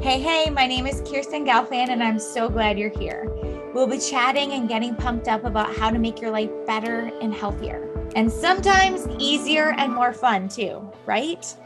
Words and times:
Hey, 0.00 0.20
hey, 0.20 0.50
my 0.50 0.66
name 0.66 0.88
is 0.88 1.00
Kirsten 1.08 1.46
Gelfand, 1.46 1.88
and 1.88 2.02
I'm 2.02 2.18
so 2.18 2.48
glad 2.48 2.78
you're 2.78 2.90
here. 2.98 3.30
We'll 3.72 3.86
be 3.86 3.98
chatting 3.98 4.52
and 4.52 4.68
getting 4.68 4.94
pumped 4.96 5.28
up 5.28 5.44
about 5.44 5.74
how 5.76 5.88
to 5.90 6.00
make 6.00 6.20
your 6.20 6.32
life 6.32 6.50
better 6.66 7.12
and 7.22 7.32
healthier, 7.32 7.88
and 8.16 8.30
sometimes 8.30 9.06
easier 9.18 9.72
and 9.78 9.94
more 9.94 10.12
fun 10.12 10.48
too, 10.48 10.90
right? 11.06 11.56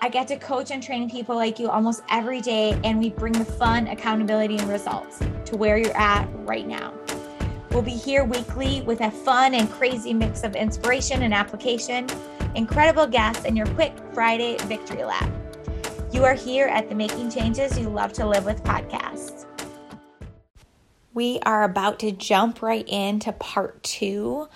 I 0.00 0.08
get 0.08 0.28
to 0.28 0.36
coach 0.36 0.70
and 0.70 0.80
train 0.80 1.10
people 1.10 1.34
like 1.34 1.58
you 1.58 1.68
almost 1.68 2.02
every 2.08 2.40
day, 2.40 2.78
and 2.84 3.00
we 3.00 3.10
bring 3.10 3.32
the 3.32 3.44
fun, 3.44 3.88
accountability, 3.88 4.58
and 4.58 4.68
results 4.70 5.18
to 5.46 5.56
where 5.56 5.76
you're 5.76 5.96
at 5.96 6.28
right 6.46 6.66
now. 6.66 6.94
We'll 7.72 7.82
be 7.82 7.90
here 7.90 8.24
weekly 8.24 8.82
with 8.82 9.00
a 9.00 9.10
fun 9.10 9.54
and 9.54 9.68
crazy 9.70 10.14
mix 10.14 10.44
of 10.44 10.54
inspiration 10.54 11.24
and 11.24 11.34
application, 11.34 12.06
incredible 12.54 13.08
guests, 13.08 13.44
and 13.44 13.56
your 13.56 13.66
quick 13.66 13.92
Friday 14.14 14.56
victory 14.66 15.04
lap. 15.04 15.28
You 16.12 16.24
are 16.24 16.34
here 16.34 16.66
at 16.68 16.88
the 16.88 16.94
Making 16.94 17.30
Changes 17.30 17.76
You 17.76 17.88
Love 17.88 18.12
to 18.14 18.26
Live 18.26 18.44
with 18.44 18.62
podcast. 18.62 19.44
We 21.12 21.40
are 21.44 21.64
about 21.64 21.98
to 21.98 22.12
jump 22.12 22.62
right 22.62 22.88
into 22.88 23.32
part 23.32 23.82
two 23.82 24.48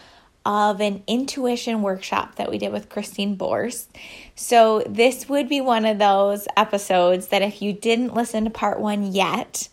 of 0.47 0.81
an 0.81 1.03
intuition 1.07 1.83
workshop 1.83 2.37
that 2.37 2.51
we 2.51 2.57
did 2.57 2.73
with 2.73 2.89
Christine 2.89 3.35
Bors. 3.35 3.89
So, 4.37 4.85
this 4.89 5.29
would 5.29 5.49
be 5.49 5.61
one 5.61 5.85
of 5.85 5.99
those 5.99 6.47
episodes 6.57 7.29
that 7.29 7.43
if 7.43 7.61
you 7.61 7.73
didn't 7.73 8.15
listen 8.15 8.45
to 8.45 8.51
part 8.51 8.81
one 8.81 9.13
yet, 9.13 9.69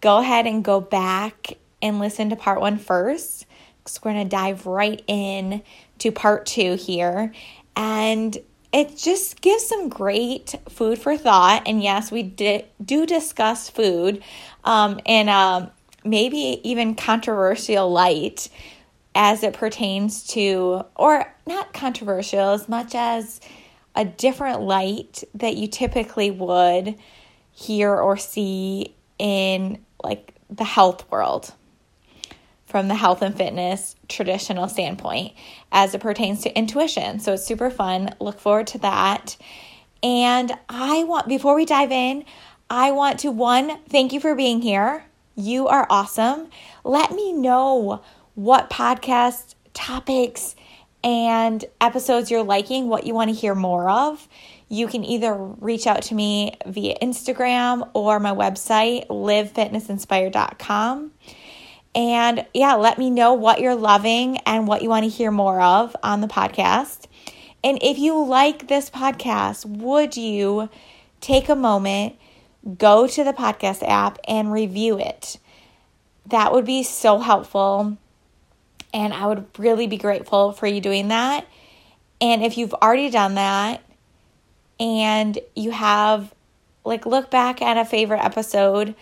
go 0.00 0.18
ahead 0.18 0.46
and 0.46 0.64
go 0.64 0.80
back 0.80 1.56
and 1.80 2.00
listen 2.00 2.30
to 2.30 2.36
part 2.36 2.60
one 2.60 2.78
first 2.78 3.46
because 3.78 4.00
we're 4.02 4.12
going 4.12 4.28
to 4.28 4.36
dive 4.36 4.66
right 4.66 5.02
in 5.06 5.62
to 5.98 6.10
part 6.10 6.46
two 6.46 6.74
here. 6.74 7.32
And 7.74 8.36
it 8.72 8.96
just 8.96 9.40
gives 9.40 9.66
some 9.66 9.88
great 9.88 10.54
food 10.68 10.98
for 10.98 11.16
thought. 11.16 11.62
And 11.66 11.82
yes, 11.82 12.10
we 12.10 12.22
did, 12.22 12.64
do 12.82 13.04
discuss 13.06 13.68
food 13.68 14.22
um, 14.64 15.00
in 15.04 15.28
a 15.28 15.72
maybe 16.04 16.60
even 16.64 16.94
controversial 16.94 17.90
light 17.90 18.48
as 19.14 19.42
it 19.42 19.52
pertains 19.52 20.26
to, 20.28 20.84
or 20.96 21.32
not 21.46 21.74
controversial 21.74 22.50
as 22.50 22.68
much 22.68 22.94
as 22.94 23.40
a 23.94 24.04
different 24.06 24.62
light 24.62 25.22
that 25.34 25.56
you 25.56 25.68
typically 25.68 26.30
would 26.30 26.94
hear 27.52 27.94
or 27.94 28.16
see 28.16 28.94
in 29.18 29.84
like 30.02 30.34
the 30.48 30.64
health 30.64 31.10
world 31.10 31.52
from 32.72 32.88
the 32.88 32.94
health 32.94 33.20
and 33.20 33.36
fitness 33.36 33.94
traditional 34.08 34.66
standpoint 34.66 35.34
as 35.70 35.94
it 35.94 36.00
pertains 36.00 36.40
to 36.40 36.58
intuition. 36.58 37.20
So 37.20 37.34
it's 37.34 37.44
super 37.44 37.70
fun. 37.70 38.14
Look 38.18 38.40
forward 38.40 38.66
to 38.68 38.78
that. 38.78 39.36
And 40.02 40.50
I 40.70 41.04
want, 41.04 41.28
before 41.28 41.54
we 41.54 41.66
dive 41.66 41.92
in, 41.92 42.24
I 42.70 42.92
want 42.92 43.20
to 43.20 43.30
one, 43.30 43.78
thank 43.90 44.14
you 44.14 44.20
for 44.20 44.34
being 44.34 44.62
here. 44.62 45.04
You 45.36 45.68
are 45.68 45.86
awesome. 45.90 46.48
Let 46.82 47.12
me 47.12 47.34
know 47.34 48.02
what 48.34 48.70
podcast 48.70 49.54
topics 49.74 50.56
and 51.04 51.62
episodes 51.78 52.30
you're 52.30 52.42
liking, 52.42 52.88
what 52.88 53.04
you 53.04 53.12
want 53.12 53.28
to 53.28 53.36
hear 53.36 53.54
more 53.54 53.90
of. 53.90 54.26
You 54.70 54.88
can 54.88 55.04
either 55.04 55.34
reach 55.34 55.86
out 55.86 56.04
to 56.04 56.14
me 56.14 56.56
via 56.64 56.98
Instagram 57.00 57.90
or 57.92 58.18
my 58.18 58.32
website, 58.32 59.08
livefitnessinspired.com. 59.08 61.12
And 61.94 62.46
yeah, 62.54 62.74
let 62.74 62.98
me 62.98 63.10
know 63.10 63.34
what 63.34 63.60
you're 63.60 63.74
loving 63.74 64.38
and 64.38 64.66
what 64.66 64.82
you 64.82 64.88
want 64.88 65.04
to 65.04 65.10
hear 65.10 65.30
more 65.30 65.60
of 65.60 65.94
on 66.02 66.20
the 66.20 66.26
podcast. 66.26 67.06
And 67.62 67.78
if 67.82 67.98
you 67.98 68.24
like 68.24 68.68
this 68.68 68.90
podcast, 68.90 69.66
would 69.66 70.16
you 70.16 70.68
take 71.20 71.48
a 71.48 71.54
moment, 71.54 72.16
go 72.78 73.06
to 73.06 73.24
the 73.24 73.32
podcast 73.32 73.86
app, 73.86 74.18
and 74.26 74.50
review 74.50 74.98
it? 74.98 75.38
That 76.26 76.52
would 76.52 76.64
be 76.64 76.82
so 76.82 77.18
helpful. 77.18 77.98
And 78.94 79.12
I 79.12 79.26
would 79.26 79.46
really 79.58 79.86
be 79.86 79.96
grateful 79.96 80.52
for 80.52 80.66
you 80.66 80.80
doing 80.80 81.08
that. 81.08 81.46
And 82.20 82.42
if 82.42 82.56
you've 82.56 82.74
already 82.74 83.10
done 83.10 83.34
that 83.34 83.82
and 84.80 85.38
you 85.54 85.72
have, 85.72 86.32
like, 86.84 87.04
look 87.04 87.30
back 87.30 87.60
at 87.60 87.76
a 87.76 87.84
favorite 87.84 88.24
episode 88.24 88.94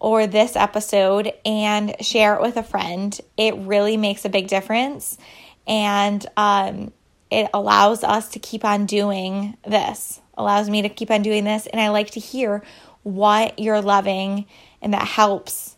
or 0.00 0.26
this 0.26 0.56
episode 0.56 1.32
and 1.44 1.94
share 2.00 2.34
it 2.34 2.42
with 2.42 2.56
a 2.56 2.62
friend. 2.62 3.18
It 3.36 3.54
really 3.56 3.96
makes 3.96 4.24
a 4.24 4.28
big 4.28 4.48
difference. 4.48 5.18
And 5.66 6.24
um, 6.36 6.92
it 7.30 7.50
allows 7.52 8.04
us 8.04 8.30
to 8.30 8.38
keep 8.38 8.64
on 8.64 8.86
doing 8.86 9.56
this, 9.66 10.20
allows 10.36 10.70
me 10.70 10.82
to 10.82 10.88
keep 10.88 11.10
on 11.10 11.22
doing 11.22 11.44
this. 11.44 11.66
And 11.66 11.80
I 11.80 11.88
like 11.88 12.12
to 12.12 12.20
hear 12.20 12.62
what 13.02 13.58
you're 13.58 13.80
loving, 13.80 14.46
and 14.82 14.92
that 14.92 15.06
helps 15.06 15.76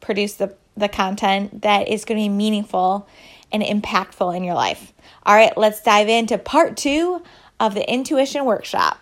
produce 0.00 0.34
the, 0.34 0.54
the 0.76 0.88
content 0.88 1.62
that 1.62 1.88
is 1.88 2.04
going 2.04 2.18
to 2.18 2.24
be 2.24 2.28
meaningful 2.28 3.08
and 3.52 3.62
impactful 3.62 4.36
in 4.36 4.44
your 4.44 4.54
life. 4.54 4.92
All 5.24 5.34
right, 5.34 5.56
let's 5.56 5.82
dive 5.82 6.08
into 6.08 6.38
part 6.38 6.76
two 6.76 7.22
of 7.60 7.74
the 7.74 7.90
intuition 7.90 8.44
workshop. 8.44 8.98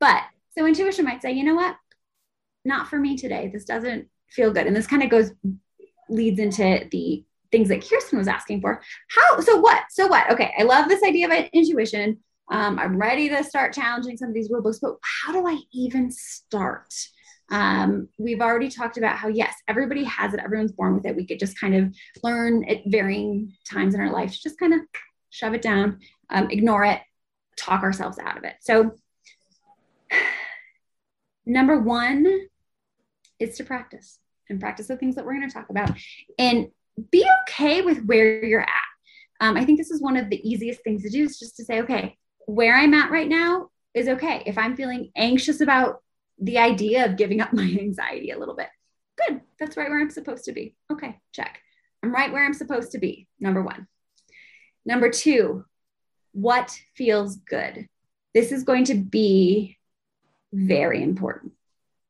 But 0.00 0.22
so 0.56 0.66
intuition 0.66 1.04
might 1.04 1.22
say, 1.22 1.32
you 1.32 1.44
know 1.44 1.54
what? 1.54 1.76
Not 2.68 2.88
for 2.88 2.98
me 2.98 3.16
today. 3.16 3.50
This 3.52 3.64
doesn't 3.64 4.06
feel 4.30 4.52
good. 4.52 4.66
And 4.66 4.76
this 4.76 4.86
kind 4.86 5.02
of 5.02 5.10
goes, 5.10 5.32
leads 6.08 6.38
into 6.38 6.86
the 6.92 7.24
things 7.50 7.68
that 7.68 7.88
Kirsten 7.88 8.18
was 8.18 8.28
asking 8.28 8.60
for. 8.60 8.80
How, 9.08 9.40
so 9.40 9.56
what? 9.56 9.84
So 9.90 10.06
what? 10.06 10.30
Okay. 10.30 10.52
I 10.56 10.62
love 10.62 10.88
this 10.88 11.02
idea 11.02 11.26
of 11.26 11.48
intuition. 11.52 12.18
Um, 12.50 12.78
I'm 12.78 12.96
ready 12.96 13.28
to 13.30 13.42
start 13.42 13.74
challenging 13.74 14.16
some 14.16 14.28
of 14.28 14.34
these 14.34 14.50
rule 14.50 14.62
books, 14.62 14.78
but 14.80 14.96
how 15.02 15.32
do 15.32 15.46
I 15.46 15.58
even 15.72 16.10
start? 16.10 16.94
Um, 17.50 18.08
we've 18.18 18.40
already 18.40 18.68
talked 18.68 18.98
about 18.98 19.16
how, 19.16 19.28
yes, 19.28 19.54
everybody 19.66 20.04
has 20.04 20.34
it, 20.34 20.40
everyone's 20.40 20.72
born 20.72 20.94
with 20.94 21.06
it. 21.06 21.16
We 21.16 21.26
could 21.26 21.38
just 21.38 21.58
kind 21.58 21.74
of 21.74 21.94
learn 22.22 22.64
at 22.64 22.82
varying 22.86 23.54
times 23.70 23.94
in 23.94 24.00
our 24.00 24.12
life 24.12 24.32
to 24.32 24.42
just 24.42 24.58
kind 24.58 24.74
of 24.74 24.80
shove 25.30 25.54
it 25.54 25.62
down, 25.62 26.00
um, 26.30 26.50
ignore 26.50 26.84
it, 26.84 27.00
talk 27.56 27.82
ourselves 27.82 28.18
out 28.18 28.36
of 28.36 28.44
it. 28.44 28.54
So, 28.60 28.92
number 31.46 31.78
one 31.78 32.47
is 33.38 33.56
to 33.56 33.64
practice 33.64 34.18
and 34.48 34.60
practice 34.60 34.88
the 34.88 34.96
things 34.96 35.14
that 35.14 35.24
we're 35.24 35.34
going 35.34 35.48
to 35.48 35.54
talk 35.54 35.70
about 35.70 35.90
and 36.38 36.68
be 37.10 37.24
okay 37.42 37.82
with 37.82 38.04
where 38.04 38.44
you're 38.44 38.60
at. 38.60 38.68
Um, 39.40 39.56
I 39.56 39.64
think 39.64 39.78
this 39.78 39.90
is 39.90 40.02
one 40.02 40.16
of 40.16 40.30
the 40.30 40.48
easiest 40.48 40.82
things 40.82 41.02
to 41.02 41.10
do 41.10 41.24
is 41.24 41.38
just 41.38 41.56
to 41.56 41.64
say, 41.64 41.80
okay, 41.82 42.16
where 42.46 42.76
I'm 42.76 42.94
at 42.94 43.10
right 43.10 43.28
now 43.28 43.68
is 43.94 44.08
okay. 44.08 44.42
If 44.46 44.58
I'm 44.58 44.76
feeling 44.76 45.10
anxious 45.16 45.60
about 45.60 46.02
the 46.38 46.58
idea 46.58 47.04
of 47.04 47.16
giving 47.16 47.40
up 47.40 47.52
my 47.52 47.62
anxiety 47.62 48.30
a 48.30 48.38
little 48.38 48.56
bit, 48.56 48.68
good. 49.26 49.40
That's 49.60 49.76
right 49.76 49.88
where 49.88 50.00
I'm 50.00 50.10
supposed 50.10 50.44
to 50.44 50.52
be. 50.52 50.74
Okay, 50.90 51.18
check. 51.32 51.60
I'm 52.02 52.12
right 52.12 52.32
where 52.32 52.44
I'm 52.44 52.54
supposed 52.54 52.92
to 52.92 52.98
be. 52.98 53.26
Number 53.40 53.62
one. 53.62 53.86
Number 54.84 55.10
two, 55.10 55.64
what 56.32 56.76
feels 56.96 57.36
good? 57.36 57.86
This 58.34 58.52
is 58.52 58.62
going 58.62 58.84
to 58.84 58.94
be 58.94 59.76
very 60.52 61.02
important 61.02 61.52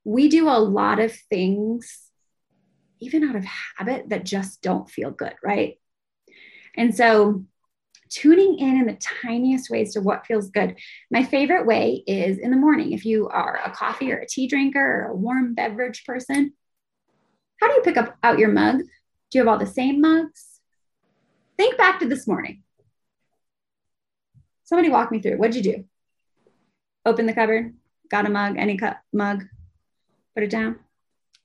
we 0.09 0.31
do 0.31 0.49
a 0.49 0.59
lot 0.59 1.01
of 1.01 1.13
things, 1.13 2.01
even 2.99 3.25
out 3.25 3.37
of 3.37 3.45
habit, 3.77 4.09
that 4.09 4.25
just 4.25 4.63
don't 4.63 4.89
feel 4.89 5.11
good, 5.11 5.35
right? 5.45 5.79
And 6.75 6.95
so, 6.95 7.45
tuning 8.09 8.59
in 8.59 8.79
in 8.79 8.87
the 8.87 8.99
tiniest 9.23 9.69
ways 9.69 9.93
to 9.93 10.01
what 10.01 10.25
feels 10.25 10.49
good. 10.49 10.77
My 11.11 11.25
favorite 11.25 11.67
way 11.67 12.05
is 12.07 12.39
in 12.39 12.51
the 12.51 12.57
morning. 12.57 12.93
If 12.93 13.05
you 13.05 13.29
are 13.29 13.61
a 13.63 13.71
coffee 13.71 14.11
or 14.11 14.17
a 14.17 14.27
tea 14.27 14.49
drinker 14.49 14.81
or 14.81 15.11
a 15.11 15.15
warm 15.15 15.55
beverage 15.55 16.05
person, 16.07 16.55
how 17.61 17.69
do 17.69 17.75
you 17.75 17.83
pick 17.83 17.99
up 17.99 18.17
out 18.23 18.39
your 18.39 18.49
mug? 18.51 18.79
Do 18.79 19.39
you 19.39 19.41
have 19.43 19.49
all 19.49 19.59
the 19.59 19.67
same 19.71 20.01
mugs? 20.01 20.59
Think 21.59 21.77
back 21.77 22.01
to 22.01 22.09
this 22.09 22.27
morning. 22.27 22.63
Somebody 24.65 24.89
walk 24.89 25.13
me 25.13 25.21
through. 25.21 25.37
What'd 25.37 25.55
you 25.55 25.63
do? 25.63 25.85
Open 27.05 27.27
the 27.27 27.35
cupboard, 27.35 27.75
got 28.11 28.25
a 28.25 28.31
mug, 28.31 28.57
any 28.57 28.79
cup 28.79 29.01
mug, 29.13 29.45
Put 30.39 30.45
it 30.45 30.51
down. 30.51 30.79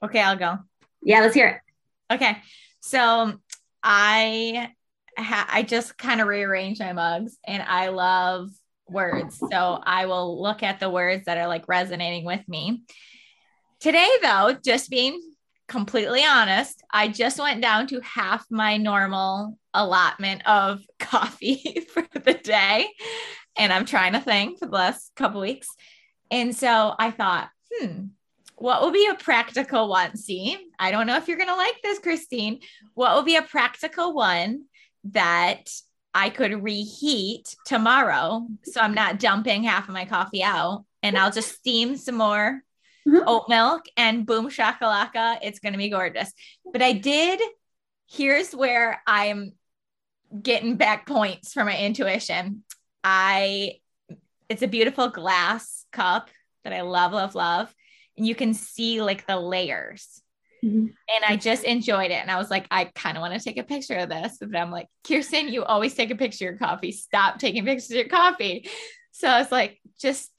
Okay, 0.04 0.22
I'll 0.22 0.36
go. 0.36 0.60
Yeah, 1.02 1.22
let's 1.22 1.34
hear 1.34 1.48
it. 1.48 2.14
Okay. 2.14 2.38
So 2.80 3.34
I 3.82 4.70
ha- 5.18 5.50
I 5.52 5.64
just 5.64 5.98
kind 5.98 6.22
of 6.22 6.28
rearrange 6.28 6.80
my 6.80 6.94
mugs 6.94 7.40
and 7.44 7.64
I 7.64 7.88
love 7.88 8.52
words. 8.88 9.40
So 9.40 9.82
I 9.84 10.06
will 10.06 10.40
look 10.40 10.62
at 10.62 10.80
the 10.80 10.92
words 10.92 11.26
that 11.26 11.40
are 11.40 11.48
like 11.48 11.68
resonating 11.68 12.24
with 12.24 12.48
me. 12.48 12.84
Today 13.80 14.08
though, 14.22 14.56
just 14.64 14.92
being 14.92 15.20
completely 15.68 16.24
honest, 16.24 16.84
I 16.92 17.08
just 17.08 17.40
went 17.40 17.64
down 17.64 17.88
to 17.88 18.02
half 18.02 18.46
my 18.52 18.78
normal 18.78 19.58
allotment 19.74 20.48
of 20.48 20.82
coffee 21.00 21.80
for 21.92 22.06
the 22.14 22.36
day. 22.36 22.90
And 23.58 23.74
I'm 23.74 23.86
trying 23.86 24.14
to 24.14 24.20
think 24.20 24.60
for 24.60 24.68
the 24.68 24.72
last 24.72 25.14
couple 25.16 25.42
weeks. 25.42 25.70
And 26.30 26.56
so 26.56 26.94
I 27.00 27.10
thought, 27.10 27.50
hmm, 27.72 28.04
what 28.64 28.82
will 28.82 28.92
be 28.92 29.10
a 29.12 29.16
practical 29.16 29.90
one? 29.90 30.16
See, 30.16 30.58
I 30.80 30.92
don't 30.92 31.06
know 31.06 31.18
if 31.18 31.28
you're 31.28 31.36
going 31.36 31.50
to 31.50 31.56
like 31.56 31.82
this, 31.84 32.00
Christine. 32.00 32.62
What 32.94 33.14
will 33.14 33.24
be 33.24 33.36
a 33.36 33.42
practical 33.42 34.14
one 34.14 34.64
that 35.12 35.70
I 36.14 36.30
could 36.30 36.64
reheat 36.64 37.58
tomorrow? 37.66 38.48
So 38.64 38.80
I'm 38.80 38.94
not 38.94 39.20
dumping 39.20 39.64
half 39.64 39.90
of 39.90 39.94
my 39.94 40.06
coffee 40.06 40.44
out 40.44 40.86
and 41.02 41.18
I'll 41.18 41.30
just 41.30 41.54
steam 41.54 41.98
some 41.98 42.16
more 42.16 42.64
mm-hmm. 43.06 43.28
oat 43.28 43.50
milk 43.50 43.82
and 43.98 44.26
boom 44.26 44.50
shakalaka. 44.50 45.40
It's 45.42 45.60
going 45.60 45.74
to 45.74 45.78
be 45.78 45.90
gorgeous. 45.90 46.32
But 46.72 46.82
I 46.82 46.94
did, 46.94 47.42
here's 48.10 48.56
where 48.56 49.02
I'm 49.06 49.52
getting 50.42 50.78
back 50.78 51.06
points 51.06 51.52
for 51.52 51.66
my 51.66 51.78
intuition. 51.78 52.64
I, 53.04 53.80
it's 54.48 54.62
a 54.62 54.70
beautiful 54.70 55.10
glass 55.10 55.86
cup 55.92 56.30
that 56.64 56.72
I 56.72 56.80
love, 56.80 57.12
love, 57.12 57.36
love. 57.36 57.76
And 58.18 58.28
you 58.28 58.36
can 58.36 58.54
see 58.54 59.02
like 59.02 59.26
the 59.28 59.40
layers. 59.40 60.22
Mm-hmm. 60.64 60.86
And 60.86 61.26
I 61.28 61.36
just 61.36 61.64
enjoyed 61.64 62.12
it. 62.12 62.22
And 62.22 62.32
I 62.32 62.38
was 62.38 62.50
like, 62.50 62.68
I 62.72 62.86
kind 62.86 63.18
of 63.18 63.22
want 63.22 63.34
to 63.34 63.44
take 63.44 63.58
a 63.58 63.64
picture 63.64 63.98
of 63.98 64.10
this. 64.10 64.38
But 64.40 64.56
I'm 64.56 64.72
like, 64.72 64.88
Kirsten, 65.06 65.50
you 65.50 65.64
always 65.64 65.94
take 65.94 66.10
a 66.10 66.16
picture 66.16 66.48
of 66.48 66.52
your 66.52 66.58
coffee. 66.60 66.92
Stop 66.92 67.40
taking 67.40 67.66
pictures 67.66 67.92
of 67.92 67.98
your 67.98 68.08
coffee. 68.08 68.70
So 69.12 69.28
I 69.28 69.40
was 69.40 69.52
like, 69.52 69.80
just 70.00 70.32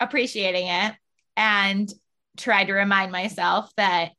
appreciating 0.00 0.66
it 0.66 0.94
and 1.36 1.90
tried 2.36 2.64
to 2.64 2.74
remind 2.74 3.10
myself 3.10 3.70
that, 3.76 4.10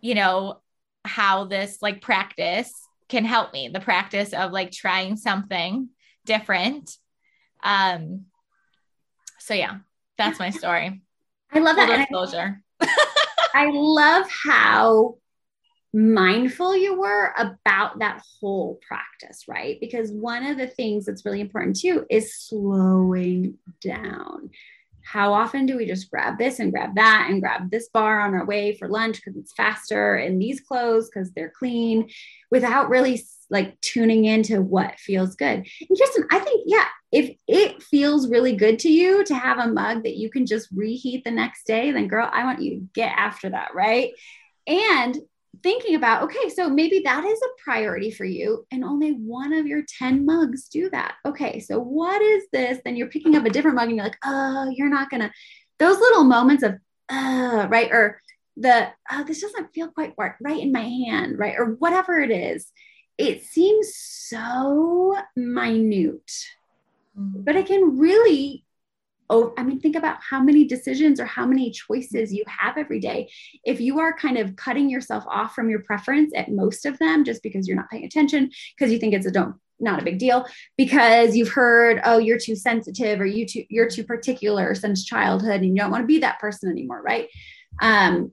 you 0.00 0.14
know, 0.14 0.60
how 1.04 1.44
this 1.44 1.80
like 1.80 2.02
practice 2.02 2.72
can 3.08 3.24
help 3.24 3.52
me 3.52 3.68
the 3.68 3.80
practice 3.80 4.32
of 4.32 4.50
like 4.50 4.72
trying 4.72 5.16
something 5.16 5.88
different. 6.24 6.90
Um, 7.62 8.26
so 9.38 9.54
yeah, 9.54 9.78
that's 10.18 10.38
my 10.40 10.50
story. 10.50 11.02
I 11.52 11.58
love 11.60 11.76
that. 11.76 11.96
Disclosure. 11.96 12.62
I 13.54 13.70
love 13.72 14.26
how 14.28 15.16
mindful 15.96 16.76
you 16.76 16.98
were 17.00 17.32
about 17.38 18.00
that 18.00 18.22
whole 18.38 18.78
practice, 18.86 19.44
right? 19.48 19.78
Because 19.80 20.10
one 20.12 20.44
of 20.44 20.58
the 20.58 20.66
things 20.66 21.06
that's 21.06 21.24
really 21.24 21.40
important 21.40 21.78
too 21.78 22.04
is 22.10 22.36
slowing 22.38 23.54
down. 23.80 24.50
How 25.02 25.32
often 25.32 25.66
do 25.66 25.76
we 25.76 25.86
just 25.86 26.10
grab 26.10 26.36
this 26.36 26.58
and 26.58 26.72
grab 26.72 26.96
that 26.96 27.28
and 27.30 27.40
grab 27.40 27.70
this 27.70 27.88
bar 27.88 28.20
on 28.20 28.34
our 28.34 28.44
way 28.44 28.76
for 28.76 28.88
lunch 28.88 29.16
because 29.16 29.36
it's 29.36 29.54
faster 29.54 30.16
and 30.16 30.42
these 30.42 30.60
clothes 30.60 31.08
because 31.08 31.30
they're 31.30 31.52
clean 31.56 32.10
without 32.50 32.90
really 32.90 33.22
like 33.50 33.80
tuning 33.80 34.24
into 34.24 34.60
what 34.60 34.98
feels 34.98 35.36
good? 35.36 35.66
And 35.88 35.98
Kirsten, 35.98 36.26
I 36.30 36.38
think, 36.40 36.64
yeah, 36.66 36.86
if 37.12 37.36
it 37.46 37.82
feels 37.82 38.28
really 38.28 38.54
good 38.54 38.78
to 38.80 38.88
you 38.88 39.24
to 39.24 39.34
have 39.34 39.58
a 39.58 39.72
mug 39.72 40.02
that 40.02 40.16
you 40.16 40.30
can 40.30 40.46
just 40.46 40.68
reheat 40.74 41.24
the 41.24 41.30
next 41.30 41.66
day, 41.66 41.92
then 41.92 42.08
girl, 42.08 42.28
I 42.30 42.44
want 42.44 42.60
you 42.60 42.70
to 42.70 42.88
get 42.94 43.12
after 43.16 43.50
that, 43.50 43.74
right? 43.74 44.12
And 44.66 45.16
thinking 45.62 45.94
about, 45.94 46.24
okay, 46.24 46.48
so 46.48 46.68
maybe 46.68 47.02
that 47.04 47.24
is 47.24 47.40
a 47.40 47.62
priority 47.62 48.10
for 48.10 48.24
you, 48.24 48.66
and 48.70 48.84
only 48.84 49.12
one 49.12 49.52
of 49.52 49.66
your 49.66 49.82
10 49.98 50.26
mugs 50.26 50.68
do 50.68 50.90
that. 50.90 51.14
Okay, 51.24 51.60
so 51.60 51.78
what 51.78 52.20
is 52.20 52.44
this? 52.52 52.78
Then 52.84 52.96
you're 52.96 53.08
picking 53.08 53.36
up 53.36 53.44
a 53.44 53.50
different 53.50 53.76
mug 53.76 53.88
and 53.88 53.96
you're 53.96 54.04
like, 54.04 54.18
oh, 54.24 54.70
you're 54.74 54.90
not 54.90 55.10
gonna, 55.10 55.32
those 55.78 55.98
little 55.98 56.24
moments 56.24 56.62
of, 56.62 56.74
uh, 57.08 57.66
right? 57.70 57.90
Or 57.90 58.20
the, 58.56 58.88
oh, 59.10 59.24
this 59.24 59.40
doesn't 59.40 59.72
feel 59.74 59.88
quite 59.88 60.14
right 60.16 60.62
in 60.62 60.72
my 60.72 60.80
hand, 60.80 61.38
right? 61.38 61.54
Or 61.58 61.76
whatever 61.78 62.18
it 62.18 62.30
is. 62.30 62.70
It 63.18 63.44
seems 63.44 63.94
so 63.94 65.16
minute. 65.34 66.30
Mm-hmm. 67.18 67.42
But 67.42 67.56
it 67.56 67.66
can 67.66 67.98
really 67.98 68.64
oh 69.28 69.52
i 69.56 69.62
mean 69.62 69.80
think 69.80 69.96
about 69.96 70.18
how 70.22 70.40
many 70.40 70.64
decisions 70.64 71.18
or 71.18 71.24
how 71.24 71.44
many 71.44 71.70
choices 71.70 72.32
you 72.32 72.44
have 72.46 72.76
every 72.76 73.00
day. 73.00 73.28
If 73.64 73.80
you 73.80 73.98
are 74.00 74.16
kind 74.16 74.38
of 74.38 74.56
cutting 74.56 74.88
yourself 74.88 75.24
off 75.28 75.54
from 75.54 75.68
your 75.70 75.80
preference 75.80 76.32
at 76.36 76.50
most 76.50 76.86
of 76.86 76.98
them 76.98 77.24
just 77.24 77.42
because 77.42 77.66
you're 77.66 77.76
not 77.76 77.90
paying 77.90 78.04
attention 78.04 78.50
because 78.76 78.92
you 78.92 78.98
think 78.98 79.14
it's 79.14 79.26
a 79.26 79.30
don't 79.30 79.56
not 79.78 80.00
a 80.00 80.04
big 80.04 80.18
deal 80.18 80.46
because 80.76 81.36
you've 81.36 81.50
heard 81.50 82.00
oh 82.04 82.18
you're 82.18 82.38
too 82.38 82.56
sensitive 82.56 83.20
or 83.20 83.26
you 83.26 83.46
too 83.46 83.64
you're 83.68 83.90
too 83.90 84.04
particular 84.04 84.74
since 84.74 85.04
childhood 85.04 85.60
and 85.60 85.66
you 85.66 85.76
don't 85.76 85.90
want 85.90 86.02
to 86.02 86.06
be 86.06 86.20
that 86.20 86.38
person 86.38 86.70
anymore 86.70 87.02
right? 87.02 87.28
Um 87.82 88.32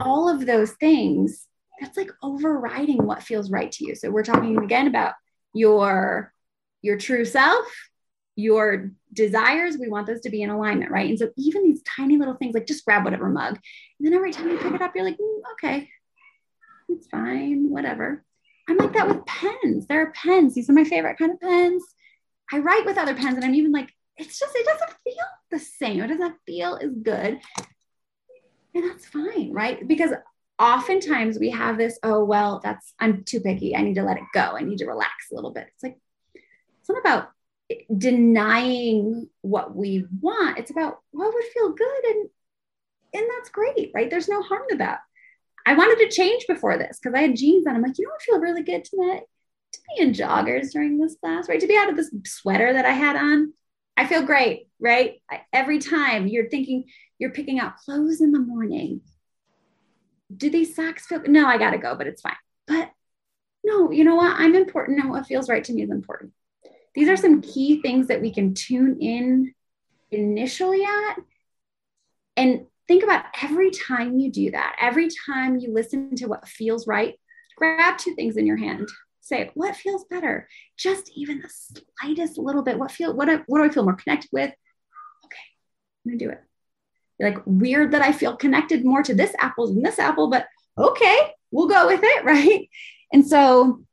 all 0.00 0.28
of 0.28 0.46
those 0.46 0.72
things 0.72 1.46
that's 1.80 1.96
like 1.96 2.10
overriding 2.22 3.04
what 3.06 3.22
feels 3.22 3.50
right 3.50 3.72
to 3.72 3.86
you 3.86 3.94
so 3.94 4.10
we're 4.10 4.22
talking 4.22 4.58
again 4.58 4.86
about 4.86 5.14
your 5.54 6.32
your 6.82 6.96
true 6.96 7.24
self 7.24 7.66
your 8.40 8.90
desires, 9.12 9.76
we 9.78 9.88
want 9.88 10.06
those 10.06 10.20
to 10.22 10.30
be 10.30 10.42
in 10.42 10.50
alignment, 10.50 10.90
right? 10.90 11.08
And 11.08 11.18
so 11.18 11.30
even 11.36 11.64
these 11.64 11.82
tiny 11.82 12.16
little 12.16 12.34
things, 12.34 12.54
like 12.54 12.66
just 12.66 12.84
grab 12.84 13.04
whatever 13.04 13.28
mug. 13.28 13.58
And 13.98 14.06
then 14.06 14.14
every 14.14 14.32
time 14.32 14.48
you 14.48 14.58
pick 14.58 14.72
it 14.72 14.82
up, 14.82 14.94
you're 14.94 15.04
like, 15.04 15.18
mm, 15.18 15.40
okay, 15.52 15.88
it's 16.88 17.06
fine, 17.06 17.70
whatever. 17.70 18.24
I'm 18.68 18.76
like 18.76 18.92
that 18.94 19.08
with 19.08 19.26
pens. 19.26 19.86
There 19.86 20.02
are 20.02 20.12
pens. 20.12 20.54
These 20.54 20.70
are 20.70 20.74
my 20.74 20.84
favorite 20.84 21.18
kind 21.18 21.32
of 21.32 21.40
pens. 21.40 21.82
I 22.52 22.58
write 22.58 22.86
with 22.86 22.98
other 22.98 23.14
pens 23.14 23.36
and 23.36 23.44
I'm 23.44 23.54
even 23.54 23.72
like, 23.72 23.90
it's 24.16 24.38
just, 24.38 24.54
it 24.54 24.66
doesn't 24.66 24.96
feel 25.04 25.24
the 25.50 25.58
same. 25.58 26.02
It 26.02 26.08
doesn't 26.08 26.36
feel 26.46 26.78
as 26.80 26.90
good. 26.94 27.40
And 28.74 28.84
that's 28.84 29.06
fine, 29.06 29.52
right? 29.52 29.86
Because 29.86 30.12
oftentimes 30.60 31.38
we 31.38 31.50
have 31.50 31.78
this, 31.78 31.98
oh, 32.02 32.22
well, 32.24 32.60
that's, 32.62 32.92
I'm 33.00 33.24
too 33.24 33.40
picky. 33.40 33.74
I 33.74 33.82
need 33.82 33.94
to 33.94 34.02
let 34.02 34.18
it 34.18 34.24
go. 34.34 34.40
I 34.40 34.62
need 34.62 34.78
to 34.78 34.86
relax 34.86 35.30
a 35.32 35.34
little 35.34 35.50
bit. 35.50 35.66
It's 35.74 35.82
like, 35.82 35.98
it's 36.34 36.88
not 36.88 37.00
about 37.00 37.30
denying 37.96 39.28
what 39.40 39.74
we 39.74 40.06
want. 40.20 40.58
It's 40.58 40.70
about 40.70 40.98
what 41.12 41.32
would 41.32 41.44
feel 41.44 41.72
good 41.72 42.04
and 42.04 42.28
and 43.12 43.26
that's 43.28 43.50
great, 43.50 43.90
right? 43.92 44.08
There's 44.08 44.28
no 44.28 44.40
harm 44.40 44.62
to 44.70 44.76
that. 44.76 45.00
I 45.66 45.74
wanted 45.74 46.04
to 46.04 46.14
change 46.14 46.46
before 46.46 46.78
this 46.78 46.98
because 46.98 47.16
I 47.16 47.22
had 47.22 47.36
jeans 47.36 47.66
on. 47.66 47.74
I'm 47.74 47.82
like, 47.82 47.98
you 47.98 48.04
know 48.04 48.12
what 48.12 48.22
feel 48.22 48.38
really 48.38 48.62
good 48.62 48.84
tonight? 48.84 49.22
To 49.72 49.80
be 49.88 50.02
in 50.02 50.12
joggers 50.12 50.70
during 50.72 50.98
this 50.98 51.16
class, 51.16 51.48
right? 51.48 51.60
To 51.60 51.66
be 51.66 51.76
out 51.76 51.90
of 51.90 51.96
this 51.96 52.12
sweater 52.24 52.72
that 52.72 52.86
I 52.86 52.92
had 52.92 53.16
on. 53.16 53.52
I 53.96 54.06
feel 54.06 54.22
great, 54.22 54.68
right? 54.78 55.20
I, 55.28 55.42
every 55.52 55.80
time 55.80 56.28
you're 56.28 56.48
thinking 56.48 56.84
you're 57.18 57.32
picking 57.32 57.58
out 57.58 57.78
clothes 57.78 58.20
in 58.20 58.30
the 58.30 58.38
morning. 58.38 59.00
Do 60.34 60.50
these 60.50 60.74
socks 60.74 61.06
feel 61.06 61.22
no, 61.26 61.46
I 61.46 61.58
gotta 61.58 61.78
go, 61.78 61.94
but 61.94 62.06
it's 62.06 62.22
fine. 62.22 62.36
But 62.66 62.90
no, 63.64 63.90
you 63.90 64.04
know 64.04 64.16
what? 64.16 64.34
I'm 64.36 64.54
important. 64.54 65.00
And 65.00 65.10
what 65.10 65.26
feels 65.26 65.48
right 65.48 65.64
to 65.64 65.72
me 65.72 65.82
is 65.82 65.90
important. 65.90 66.32
These 66.94 67.08
are 67.08 67.16
some 67.16 67.40
key 67.40 67.80
things 67.82 68.08
that 68.08 68.20
we 68.20 68.32
can 68.32 68.54
tune 68.54 68.98
in 69.00 69.54
initially 70.10 70.84
at. 70.84 71.16
And 72.36 72.66
think 72.90 73.04
about 73.04 73.24
every 73.40 73.70
time 73.70 74.18
you 74.18 74.32
do 74.32 74.50
that 74.50 74.74
every 74.80 75.08
time 75.24 75.56
you 75.60 75.72
listen 75.72 76.16
to 76.16 76.26
what 76.26 76.48
feels 76.48 76.88
right 76.88 77.14
grab 77.56 77.96
two 77.98 78.16
things 78.16 78.36
in 78.36 78.46
your 78.46 78.56
hand. 78.56 78.88
Say 79.20 79.48
what 79.54 79.76
feels 79.76 80.04
better? 80.10 80.48
Just 80.76 81.08
even 81.14 81.40
the 81.40 81.48
slightest 82.00 82.36
little 82.36 82.62
bit. 82.64 82.80
What 82.80 82.90
feel 82.90 83.14
what, 83.14 83.28
what 83.46 83.58
do 83.58 83.64
i 83.64 83.68
feel 83.68 83.84
more 83.84 83.94
connected 83.94 84.28
with? 84.32 84.50
Okay 85.24 85.46
i'm 86.04 86.10
gonna 86.10 86.18
do 86.18 86.30
it 86.30 86.42
You're 87.20 87.30
like 87.30 87.42
weird 87.44 87.92
that 87.92 88.02
i 88.02 88.12
feel 88.12 88.34
connected 88.34 88.84
more 88.84 89.02
to 89.02 89.14
this 89.14 89.34
apple 89.38 89.68
than 89.68 89.82
this 89.82 89.98
apple 89.98 90.30
but 90.30 90.46
okay 90.78 91.32
we'll 91.50 91.68
go 91.68 91.86
with 91.86 92.00
it 92.02 92.24
right 92.24 92.68
and 93.12 93.26
so 93.26 93.84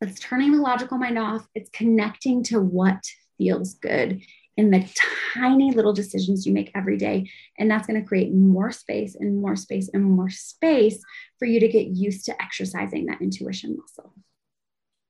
it's 0.00 0.20
turning 0.20 0.52
the 0.52 0.62
logical 0.62 0.98
mind 0.98 1.18
off. 1.18 1.46
It's 1.54 1.70
connecting 1.70 2.42
to 2.44 2.60
what 2.60 3.04
feels 3.36 3.74
good 3.74 4.22
in 4.56 4.70
the 4.70 4.88
tiny 5.34 5.72
little 5.72 5.92
decisions 5.92 6.46
you 6.46 6.52
make 6.52 6.70
every 6.74 6.96
day. 6.96 7.30
And 7.58 7.70
that's 7.70 7.86
going 7.86 8.00
to 8.00 8.06
create 8.06 8.32
more 8.32 8.72
space 8.72 9.14
and 9.14 9.40
more 9.40 9.56
space 9.56 9.90
and 9.92 10.04
more 10.04 10.30
space 10.30 11.02
for 11.38 11.44
you 11.44 11.60
to 11.60 11.68
get 11.68 11.88
used 11.88 12.26
to 12.26 12.42
exercising 12.42 13.06
that 13.06 13.20
intuition 13.20 13.76
muscle. 13.78 14.14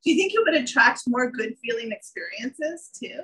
Do 0.04 0.10
you 0.10 0.16
think 0.16 0.32
it 0.34 0.40
would 0.44 0.60
attract 0.60 1.02
more 1.06 1.30
good 1.30 1.54
feeling 1.62 1.92
experiences 1.92 2.90
too? 2.98 3.20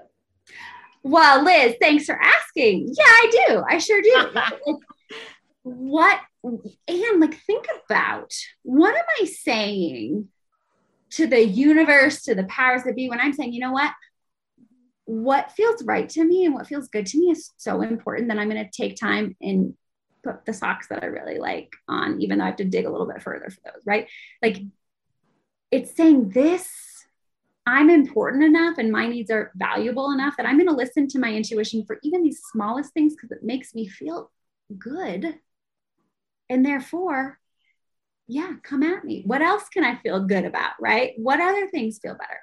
Well, 1.07 1.45
Liz, 1.45 1.77
thanks 1.81 2.07
for 2.07 2.19
asking. 2.21 2.89
Yeah, 2.89 3.05
I 3.05 3.45
do. 3.47 3.63
I 3.71 3.79
sure 3.79 4.03
do. 4.03 4.27
what, 5.63 6.21
and 6.43 7.21
like, 7.21 7.35
think 7.47 7.67
about 7.85 8.33
what 8.65 8.97
am 8.97 9.05
I 9.21 9.27
saying 9.27 10.27
to 11.11 11.29
the 11.29 11.45
universe, 11.45 12.25
to 12.25 12.35
the 12.35 12.43
powers 12.45 12.83
that 12.83 12.97
be, 12.97 13.09
when 13.09 13.21
I'm 13.21 13.33
saying, 13.33 13.53
you 13.53 13.61
know 13.61 13.71
what? 13.71 13.93
What 15.05 15.53
feels 15.53 15.85
right 15.85 16.09
to 16.09 16.25
me 16.25 16.45
and 16.45 16.53
what 16.53 16.67
feels 16.67 16.89
good 16.89 17.07
to 17.07 17.19
me 17.21 17.31
is 17.31 17.53
so 17.57 17.83
important 17.83 18.27
that 18.27 18.41
I'm 18.41 18.51
going 18.51 18.65
to 18.65 18.71
take 18.71 18.97
time 18.97 19.37
and 19.41 19.75
put 20.25 20.45
the 20.45 20.53
socks 20.53 20.89
that 20.89 21.05
I 21.05 21.07
really 21.07 21.39
like 21.39 21.73
on, 21.87 22.21
even 22.21 22.39
though 22.39 22.45
I 22.45 22.49
have 22.49 22.57
to 22.57 22.65
dig 22.65 22.85
a 22.85 22.91
little 22.91 23.07
bit 23.07 23.23
further 23.23 23.49
for 23.49 23.61
those, 23.65 23.83
right? 23.87 24.09
Like 24.43 24.61
it's 25.71 25.95
saying 25.95 26.31
this, 26.31 26.69
I'm 27.67 27.91
important 27.91 28.45
enough 28.45 28.79
and 28.79 28.93
my 28.93 29.09
needs 29.09 29.31
are 29.31 29.51
valuable 29.57 30.13
enough 30.13 30.37
that 30.37 30.47
I'm 30.47 30.57
going 30.57 30.69
to 30.69 30.75
listen 30.75 31.09
to 31.09 31.19
my 31.19 31.33
intuition 31.33 31.85
for 31.85 31.99
even 32.03 32.23
these 32.23 32.41
smallest 32.53 32.93
things 32.93 33.15
because 33.15 33.33
it 33.33 33.43
makes 33.43 33.75
me 33.75 33.89
feel 33.89 34.31
good. 34.79 35.35
And 36.49 36.65
therefore, 36.65 37.41
yeah, 38.29 38.53
come 38.63 38.85
at 38.85 39.05
me. 39.05 39.23
What 39.27 39.43
else 39.43 39.69
can 39.69 39.85
I 39.85 39.97
feel 39.97 40.21
good 40.21 40.45
about? 40.45 40.73
Right? 40.81 41.15
What 41.17 41.41
other 41.41 41.69
things 41.69 41.99
feel 41.99 42.15
better? 42.15 42.41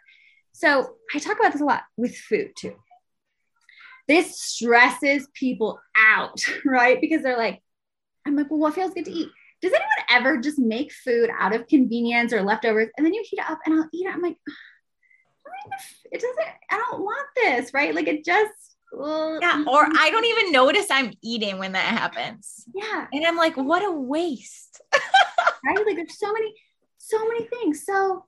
So 0.52 0.96
I 1.14 1.20
talk 1.20 1.40
about 1.40 1.54
this 1.54 1.62
a 1.62 1.66
lot 1.66 1.84
with 1.96 2.18
food 2.18 2.52
too. 2.58 2.76
This 4.08 4.40
stresses 4.40 5.28
people 5.34 5.80
out, 5.98 6.44
right? 6.66 7.00
Because 7.00 7.24
they're 7.24 7.38
like, 7.38 7.62
I'm 8.26 8.36
like, 8.36 8.50
well, 8.50 8.60
what 8.60 8.76
feels 8.76 8.94
good 8.94 9.06
to 9.06 9.12
eat? 9.12 9.30
Does 9.62 9.72
anyone 9.72 9.88
ever 10.10 10.42
just 10.42 10.60
make 10.60 10.92
food 10.92 11.30
out 11.38 11.56
of 11.56 11.68
convenience 11.68 12.34
or 12.34 12.44
leftovers 12.44 12.90
and 12.98 13.06
then 13.06 13.14
you 13.14 13.24
heat 13.26 13.40
it 13.40 13.50
up 13.50 13.60
and 13.66 13.76
I'll 13.76 13.90
eat 13.94 14.06
it? 14.06 14.14
I'm 14.14 14.22
like, 14.22 14.36
it 16.12 16.22
doesn't, 16.22 16.48
I 16.72 16.78
don't 16.78 17.02
want 17.02 17.28
this, 17.36 17.74
right? 17.74 17.94
Like 17.94 18.08
it 18.08 18.24
just, 18.26 18.52
well, 18.92 19.40
Yeah. 19.42 19.54
Mm-hmm. 19.54 19.68
Or 19.68 19.88
I 20.00 20.10
don't 20.12 20.26
even 20.26 20.52
notice 20.52 20.88
I'm 20.92 21.14
eating 21.22 21.58
when 21.60 21.72
that 21.74 21.86
happens. 21.86 22.66
yeah, 22.74 23.08
And 23.12 23.26
I'm 23.26 23.38
like, 23.38 23.58
what 23.58 23.84
a 23.84 23.92
waste. 23.92 24.82
right? 25.66 25.86
Like 25.86 25.96
there's 25.96 26.20
so 26.20 26.32
many, 26.32 26.54
so 26.98 27.18
many 27.28 27.46
things. 27.48 27.86
So 27.86 28.26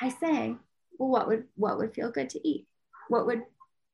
I 0.00 0.08
say, 0.08 0.56
well, 0.98 1.08
what 1.10 1.28
would 1.28 1.44
what 1.56 1.78
would 1.78 1.94
feel 1.94 2.10
good 2.10 2.30
to 2.30 2.48
eat? 2.48 2.66
What 3.08 3.26
would 3.26 3.42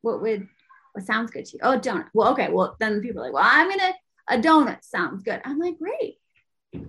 what 0.02 0.23
would 0.23 0.47
what 0.92 1.04
sounds 1.04 1.30
good 1.30 1.45
to 1.47 1.52
you? 1.54 1.61
Oh, 1.62 1.78
donut. 1.78 2.06
Well, 2.14 2.33
okay. 2.33 2.49
Well, 2.50 2.76
then 2.78 3.00
people 3.00 3.23
are 3.23 3.26
like, 3.26 3.33
well, 3.35 3.45
I'm 3.45 3.68
gonna 3.68 3.95
a 4.28 4.38
donut 4.38 4.85
sounds 4.85 5.23
good. 5.23 5.40
I'm 5.45 5.59
like, 5.59 5.78
great. 5.78 6.18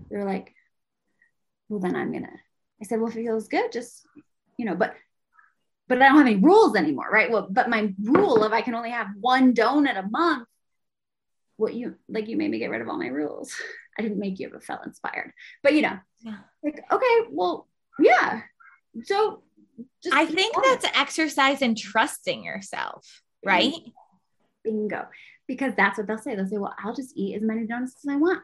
They're 0.10 0.26
like, 0.26 0.54
well, 1.70 1.80
then 1.80 1.96
I'm 1.96 2.12
gonna. 2.12 2.30
I 2.82 2.86
said, 2.86 3.00
well, 3.00 3.10
if 3.10 3.16
it 3.18 3.24
feels 3.24 3.48
good, 3.48 3.72
just 3.72 4.06
you 4.58 4.66
know, 4.66 4.76
but 4.76 4.94
but 5.88 6.02
I 6.02 6.08
don't 6.10 6.18
have 6.18 6.28
any 6.28 6.36
rules 6.36 6.76
anymore, 6.76 7.10
right? 7.12 7.32
Well, 7.32 7.48
but 7.50 7.70
my 7.70 7.94
rule 8.04 8.44
of 8.44 8.52
I 8.54 8.62
can 8.62 8.76
only 8.76 8.92
have 8.92 9.08
one 9.20 9.54
donut 9.54 9.98
a 9.98 10.08
month. 10.10 10.48
What 11.56 11.74
you 11.74 11.96
like? 12.08 12.28
You 12.28 12.38
made 12.38 12.52
me 12.52 12.60
get 12.60 12.70
rid 12.70 12.82
of 12.82 12.90
all 12.90 12.98
my 13.00 13.08
rules. 13.08 13.54
I 13.98 14.04
didn't 14.04 14.20
make 14.20 14.40
you, 14.40 14.50
but 14.52 14.64
felt 14.64 14.86
inspired. 14.86 15.32
But 15.64 15.74
you 15.74 15.82
know, 15.82 15.98
Yeah. 16.20 16.38
like 16.64 16.84
okay, 16.92 17.16
well, 17.32 17.68
yeah. 18.00 18.42
So 19.06 19.44
just 20.04 20.16
I 20.16 20.26
think 20.26 20.56
that's 20.64 20.86
exercise 20.96 21.62
in 21.62 21.76
trusting 21.76 22.44
yourself, 22.44 23.22
right? 23.46 23.74
bingo 24.64 25.08
because 25.48 25.74
that's 25.78 25.98
what 25.98 26.08
they'll 26.08 26.18
say. 26.18 26.36
They'll 26.36 26.46
say, 26.48 26.58
"Well, 26.58 26.76
I'll 26.84 26.94
just 26.94 27.16
eat 27.16 27.36
as 27.36 27.42
many 27.42 27.66
donuts 27.66 27.96
as 28.06 28.10
I 28.14 28.18
want." 28.18 28.44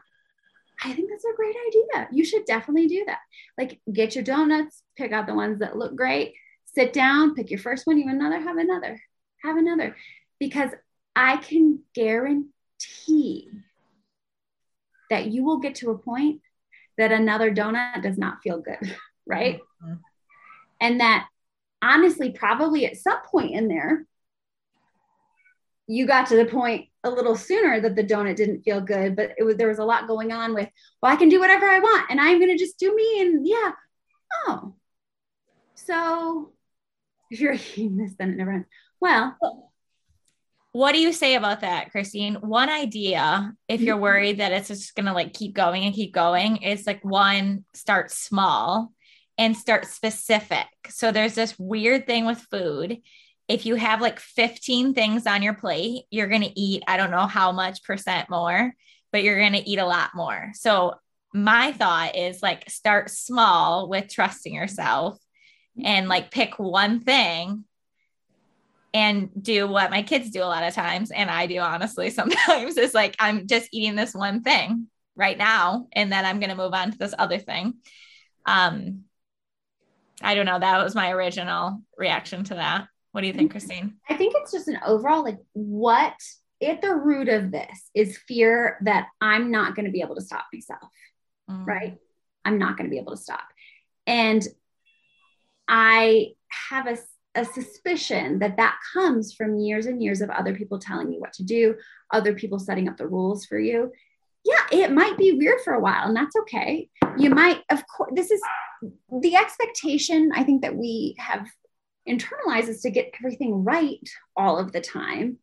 I 0.82 0.92
think 0.92 1.10
that's 1.10 1.24
a 1.24 1.36
great 1.36 1.54
idea. 1.68 2.08
You 2.12 2.24
should 2.24 2.44
definitely 2.46 2.88
do 2.88 3.04
that. 3.06 3.18
Like, 3.56 3.80
get 3.92 4.14
your 4.14 4.24
donuts, 4.24 4.82
pick 4.96 5.12
out 5.12 5.26
the 5.26 5.34
ones 5.34 5.60
that 5.60 5.76
look 5.76 5.94
great, 5.96 6.34
sit 6.66 6.92
down, 6.92 7.34
pick 7.34 7.50
your 7.50 7.60
first 7.60 7.86
one, 7.86 7.98
you 7.98 8.08
another, 8.08 8.40
have 8.40 8.56
another, 8.56 9.00
have 9.42 9.56
another, 9.56 9.96
because 10.38 10.70
I 11.14 11.36
can 11.36 11.80
guarantee 11.94 13.50
that 15.10 15.26
you 15.26 15.44
will 15.44 15.58
get 15.58 15.76
to 15.76 15.90
a 15.90 15.98
point 15.98 16.40
that 16.98 17.12
another 17.12 17.52
donut 17.54 18.02
does 18.02 18.18
not 18.18 18.38
feel 18.42 18.60
good, 18.60 18.96
right? 19.26 19.60
Mhm. 19.82 20.00
And 20.80 21.00
that 21.00 21.28
honestly, 21.80 22.30
probably 22.30 22.86
at 22.86 22.96
some 22.96 23.20
point 23.22 23.52
in 23.52 23.68
there, 23.68 24.06
you 25.86 26.06
got 26.06 26.26
to 26.28 26.36
the 26.36 26.46
point 26.46 26.86
a 27.02 27.10
little 27.10 27.36
sooner 27.36 27.80
that 27.80 27.94
the 27.94 28.04
donut 28.04 28.36
didn't 28.36 28.62
feel 28.62 28.80
good, 28.80 29.14
but 29.16 29.32
it 29.36 29.42
was 29.44 29.56
there 29.56 29.68
was 29.68 29.78
a 29.78 29.84
lot 29.84 30.08
going 30.08 30.32
on 30.32 30.54
with, 30.54 30.68
well, 31.02 31.12
I 31.12 31.16
can 31.16 31.28
do 31.28 31.40
whatever 31.40 31.66
I 31.68 31.78
want 31.78 32.10
and 32.10 32.20
I'm 32.20 32.40
gonna 32.40 32.56
just 32.56 32.78
do 32.78 32.94
me 32.94 33.20
and 33.20 33.46
yeah. 33.46 33.72
Oh. 34.46 34.74
So 35.74 36.52
if 37.30 37.40
you're 37.40 37.52
eating 37.54 37.96
this, 37.96 38.14
then 38.18 38.30
it 38.30 38.36
never 38.36 38.52
ends. 38.52 38.68
Well, 39.00 39.36
What 40.72 40.92
do 40.92 41.00
you 41.00 41.12
say 41.12 41.36
about 41.36 41.60
that, 41.60 41.92
Christine? 41.92 42.34
One 42.36 42.68
idea, 42.68 43.54
if 43.68 43.80
you're 43.80 43.94
mm-hmm. 43.94 44.02
worried 44.02 44.38
that 44.38 44.52
it's 44.52 44.68
just 44.68 44.94
gonna 44.96 45.14
like 45.14 45.34
keep 45.34 45.54
going 45.54 45.84
and 45.84 45.94
keep 45.94 46.12
going, 46.14 46.56
is 46.58 46.86
like 46.86 47.04
one, 47.04 47.64
start 47.74 48.10
small 48.10 48.92
and 49.38 49.56
start 49.56 49.86
specific. 49.86 50.66
So 50.88 51.12
there's 51.12 51.34
this 51.34 51.58
weird 51.58 52.06
thing 52.06 52.24
with 52.24 52.38
food. 52.50 53.02
If 53.48 53.66
you 53.66 53.74
have 53.74 54.00
like 54.00 54.20
15 54.20 54.94
things 54.94 55.26
on 55.26 55.42
your 55.42 55.54
plate, 55.54 56.04
you're 56.10 56.28
gonna 56.28 56.52
eat, 56.54 56.82
I 56.86 56.96
don't 56.96 57.10
know 57.10 57.26
how 57.26 57.52
much 57.52 57.84
percent 57.84 58.30
more, 58.30 58.72
but 59.12 59.22
you're 59.22 59.40
gonna 59.40 59.62
eat 59.64 59.78
a 59.78 59.86
lot 59.86 60.10
more. 60.14 60.50
So 60.54 60.94
my 61.34 61.72
thought 61.72 62.16
is 62.16 62.42
like 62.42 62.70
start 62.70 63.10
small 63.10 63.88
with 63.88 64.08
trusting 64.08 64.54
yourself 64.54 65.18
and 65.82 66.08
like 66.08 66.30
pick 66.30 66.58
one 66.58 67.00
thing 67.00 67.64
and 68.94 69.30
do 69.42 69.66
what 69.66 69.90
my 69.90 70.02
kids 70.02 70.30
do 70.30 70.40
a 70.40 70.44
lot 70.44 70.62
of 70.62 70.72
times 70.72 71.10
and 71.10 71.28
I 71.28 71.46
do 71.46 71.58
honestly 71.58 72.10
sometimes 72.10 72.76
is 72.76 72.94
like 72.94 73.16
I'm 73.18 73.48
just 73.48 73.68
eating 73.72 73.96
this 73.96 74.14
one 74.14 74.42
thing 74.42 74.86
right 75.16 75.36
now 75.36 75.88
and 75.92 76.10
then 76.10 76.24
I'm 76.24 76.38
going 76.38 76.50
to 76.50 76.56
move 76.56 76.72
on 76.72 76.92
to 76.92 76.98
this 76.98 77.14
other 77.18 77.38
thing. 77.38 77.74
Um 78.46 79.02
I 80.22 80.36
don't 80.36 80.46
know, 80.46 80.60
that 80.60 80.82
was 80.82 80.94
my 80.94 81.10
original 81.10 81.82
reaction 81.98 82.44
to 82.44 82.54
that. 82.54 82.86
What 83.14 83.20
do 83.20 83.28
you 83.28 83.32
think, 83.32 83.52
Christine? 83.52 83.94
I 84.10 84.16
think 84.16 84.34
it's 84.36 84.50
just 84.50 84.66
an 84.66 84.80
overall 84.84 85.22
like 85.22 85.38
what 85.52 86.16
at 86.60 86.82
the 86.82 86.92
root 86.92 87.28
of 87.28 87.52
this 87.52 87.90
is 87.94 88.18
fear 88.26 88.76
that 88.82 89.06
I'm 89.20 89.52
not 89.52 89.76
going 89.76 89.84
to 89.86 89.92
be 89.92 90.00
able 90.00 90.16
to 90.16 90.20
stop 90.20 90.46
myself. 90.52 90.90
Mm. 91.48 91.64
right? 91.64 91.98
I'm 92.44 92.58
not 92.58 92.76
going 92.76 92.90
to 92.90 92.90
be 92.90 92.98
able 92.98 93.12
to 93.12 93.22
stop. 93.22 93.44
And 94.04 94.44
I 95.68 96.32
have 96.68 96.88
a, 96.88 96.98
a 97.36 97.44
suspicion 97.44 98.40
that 98.40 98.56
that 98.56 98.78
comes 98.92 99.32
from 99.32 99.60
years 99.60 99.86
and 99.86 100.02
years 100.02 100.20
of 100.20 100.30
other 100.30 100.52
people 100.52 100.80
telling 100.80 101.12
you 101.12 101.20
what 101.20 101.34
to 101.34 101.44
do, 101.44 101.76
other 102.12 102.34
people 102.34 102.58
setting 102.58 102.88
up 102.88 102.96
the 102.96 103.06
rules 103.06 103.46
for 103.46 103.60
you. 103.60 103.92
Yeah, 104.44 104.66
it 104.72 104.90
might 104.90 105.16
be 105.16 105.38
weird 105.38 105.60
for 105.60 105.74
a 105.74 105.80
while, 105.80 106.08
and 106.08 106.16
that's 106.16 106.34
okay. 106.40 106.88
You 107.16 107.30
might, 107.30 107.60
of 107.70 107.84
course, 107.86 108.10
this 108.16 108.32
is 108.32 108.42
the 109.22 109.36
expectation 109.36 110.32
I 110.34 110.42
think 110.42 110.62
that 110.62 110.74
we 110.74 111.14
have 111.18 111.46
internalized 112.08 112.68
is 112.68 112.82
to 112.82 112.90
get 112.90 113.14
everything 113.18 113.64
right 113.64 114.08
all 114.36 114.58
of 114.58 114.72
the 114.72 114.80
time. 114.80 115.38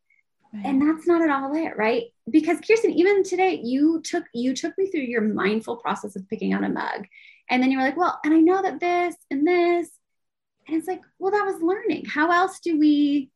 And 0.66 0.82
that's 0.82 1.08
not 1.08 1.22
at 1.22 1.30
all 1.30 1.56
it 1.56 1.78
right? 1.78 2.06
Because 2.30 2.60
kirsten 2.60 2.92
even 2.92 3.24
today 3.24 3.62
you 3.64 4.02
took 4.02 4.26
you 4.34 4.54
took 4.54 4.78
me 4.78 4.88
through 4.88 5.02
your 5.02 5.22
mindful 5.22 5.78
process 5.78 6.16
of 6.18 6.28
picking 6.28 6.52
out 6.52 6.64
a 6.64 6.70
mug. 6.70 7.08
And 7.50 7.64
then 7.64 7.72
you 7.72 7.78
were 7.78 7.84
like 7.84 7.98
well 7.98 8.20
and 8.26 8.34
i 8.34 8.38
know 8.38 8.62
that 8.62 8.80
this 8.80 9.16
and 9.30 9.48
this. 9.48 9.90
And 10.68 10.78
it's 10.78 10.88
like 10.88 11.02
well 11.20 11.32
that 11.32 11.46
was 11.46 11.62
learning. 11.62 12.06
How 12.06 12.32
else 12.32 12.60
do 12.60 12.78
we 12.78 13.32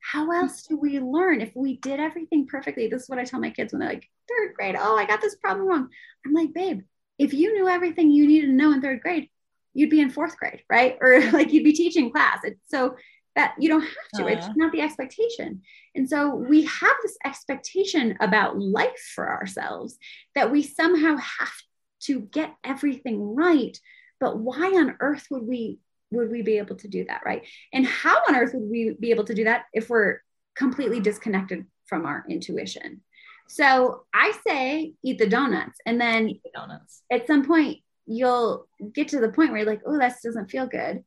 how 0.00 0.32
else 0.32 0.64
do 0.64 0.76
we 0.76 0.98
learn? 0.98 1.40
If 1.40 1.54
we 1.54 1.76
did 1.76 2.00
everything 2.00 2.46
perfectly 2.46 2.88
this 2.88 3.04
is 3.04 3.08
what 3.08 3.20
i 3.20 3.24
tell 3.24 3.40
my 3.40 3.50
kids 3.50 3.72
when 3.72 3.80
they're 3.80 3.90
like 3.90 4.08
third 4.28 4.54
grade. 4.54 4.74
Oh 4.76 4.96
i 4.96 5.06
got 5.06 5.20
this 5.20 5.36
problem 5.36 5.68
wrong. 5.68 5.88
I'm 6.26 6.32
like 6.32 6.52
babe 6.52 6.82
if 7.18 7.32
you 7.32 7.52
knew 7.52 7.68
everything 7.68 8.10
you 8.10 8.26
needed 8.26 8.48
to 8.48 8.52
know 8.52 8.72
in 8.72 8.80
third 8.80 9.00
grade 9.00 9.28
you'd 9.76 9.90
be 9.90 10.00
in 10.00 10.10
fourth 10.10 10.36
grade 10.36 10.62
right 10.70 10.96
or 11.00 11.20
like 11.38 11.52
you'd 11.52 11.64
be 11.64 11.72
teaching 11.72 12.10
class 12.10 12.38
it's 12.44 12.60
so 12.68 12.96
that 13.36 13.54
you 13.58 13.68
don't 13.68 13.82
have 13.82 14.10
to 14.16 14.26
it's 14.26 14.46
Uh. 14.46 14.52
not 14.56 14.72
the 14.72 14.80
expectation 14.80 15.60
and 15.94 16.08
so 16.08 16.34
we 16.34 16.62
have 16.64 16.96
this 17.02 17.16
expectation 17.24 18.16
about 18.20 18.58
life 18.58 19.02
for 19.14 19.26
ourselves 19.30 19.98
that 20.34 20.50
we 20.50 20.62
somehow 20.62 21.16
have 21.16 21.52
to 21.98 22.20
get 22.20 22.54
everything 22.62 23.34
right. 23.34 23.80
But 24.20 24.38
why 24.38 24.66
on 24.76 24.96
earth 25.00 25.26
would 25.30 25.42
we 25.44 25.78
would 26.10 26.30
we 26.30 26.42
be 26.42 26.58
able 26.58 26.76
to 26.76 26.88
do 26.88 27.04
that, 27.06 27.22
right? 27.24 27.42
And 27.72 27.86
how 27.86 28.16
on 28.28 28.36
earth 28.36 28.52
would 28.54 28.70
we 28.70 28.94
be 29.00 29.10
able 29.10 29.24
to 29.24 29.34
do 29.34 29.44
that 29.44 29.64
if 29.72 29.88
we're 29.88 30.20
completely 30.54 31.00
disconnected 31.00 31.64
from 31.86 32.04
our 32.04 32.24
intuition? 32.28 33.00
So 33.48 34.04
I 34.14 34.32
say 34.46 34.92
eat 35.02 35.18
the 35.18 35.28
donuts 35.28 35.78
and 35.86 35.98
then 36.00 36.38
donuts. 36.54 37.02
at 37.10 37.26
some 37.26 37.44
point 37.46 37.78
you'll 38.06 38.66
get 38.92 39.08
to 39.08 39.20
the 39.20 39.28
point 39.28 39.50
where 39.50 39.58
you're 39.58 39.70
like, 39.70 39.82
oh, 39.86 39.98
this 39.98 40.22
doesn't 40.22 40.50
feel 40.50 40.66
good. 40.66 41.04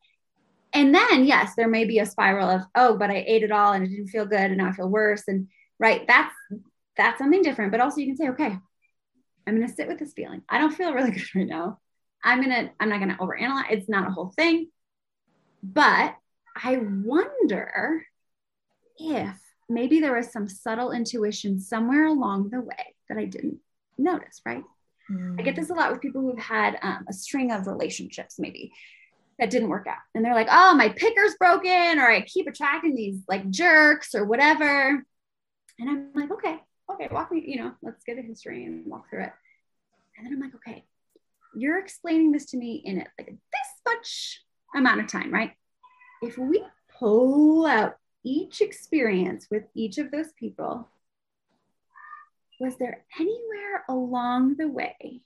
And 0.73 0.93
then, 0.93 1.25
yes, 1.25 1.53
there 1.55 1.67
may 1.67 1.85
be 1.85 1.99
a 1.99 2.05
spiral 2.05 2.49
of, 2.49 2.61
oh, 2.75 2.97
but 2.97 3.09
I 3.09 3.23
ate 3.25 3.43
it 3.43 3.51
all 3.51 3.73
and 3.73 3.85
it 3.85 3.89
didn't 3.89 4.09
feel 4.09 4.25
good 4.25 4.39
and 4.39 4.57
now 4.57 4.69
I 4.69 4.73
feel 4.73 4.89
worse. 4.89 5.23
And 5.27 5.47
right, 5.79 6.05
that's 6.07 6.33
that's 6.95 7.17
something 7.17 7.41
different. 7.41 7.71
But 7.71 7.79
also 7.79 8.01
you 8.01 8.07
can 8.07 8.17
say, 8.17 8.29
okay, 8.29 8.57
I'm 9.47 9.55
gonna 9.55 9.73
sit 9.73 9.87
with 9.87 9.97
this 9.97 10.13
feeling. 10.13 10.43
I 10.47 10.59
don't 10.59 10.73
feel 10.73 10.93
really 10.93 11.11
good 11.17 11.35
right 11.35 11.47
now. 11.47 11.79
I'm 12.23 12.41
gonna, 12.41 12.71
I'm 12.79 12.89
not 12.89 12.99
gonna 12.99 13.17
overanalyze. 13.17 13.71
It's 13.71 13.89
not 13.89 14.07
a 14.07 14.11
whole 14.11 14.31
thing. 14.35 14.69
But 15.63 16.15
I 16.55 16.77
wonder 16.77 18.05
if 18.97 19.39
maybe 19.69 20.01
there 20.01 20.15
was 20.15 20.31
some 20.31 20.47
subtle 20.47 20.91
intuition 20.91 21.59
somewhere 21.59 22.05
along 22.05 22.49
the 22.49 22.61
way 22.61 22.95
that 23.07 23.17
I 23.17 23.25
didn't 23.25 23.59
notice, 23.97 24.41
right? 24.45 24.63
I 25.37 25.41
get 25.41 25.55
this 25.55 25.69
a 25.69 25.73
lot 25.73 25.91
with 25.91 26.01
people 26.01 26.21
who've 26.21 26.37
had 26.37 26.77
um, 26.81 27.05
a 27.09 27.13
string 27.13 27.51
of 27.51 27.67
relationships, 27.67 28.37
maybe 28.37 28.71
that 29.39 29.49
didn't 29.49 29.69
work 29.69 29.87
out. 29.87 29.97
And 30.13 30.23
they're 30.23 30.35
like, 30.35 30.49
oh, 30.51 30.75
my 30.75 30.89
picker's 30.89 31.35
broken, 31.39 31.99
or 31.99 32.09
I 32.09 32.21
keep 32.21 32.47
attracting 32.47 32.95
these 32.95 33.21
like 33.27 33.49
jerks 33.49 34.13
or 34.13 34.25
whatever. 34.25 35.03
And 35.79 35.89
I'm 35.89 36.11
like, 36.13 36.31
okay, 36.31 36.59
okay, 36.91 37.07
walk 37.11 37.31
me, 37.31 37.43
you 37.47 37.57
know, 37.57 37.71
let's 37.81 38.03
get 38.03 38.19
a 38.19 38.21
history 38.21 38.65
and 38.65 38.85
walk 38.85 39.09
through 39.09 39.23
it. 39.23 39.33
And 40.17 40.25
then 40.25 40.33
I'm 40.33 40.41
like, 40.41 40.55
okay, 40.55 40.83
you're 41.55 41.79
explaining 41.79 42.31
this 42.31 42.47
to 42.47 42.57
me 42.57 42.81
in 42.83 42.99
it 42.99 43.07
like 43.17 43.27
this 43.27 43.69
much 43.87 44.41
amount 44.75 45.01
of 45.01 45.07
time, 45.07 45.33
right? 45.33 45.53
If 46.21 46.37
we 46.37 46.63
pull 46.99 47.65
out 47.65 47.95
each 48.23 48.59
experience 48.59 49.47
with 49.49 49.63
each 49.73 49.97
of 49.97 50.11
those 50.11 50.33
people, 50.37 50.87
was 52.59 52.75
there 52.77 53.05
anywhere 53.19 53.85
along 53.87 54.55
the 54.57 54.67
way 54.67 55.21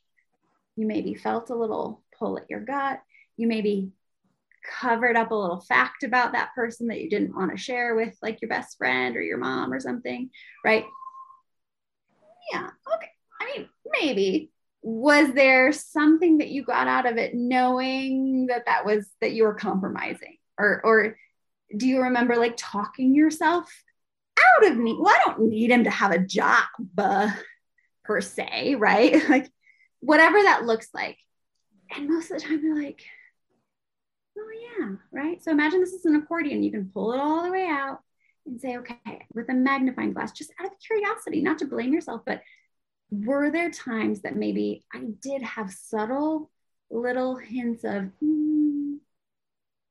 you 0.76 0.88
maybe 0.88 1.16
felt 1.16 1.50
a 1.50 1.56
little 1.56 2.04
pull 2.18 2.38
at 2.38 2.50
your 2.50 2.60
gut? 2.60 3.02
You 3.38 3.48
maybe 3.48 3.92
covered 4.80 5.18
up 5.18 5.32
a 5.32 5.36
little 5.36 5.60
fact 5.60 6.04
about 6.04 6.32
that 6.34 6.54
person 6.56 6.88
that 6.88 7.02
you 7.02 7.10
didn't 7.10 7.36
want 7.36 7.52
to 7.52 7.58
share 7.58 7.96
with 7.96 8.16
like 8.22 8.42
your 8.42 8.50
best 8.50 8.78
friend 8.78 9.16
or 9.16 9.22
your 9.22 9.38
mom 9.38 9.74
or 9.74 9.80
something, 9.80 10.30
right? 10.64 10.86
Yeah, 12.52 12.70
okay. 12.96 13.10
I 13.42 13.58
mean, 13.58 13.70
maybe. 14.00 14.52
Was 14.86 15.34
there 15.34 15.72
something 15.72 16.40
that 16.40 16.50
you 16.50 16.64
got 16.64 16.88
out 16.88 17.06
of 17.06 17.18
it 17.18 17.34
knowing 17.34 18.48
that 18.48 18.66
that 18.66 18.86
was 18.86 19.10
that 19.22 19.32
you 19.32 19.44
were 19.44 19.54
compromising 19.54 20.38
or 20.60 20.82
or 20.84 21.18
do 21.78 21.88
you 21.88 22.02
remember 22.02 22.36
like 22.36 22.56
talking 22.58 23.16
yourself 23.16 23.72
out 24.58 24.72
of 24.72 24.78
me. 24.78 24.96
Well, 25.00 25.14
I 25.14 25.24
don't 25.26 25.50
need 25.50 25.72
him 25.72 25.84
to 25.86 25.90
have 25.90 26.12
a 26.12 26.20
job 26.20 26.66
uh, 26.98 27.30
per 28.04 28.22
se, 28.22 28.76
right? 28.76 29.18
like 29.30 29.50
whatever 30.00 30.42
that 30.42 30.66
looks 30.66 30.90
like. 30.94 31.18
And 31.96 32.10
most 32.10 32.32
of 32.32 32.38
the 32.38 32.44
time 32.44 32.62
you're 32.64 32.82
like, 32.82 33.04
oh 34.38 34.50
yeah, 34.80 34.96
right. 35.12 35.44
So 35.44 35.52
imagine 35.52 35.80
this 35.80 35.94
is 35.94 36.06
an 36.06 36.16
accordion. 36.16 36.64
You 36.64 36.72
can 36.72 36.90
pull 36.90 37.14
it 37.14 37.20
all 37.20 37.44
the 37.44 37.52
way 37.52 37.68
out 37.68 38.00
and 38.46 38.60
say, 38.60 38.78
okay, 38.78 39.26
with 39.34 39.50
a 39.50 39.54
magnifying 39.54 40.14
glass, 40.14 40.32
just 40.32 40.52
out 40.60 40.66
of 40.66 40.80
curiosity, 40.86 41.42
not 41.42 41.60
to 41.60 41.66
blame 41.66 41.94
yourself, 41.94 42.22
but 42.26 42.42
were 43.10 43.52
there 43.52 43.70
times 43.70 44.22
that 44.22 44.36
maybe 44.36 44.84
I 44.94 45.04
did 45.22 45.44
have 45.44 45.72
subtle 45.72 46.50
little 46.90 47.36
hints 47.36 47.84
of, 47.84 48.10
hmm, 48.20 48.96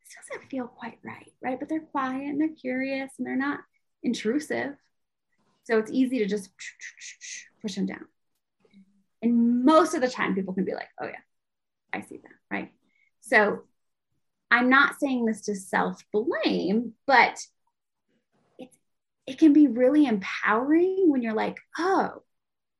this 0.00 0.16
doesn't 0.30 0.50
feel 0.50 0.66
quite 0.66 0.98
right, 1.04 1.32
right? 1.40 1.58
But 1.58 1.68
they're 1.68 1.80
quiet 1.80 2.28
and 2.28 2.40
they're 2.40 2.48
curious 2.48 3.12
and 3.18 3.26
they're 3.26 3.36
not 3.36 3.60
intrusive. 4.02 4.74
So 5.64 5.78
it's 5.78 5.90
easy 5.90 6.18
to 6.18 6.26
just 6.26 6.50
push 7.60 7.74
them 7.74 7.86
down. 7.86 8.06
And 9.22 9.64
most 9.64 9.94
of 9.94 10.00
the 10.00 10.08
time, 10.08 10.34
people 10.34 10.54
can 10.54 10.64
be 10.64 10.74
like, 10.74 10.88
oh, 11.00 11.06
yeah, 11.06 11.20
I 11.92 12.00
see 12.00 12.16
that, 12.16 12.32
right? 12.50 12.72
So 13.20 13.62
I'm 14.50 14.68
not 14.68 14.98
saying 14.98 15.24
this 15.24 15.42
to 15.42 15.54
self 15.54 16.02
blame, 16.12 16.92
but 17.06 17.38
it's, 18.58 18.76
it 19.26 19.38
can 19.38 19.52
be 19.52 19.68
really 19.68 20.06
empowering 20.06 21.04
when 21.08 21.22
you're 21.22 21.32
like, 21.32 21.58
oh, 21.78 22.22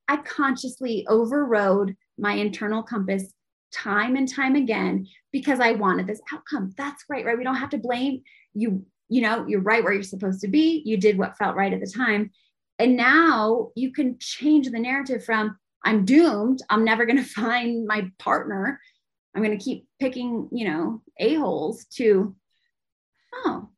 I 0.09 0.17
consciously 0.17 1.07
overrode 1.09 1.97
my 2.19 2.35
internal 2.35 2.83
compass 2.83 3.33
time 3.73 4.17
and 4.17 4.29
time 4.29 4.55
again 4.55 5.07
because 5.33 5.61
I 5.61 5.73
wanted 5.73 6.07
this 6.07 6.21
outcome. 6.33 6.75
That's 6.77 7.05
great, 7.05 7.25
right? 7.25 7.39
We 7.39 7.45
don't 7.45 7.55
have 7.57 7.71
to 7.71 7.79
blame 7.79 8.23
you. 8.53 8.85
You 9.13 9.23
know, 9.23 9.47
you're 9.47 9.61
right 9.61 9.83
where 9.83 9.93
you're 9.93 10.03
supposed 10.03 10.41
to 10.41 10.49
be. 10.49 10.83
You 10.85 10.97
did 10.97 11.19
what 11.19 11.37
felt 11.37 11.57
right 11.57 11.73
at 11.73 11.81
the 11.81 11.87
time. 11.87 12.31
And 12.79 12.97
now 12.97 13.71
you 13.75 13.93
can 13.93 14.17
change 14.19 14.69
the 14.69 14.79
narrative 14.79 15.25
from 15.25 15.59
I'm 15.85 16.05
doomed. 16.05 16.61
I'm 16.71 16.85
never 16.85 17.05
going 17.07 17.17
to 17.23 17.25
find 17.25 17.87
my 17.87 18.11
partner. 18.19 18.81
I'm 19.35 19.43
going 19.43 19.57
to 19.57 19.65
keep 19.65 19.87
picking, 20.01 20.49
you 20.53 20.69
know, 20.69 21.03
a-holes 21.19 21.87
to, 21.97 22.35
oh, 23.35 23.69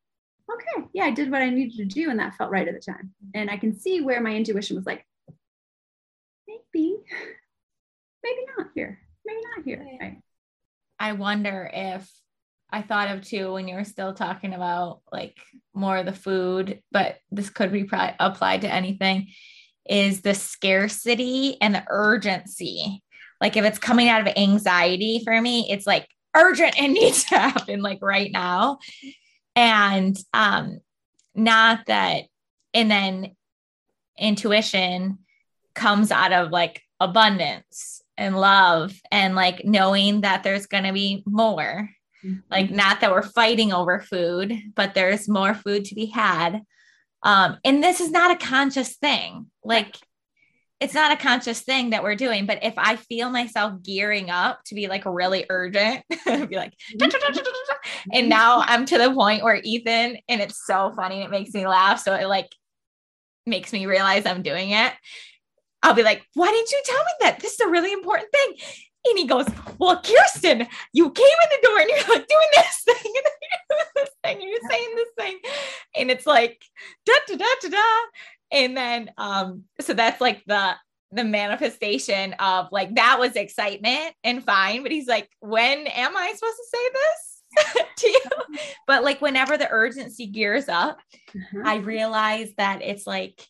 okay. 0.53 0.87
Yeah, 0.93 1.05
I 1.05 1.11
did 1.11 1.31
what 1.31 1.43
I 1.43 1.51
needed 1.51 1.77
to 1.79 1.85
do. 1.85 2.11
And 2.11 2.19
that 2.19 2.35
felt 2.37 2.51
right 2.51 2.67
at 2.67 2.75
the 2.75 2.81
time. 2.81 3.15
And 3.35 3.51
I 3.51 3.57
can 3.57 3.79
see 3.79 4.01
where 4.01 4.21
my 4.21 4.35
intuition 4.35 4.77
was 4.77 4.87
like, 4.87 5.07
maybe, 6.49 6.97
maybe 8.23 8.41
not 8.59 8.69
here 8.75 9.01
maybe 9.25 9.41
not 9.57 9.65
here. 9.65 9.99
Right. 10.01 10.19
I 10.99 11.13
wonder 11.13 11.71
if 11.73 12.11
I 12.75 12.83
thought 12.83 13.09
of 13.09 13.25
too 13.25 13.53
when 13.53 13.69
you 13.69 13.77
were 13.77 13.85
still 13.85 14.15
talking 14.15 14.53
about 14.53 15.01
like 15.13 15.37
more 15.75 15.97
of 15.97 16.07
the 16.07 16.13
food, 16.13 16.83
but 16.91 17.19
this 17.31 17.49
could 17.49 17.71
be 17.71 17.85
pri- 17.85 18.17
applied 18.19 18.63
to 18.63 18.73
anything 18.73 19.29
is 19.89 20.23
the 20.23 20.35
scarcity 20.35 21.57
and 21.61 21.73
the 21.73 21.85
urgency. 21.89 23.01
Like 23.41 23.57
if 23.57 23.65
it's 23.65 23.79
coming 23.79 24.09
out 24.09 24.23
of 24.23 24.35
anxiety 24.37 25.23
for 25.25 25.41
me, 25.41 25.71
it's 25.71 25.87
like 25.87 26.09
urgent 26.35 26.77
and 26.77 26.93
needs 26.95 27.23
to 27.27 27.39
happen 27.39 27.81
like 27.81 28.01
right 28.03 28.33
now. 28.33 28.81
And 29.55 30.19
um 30.33 30.81
not 31.33 31.87
that 31.87 32.25
and 32.73 32.91
then 32.91 33.37
intuition 34.19 35.19
comes 35.77 36.11
out 36.11 36.33
of 36.33 36.51
like 36.51 36.83
abundance 36.99 38.03
and 38.17 38.37
love 38.37 39.01
and 39.13 39.37
like 39.37 39.65
knowing 39.65 40.23
that 40.23 40.43
there's 40.43 40.67
going 40.67 40.85
to 40.85 40.93
be 40.93 41.23
more. 41.25 41.89
Mm-hmm. 42.25 42.41
Like, 42.51 42.71
not 42.71 43.01
that 43.01 43.11
we're 43.11 43.23
fighting 43.23 43.73
over 43.73 44.01
food, 44.01 44.57
but 44.75 44.95
there's 44.95 45.29
more 45.29 45.55
food 45.55 45.85
to 45.87 45.95
be 45.95 46.07
had. 46.07 46.63
Um, 47.23 47.59
and 47.65 47.83
this 47.83 48.01
is 48.01 48.11
not 48.11 48.31
a 48.31 48.47
conscious 48.47 48.97
thing. 48.97 49.51
Like, 49.65 49.97
it's 50.81 50.95
not 50.95 51.13
a 51.13 51.17
conscious 51.17 51.61
thing 51.61 51.91
that 51.91 52.03
we're 52.03 52.17
doing. 52.17 52.47
But 52.47 52.63
if 52.63 52.75
I 52.77 52.97
feel 52.97 53.31
myself 53.31 53.83
gearing 53.83 54.29
up 54.29 54.61
to 54.67 54.75
be 54.75 54.89
like 54.89 55.05
really 55.07 55.47
urgent, 55.49 56.03
be 56.11 56.57
like, 56.57 56.75
mm-hmm. 56.95 58.11
and 58.13 58.29
now 58.29 58.61
I'm 58.61 58.85
to 58.87 58.99
the 58.99 59.13
point 59.13 59.43
where 59.43 59.61
Ethan, 59.63 60.19
and 60.29 60.41
it's 60.41 60.67
so 60.67 60.93
funny, 60.95 61.23
it 61.23 61.31
makes 61.31 61.55
me 61.55 61.67
laugh. 61.67 62.01
So 62.01 62.15
it 62.15 62.27
like 62.27 62.49
makes 63.47 63.73
me 63.73 63.87
realize 63.87 64.27
I'm 64.27 64.43
doing 64.43 64.71
it. 64.71 64.93
I'll 65.83 65.95
be 65.95 66.03
like, 66.03 66.23
why 66.35 66.51
didn't 66.51 66.73
you 66.73 66.83
tell 66.85 66.99
me 66.99 67.13
that? 67.21 67.41
This 67.41 67.55
is 67.55 67.61
a 67.61 67.69
really 67.69 67.93
important 67.93 68.31
thing. 68.33 68.55
And 69.07 69.19
he 69.19 69.27
goes, 69.27 69.47
Well, 69.79 70.01
Kirsten, 70.01 70.67
you 70.93 71.11
came 71.11 71.27
in 71.27 71.61
the 71.61 71.67
door 71.67 71.79
and 71.79 71.89
you're 71.89 72.17
like 72.17 72.29
doing 72.29 72.49
this 72.55 72.83
thing, 72.85 73.13
and 73.15 73.25
you're 73.71 73.79
this 73.97 74.11
thing, 74.25 74.41
and 74.41 74.51
you're 74.51 74.71
saying 74.71 74.97
this 74.97 75.09
thing. 75.19 75.39
And 75.97 76.11
it's 76.11 76.27
like 76.27 76.63
da 77.07 77.15
da 77.29 77.37
da 77.37 77.45
da 77.63 77.69
da. 77.69 77.79
And 78.53 78.77
then 78.77 79.11
um, 79.19 79.65
so 79.81 79.95
that's 79.95 80.21
like 80.21 80.43
the 80.47 80.75
the 81.13 81.25
manifestation 81.25 82.33
of 82.35 82.69
like 82.73 82.95
that 82.97 83.19
was 83.21 83.37
excitement 83.37 84.15
and 84.25 84.45
fine. 84.45 84.83
But 84.83 84.93
he's 84.93 85.09
like, 85.09 85.29
When 85.41 85.87
am 85.87 86.17
I 86.17 86.33
supposed 86.35 86.57
to 86.57 86.77
say 86.77 86.89
this? 86.93 87.35
to 87.97 88.09
you. 88.09 88.67
But 88.87 89.05
like 89.05 89.21
whenever 89.21 89.57
the 89.57 89.69
urgency 89.71 90.27
gears 90.27 90.69
up, 90.69 90.99
uh-huh. 91.29 91.63
I 91.65 91.77
realize 91.77 92.51
that 92.59 92.83
it's 92.83 93.07
like 93.07 93.47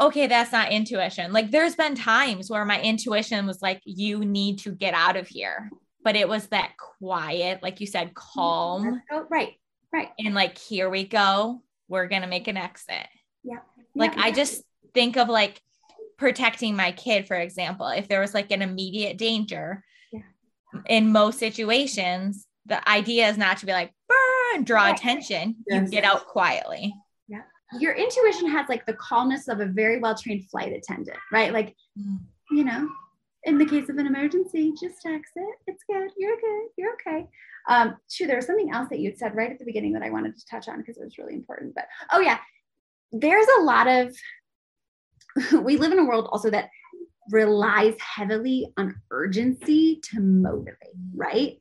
okay, 0.00 0.26
that's 0.26 0.52
not 0.52 0.72
intuition. 0.72 1.32
Like 1.32 1.50
there's 1.50 1.76
been 1.76 1.94
times 1.94 2.50
where 2.50 2.64
my 2.64 2.80
intuition 2.80 3.46
was 3.46 3.60
like, 3.60 3.82
you 3.84 4.20
need 4.20 4.60
to 4.60 4.72
get 4.72 4.94
out 4.94 5.16
of 5.16 5.28
here. 5.28 5.70
But 6.02 6.16
it 6.16 6.28
was 6.28 6.46
that 6.46 6.72
quiet, 6.98 7.62
like 7.62 7.80
you 7.80 7.86
said, 7.86 8.14
calm. 8.14 9.02
Oh, 9.12 9.26
right, 9.28 9.54
right. 9.92 10.08
And 10.18 10.34
like, 10.34 10.56
here 10.56 10.88
we 10.88 11.04
go. 11.04 11.62
We're 11.88 12.08
going 12.08 12.22
to 12.22 12.28
make 12.28 12.48
an 12.48 12.56
exit. 12.56 13.06
Yeah. 13.44 13.58
Like 13.94 14.16
yeah. 14.16 14.22
I 14.24 14.30
just 14.32 14.62
think 14.94 15.18
of 15.18 15.28
like 15.28 15.60
protecting 16.16 16.74
my 16.74 16.92
kid, 16.92 17.26
for 17.26 17.36
example, 17.36 17.88
if 17.88 18.08
there 18.08 18.20
was 18.20 18.32
like 18.32 18.50
an 18.50 18.62
immediate 18.62 19.18
danger 19.18 19.84
yeah. 20.10 20.20
in 20.86 21.12
most 21.12 21.38
situations, 21.38 22.46
the 22.64 22.88
idea 22.88 23.28
is 23.28 23.36
not 23.36 23.58
to 23.58 23.66
be 23.66 23.72
like, 23.72 23.92
burn, 24.08 24.64
draw 24.64 24.84
right. 24.84 24.98
attention. 24.98 25.56
Yes. 25.68 25.84
You 25.84 25.90
get 25.90 26.04
out 26.04 26.26
quietly 26.28 26.94
your 27.78 27.94
intuition 27.94 28.50
has 28.50 28.68
like 28.68 28.84
the 28.86 28.94
calmness 28.94 29.48
of 29.48 29.60
a 29.60 29.66
very 29.66 30.00
well 30.00 30.14
trained 30.14 30.48
flight 30.50 30.72
attendant, 30.72 31.18
right? 31.32 31.52
Like, 31.52 31.76
mm. 31.98 32.18
you 32.50 32.64
know, 32.64 32.88
in 33.44 33.58
the 33.58 33.66
case 33.66 33.88
of 33.88 33.96
an 33.96 34.06
emergency, 34.06 34.72
just 34.80 35.04
exit. 35.06 35.42
It's 35.66 35.84
good. 35.88 36.10
You're 36.16 36.36
good. 36.36 36.68
You're 36.76 36.92
okay. 36.94 37.26
Um, 37.68 37.96
true. 38.10 38.26
There 38.26 38.36
was 38.36 38.46
something 38.46 38.72
else 38.72 38.88
that 38.90 38.98
you'd 38.98 39.18
said 39.18 39.34
right 39.34 39.50
at 39.50 39.58
the 39.58 39.64
beginning 39.64 39.92
that 39.92 40.02
I 40.02 40.10
wanted 40.10 40.36
to 40.36 40.46
touch 40.46 40.68
on 40.68 40.78
because 40.78 40.96
it 40.96 41.04
was 41.04 41.18
really 41.18 41.34
important. 41.34 41.74
But 41.74 41.86
oh 42.12 42.20
yeah, 42.20 42.38
there's 43.12 43.46
a 43.58 43.62
lot 43.62 43.86
of. 43.86 44.14
we 45.62 45.76
live 45.76 45.92
in 45.92 45.98
a 45.98 46.04
world 46.04 46.28
also 46.32 46.50
that 46.50 46.70
relies 47.30 47.94
heavily 48.00 48.72
on 48.76 49.00
urgency 49.10 50.00
to 50.02 50.20
motivate, 50.20 50.96
right? 51.14 51.60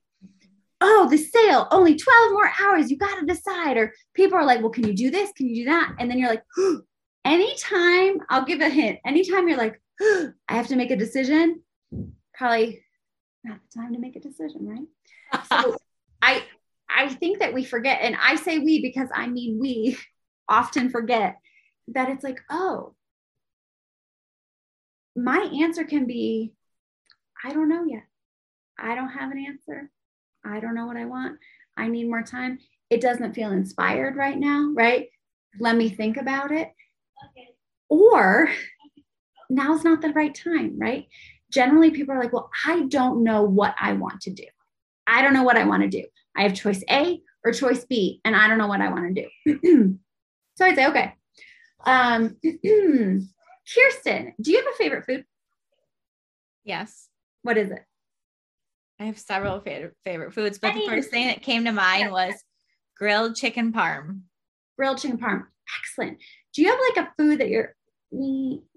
Oh, 0.82 1.08
the 1.10 1.18
sale, 1.18 1.68
only 1.72 1.96
12 1.96 2.32
more 2.32 2.52
hours, 2.62 2.90
you 2.90 2.98
got 2.98 3.20
to 3.20 3.26
decide. 3.26 3.78
Or 3.78 3.94
people 4.14 4.38
are 4.38 4.46
like, 4.46 4.62
well, 4.62 4.70
can 4.70 4.88
you 4.88 4.94
do 4.94 5.12
this? 5.12 5.32
Can 5.34 5.48
you 5.48 5.64
do 5.64 5.72
that? 5.72 5.96
And 6.00 6.10
then 6.10 6.20
you're 6.20 6.30
like, 6.30 6.44
oh, 6.58 6.82
anytime, 7.26 8.20
I'll 8.30 8.46
give 8.46 8.62
a 8.62 8.70
hint, 8.70 9.00
anytime 9.06 9.48
you're 9.48 9.58
like, 9.58 9.80
oh, 10.02 10.32
I 10.50 10.56
have 10.56 10.68
to 10.68 10.76
make 10.76 10.92
a 10.92 10.96
decision, 10.96 11.62
probably 12.34 12.84
not 13.44 13.60
the 13.62 13.80
time 13.82 13.94
to 13.94 14.00
make 14.00 14.16
a 14.16 14.22
decision, 14.22 14.68
right? 14.68 15.64
So 15.64 15.78
I, 16.22 16.44
I 16.90 17.10
think 17.10 17.40
that 17.40 17.54
we 17.54 17.64
forget, 17.64 18.00
and 18.02 18.16
I 18.22 18.36
say 18.36 18.60
we 18.60 18.82
because 18.82 19.10
I 19.14 19.28
mean 19.28 19.60
we 19.60 19.98
often 20.50 20.90
forget 20.90 21.38
that 21.90 22.10
it's 22.10 22.24
like, 22.24 22.40
oh, 22.50 22.96
my 25.16 25.50
answer 25.62 25.84
can 25.84 26.06
be, 26.06 26.54
I 27.44 27.52
don't 27.52 27.70
know 27.70 27.86
yet. 27.86 28.04
I 28.78 28.96
don't 28.96 29.10
have 29.10 29.32
an 29.32 29.46
answer. 29.46 29.90
I 30.46 30.60
don't 30.60 30.76
know 30.76 30.86
what 30.86 30.98
I 30.98 31.06
want. 31.06 31.38
I 31.78 31.88
need 31.88 32.10
more 32.10 32.24
time. 32.24 32.60
It 32.90 33.02
doesn't 33.02 33.34
feel 33.34 33.52
inspired 33.52 34.16
right 34.16 34.38
now, 34.38 34.72
right? 34.74 35.10
Let 35.60 35.76
me 35.76 35.90
think 35.90 36.18
about 36.18 36.52
it. 36.52 36.72
Okay. 37.26 37.50
Or 37.90 38.50
now's 39.50 39.84
not 39.84 40.02
the 40.02 40.10
right 40.10 40.34
time, 40.34 40.78
right? 40.80 41.08
Generally, 41.52 41.92
people 41.92 42.14
are 42.14 42.20
like, 42.20 42.34
well, 42.34 42.50
I 42.66 42.84
don't 42.88 43.24
know 43.24 43.44
what 43.44 43.76
I 43.80 43.94
want 43.94 44.22
to 44.22 44.32
do. 44.32 44.44
I 45.08 45.22
don't 45.22 45.34
know 45.34 45.44
what 45.44 45.58
I 45.58 45.66
want 45.66 45.84
to 45.84 45.90
do. 45.90 46.06
I 46.36 46.44
have 46.44 46.54
choice 46.54 46.84
A 46.90 47.22
or 47.44 47.52
choice 47.52 47.86
B, 47.86 48.22
and 48.24 48.36
I 48.36 48.48
don't 48.48 48.58
know 48.58 48.68
what 48.68 48.82
I 48.82 48.90
want 48.90 49.16
to 49.16 49.28
do. 49.46 49.98
so 50.56 50.66
I'd 50.66 50.76
say, 50.76 50.88
okay. 50.88 51.16
Um, 51.86 52.38
Kirsten, 53.74 54.34
do 54.42 54.52
you 54.52 54.58
have 54.58 54.74
a 54.74 54.78
favorite 54.78 55.06
food? 55.06 55.26
Yes. 56.64 57.08
What 57.42 57.58
is 57.58 57.72
it? 57.72 57.84
I 59.00 59.06
have 59.06 59.18
several 59.18 59.62
favorite 59.62 59.96
favorite 60.04 60.34
foods, 60.34 60.60
but 60.60 60.74
the 60.74 60.86
first 60.86 61.10
thing 61.10 61.28
that 61.28 61.42
came 61.42 61.66
to 61.66 61.72
mind 61.72 62.12
was 62.12 62.34
grilled 62.98 63.36
chicken 63.36 63.72
parm. 63.72 64.22
Grilled 64.78 64.98
chicken 64.98 65.18
parm, 65.18 65.44
excellent. 65.80 66.18
Do 66.54 66.62
you 66.62 66.70
have 66.70 66.80
like 66.96 67.08
a 67.08 67.14
food 67.18 67.40
that 67.40 67.50
you're 67.50 67.76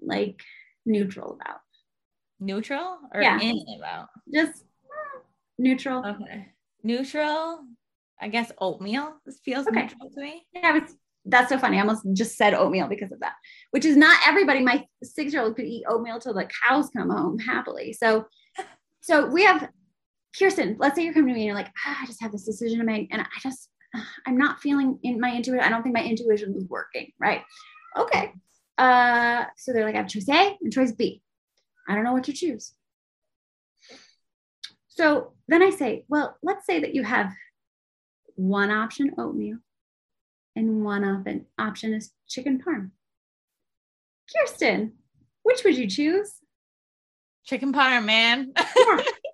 like 0.01 0.41
neutral 0.87 1.39
about? 1.41 1.59
Neutral 2.39 2.99
or 3.13 3.23
yeah. 3.23 3.41
in 3.41 3.65
about? 3.79 4.09
Just 4.33 4.63
uh, 4.85 5.19
neutral. 5.59 6.05
Okay. 6.05 6.49
Neutral. 6.83 7.65
I 8.21 8.29
guess 8.29 8.53
oatmeal. 8.59 9.17
This 9.27 9.41
feels 9.45 9.67
Okay. 9.67 9.83
neutral 9.83 10.11
to 10.11 10.21
me. 10.21 10.47
Yeah, 10.53 10.77
it's, 10.77 10.95
that's 11.25 11.49
so 11.49 11.59
funny. 11.59 11.79
I 11.79 11.81
almost 11.81 12.07
just 12.13 12.37
said 12.37 12.55
oatmeal 12.55 12.87
because 12.87 13.11
of 13.11 13.21
that, 13.21 13.35
which 13.73 13.85
is 13.85 13.97
not 13.97 14.21
everybody. 14.27 14.61
My 14.61 14.87
six 15.03 15.33
year 15.33 15.43
old 15.43 15.57
could 15.57 15.67
eat 15.67 15.85
oatmeal 15.89 16.21
till 16.21 16.35
the 16.35 16.49
cows 16.65 16.91
come 16.97 17.11
home 17.11 17.39
happily. 17.41 17.93
So, 17.93 18.27
so 19.01 19.27
we 19.27 19.45
have 19.45 19.69
Kirsten. 20.39 20.77
Let's 20.79 20.97
say 20.97 21.05
you're 21.05 21.15
coming 21.15 21.29
to 21.29 21.35
me 21.35 21.41
and 21.41 21.47
you're 21.47 21.55
like, 21.55 21.73
ah, 21.87 21.99
I 22.03 22.07
just 22.07 22.23
have 22.23 22.33
this 22.33 22.45
decision 22.45 22.79
to 22.79 22.85
make, 22.85 23.09
and 23.13 23.21
I 23.21 23.27
just, 23.41 23.69
I'm 24.27 24.37
not 24.37 24.61
feeling 24.61 24.99
in 25.03 25.21
my 25.21 25.35
intuition. 25.35 25.65
I 25.65 25.69
don't 25.69 25.83
think 25.83 25.95
my 25.95 26.05
intuition 26.05 26.55
is 26.57 26.65
working. 26.69 27.13
Right. 27.19 27.43
Okay. 27.97 28.33
Uh, 28.79 29.45
so 29.57 29.73
they're 29.73 29.85
like, 29.85 29.95
I 29.95 29.99
have 29.99 30.09
choice 30.09 30.29
A 30.29 30.57
and 30.61 30.73
choice 30.73 30.93
B. 30.93 31.23
I 31.89 31.95
don't 31.95 32.05
know 32.05 32.13
what 32.13 32.25
to 32.25 32.33
choose. 32.33 32.75
So 34.89 35.33
then 35.49 35.63
I 35.63 35.71
say, 35.71 36.05
well, 36.09 36.37
let's 36.43 36.67
say 36.67 36.81
that 36.81 36.95
you 36.95 37.03
have 37.03 37.33
one 38.35 38.71
option 38.71 39.13
oatmeal 39.19 39.59
and 40.55 40.85
one 40.85 41.05
option 41.05 41.47
option 41.59 41.95
is 41.95 42.13
chicken 42.29 42.63
parm. 42.65 42.91
Kirsten, 44.35 44.93
which 45.43 45.65
would 45.65 45.77
you 45.77 45.89
choose? 45.89 46.35
Chicken 47.45 47.73
parm, 47.73 48.05
man. 48.05 48.53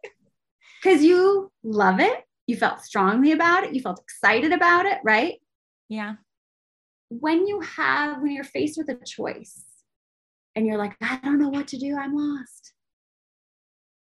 Because 0.88 1.04
you 1.04 1.52
love 1.62 2.00
it, 2.00 2.24
you 2.46 2.56
felt 2.56 2.80
strongly 2.80 3.32
about 3.32 3.62
it, 3.64 3.74
you 3.74 3.82
felt 3.82 4.00
excited 4.00 4.52
about 4.52 4.86
it, 4.86 4.98
right? 5.04 5.34
yeah. 5.90 6.14
When 7.10 7.46
you 7.46 7.60
have, 7.60 8.22
when 8.22 8.32
you're 8.32 8.42
faced 8.44 8.78
with 8.78 8.88
a 8.88 9.04
choice 9.04 9.64
and 10.56 10.66
you're 10.66 10.78
like, 10.78 10.96
I 11.02 11.20
don't 11.22 11.38
know 11.38 11.50
what 11.50 11.68
to 11.68 11.78
do, 11.78 11.94
I'm 11.94 12.14
lost. 12.14 12.72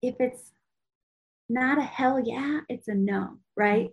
If 0.02 0.16
it's 0.18 0.50
not 1.48 1.78
a 1.78 1.82
hell 1.82 2.20
yeah, 2.24 2.60
it's 2.68 2.88
a 2.88 2.94
no, 2.94 3.38
right? 3.56 3.90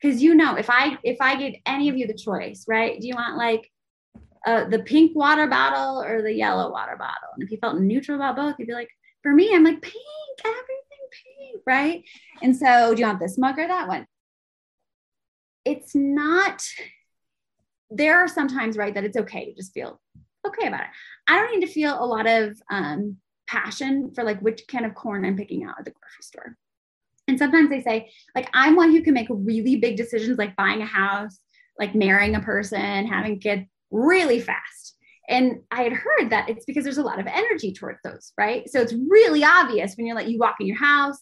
because 0.00 0.22
you 0.22 0.34
know 0.34 0.56
if 0.56 0.70
i 0.70 0.96
if 1.04 1.18
i 1.20 1.36
give 1.36 1.54
any 1.66 1.90
of 1.90 1.96
you 1.96 2.06
the 2.06 2.14
choice 2.14 2.64
right 2.66 2.98
do 3.00 3.06
you 3.06 3.14
want 3.14 3.36
like 3.36 3.70
uh, 4.46 4.64
the 4.64 4.78
pink 4.78 5.14
water 5.14 5.46
bottle 5.46 6.02
or 6.02 6.22
the 6.22 6.32
yellow 6.32 6.70
water 6.72 6.96
bottle 6.96 7.28
and 7.34 7.42
if 7.42 7.50
you 7.50 7.58
felt 7.58 7.78
neutral 7.78 8.16
about 8.16 8.36
both 8.36 8.54
you'd 8.58 8.68
be 8.68 8.72
like 8.72 8.88
for 9.22 9.32
me 9.32 9.54
i'm 9.54 9.64
like 9.64 9.82
pink 9.82 9.94
everything 10.42 10.79
right? 11.66 12.02
And 12.42 12.56
so 12.56 12.94
do 12.94 13.00
you 13.00 13.06
want 13.06 13.20
this 13.20 13.38
mug 13.38 13.58
or 13.58 13.66
that 13.66 13.88
one? 13.88 14.06
It's 15.64 15.94
not 15.94 16.62
there 17.90 18.18
are 18.18 18.28
sometimes 18.28 18.76
right 18.76 18.94
that 18.94 19.04
it's 19.04 19.16
okay 19.16 19.46
to 19.46 19.54
just 19.54 19.72
feel 19.72 20.00
okay 20.46 20.68
about 20.68 20.82
it. 20.82 20.86
I 21.26 21.38
don't 21.38 21.58
need 21.58 21.66
to 21.66 21.72
feel 21.72 22.02
a 22.02 22.06
lot 22.06 22.26
of 22.26 22.56
um, 22.70 23.16
passion 23.48 24.12
for 24.14 24.22
like 24.22 24.40
which 24.40 24.62
can 24.68 24.84
of 24.84 24.94
corn 24.94 25.24
i'm 25.24 25.36
picking 25.36 25.64
out 25.64 25.74
at 25.78 25.84
the 25.84 25.90
grocery 25.90 26.22
store. 26.22 26.56
And 27.26 27.38
sometimes 27.38 27.68
they 27.70 27.80
say, 27.80 28.10
like, 28.34 28.48
I'm 28.54 28.74
one 28.74 28.90
who 28.90 29.02
can 29.02 29.14
make 29.14 29.28
really 29.30 29.76
big 29.76 29.96
decisions, 29.96 30.36
like 30.36 30.56
buying 30.56 30.82
a 30.82 30.86
house, 30.86 31.38
like 31.78 31.94
marrying 31.94 32.34
a 32.34 32.40
person, 32.40 33.06
having 33.06 33.38
kids 33.38 33.66
really 33.92 34.40
fast. 34.40 34.96
And 35.30 35.60
I 35.70 35.82
had 35.82 35.92
heard 35.92 36.30
that 36.30 36.50
it's 36.50 36.64
because 36.64 36.84
there's 36.84 36.98
a 36.98 37.02
lot 37.02 37.20
of 37.20 37.26
energy 37.26 37.72
towards 37.72 38.00
those, 38.02 38.32
right? 38.36 38.68
So 38.68 38.80
it's 38.80 38.92
really 38.92 39.44
obvious 39.44 39.94
when 39.94 40.06
you're 40.06 40.16
like, 40.16 40.28
you 40.28 40.38
walk 40.38 40.56
in 40.60 40.66
your 40.66 40.76
house, 40.76 41.20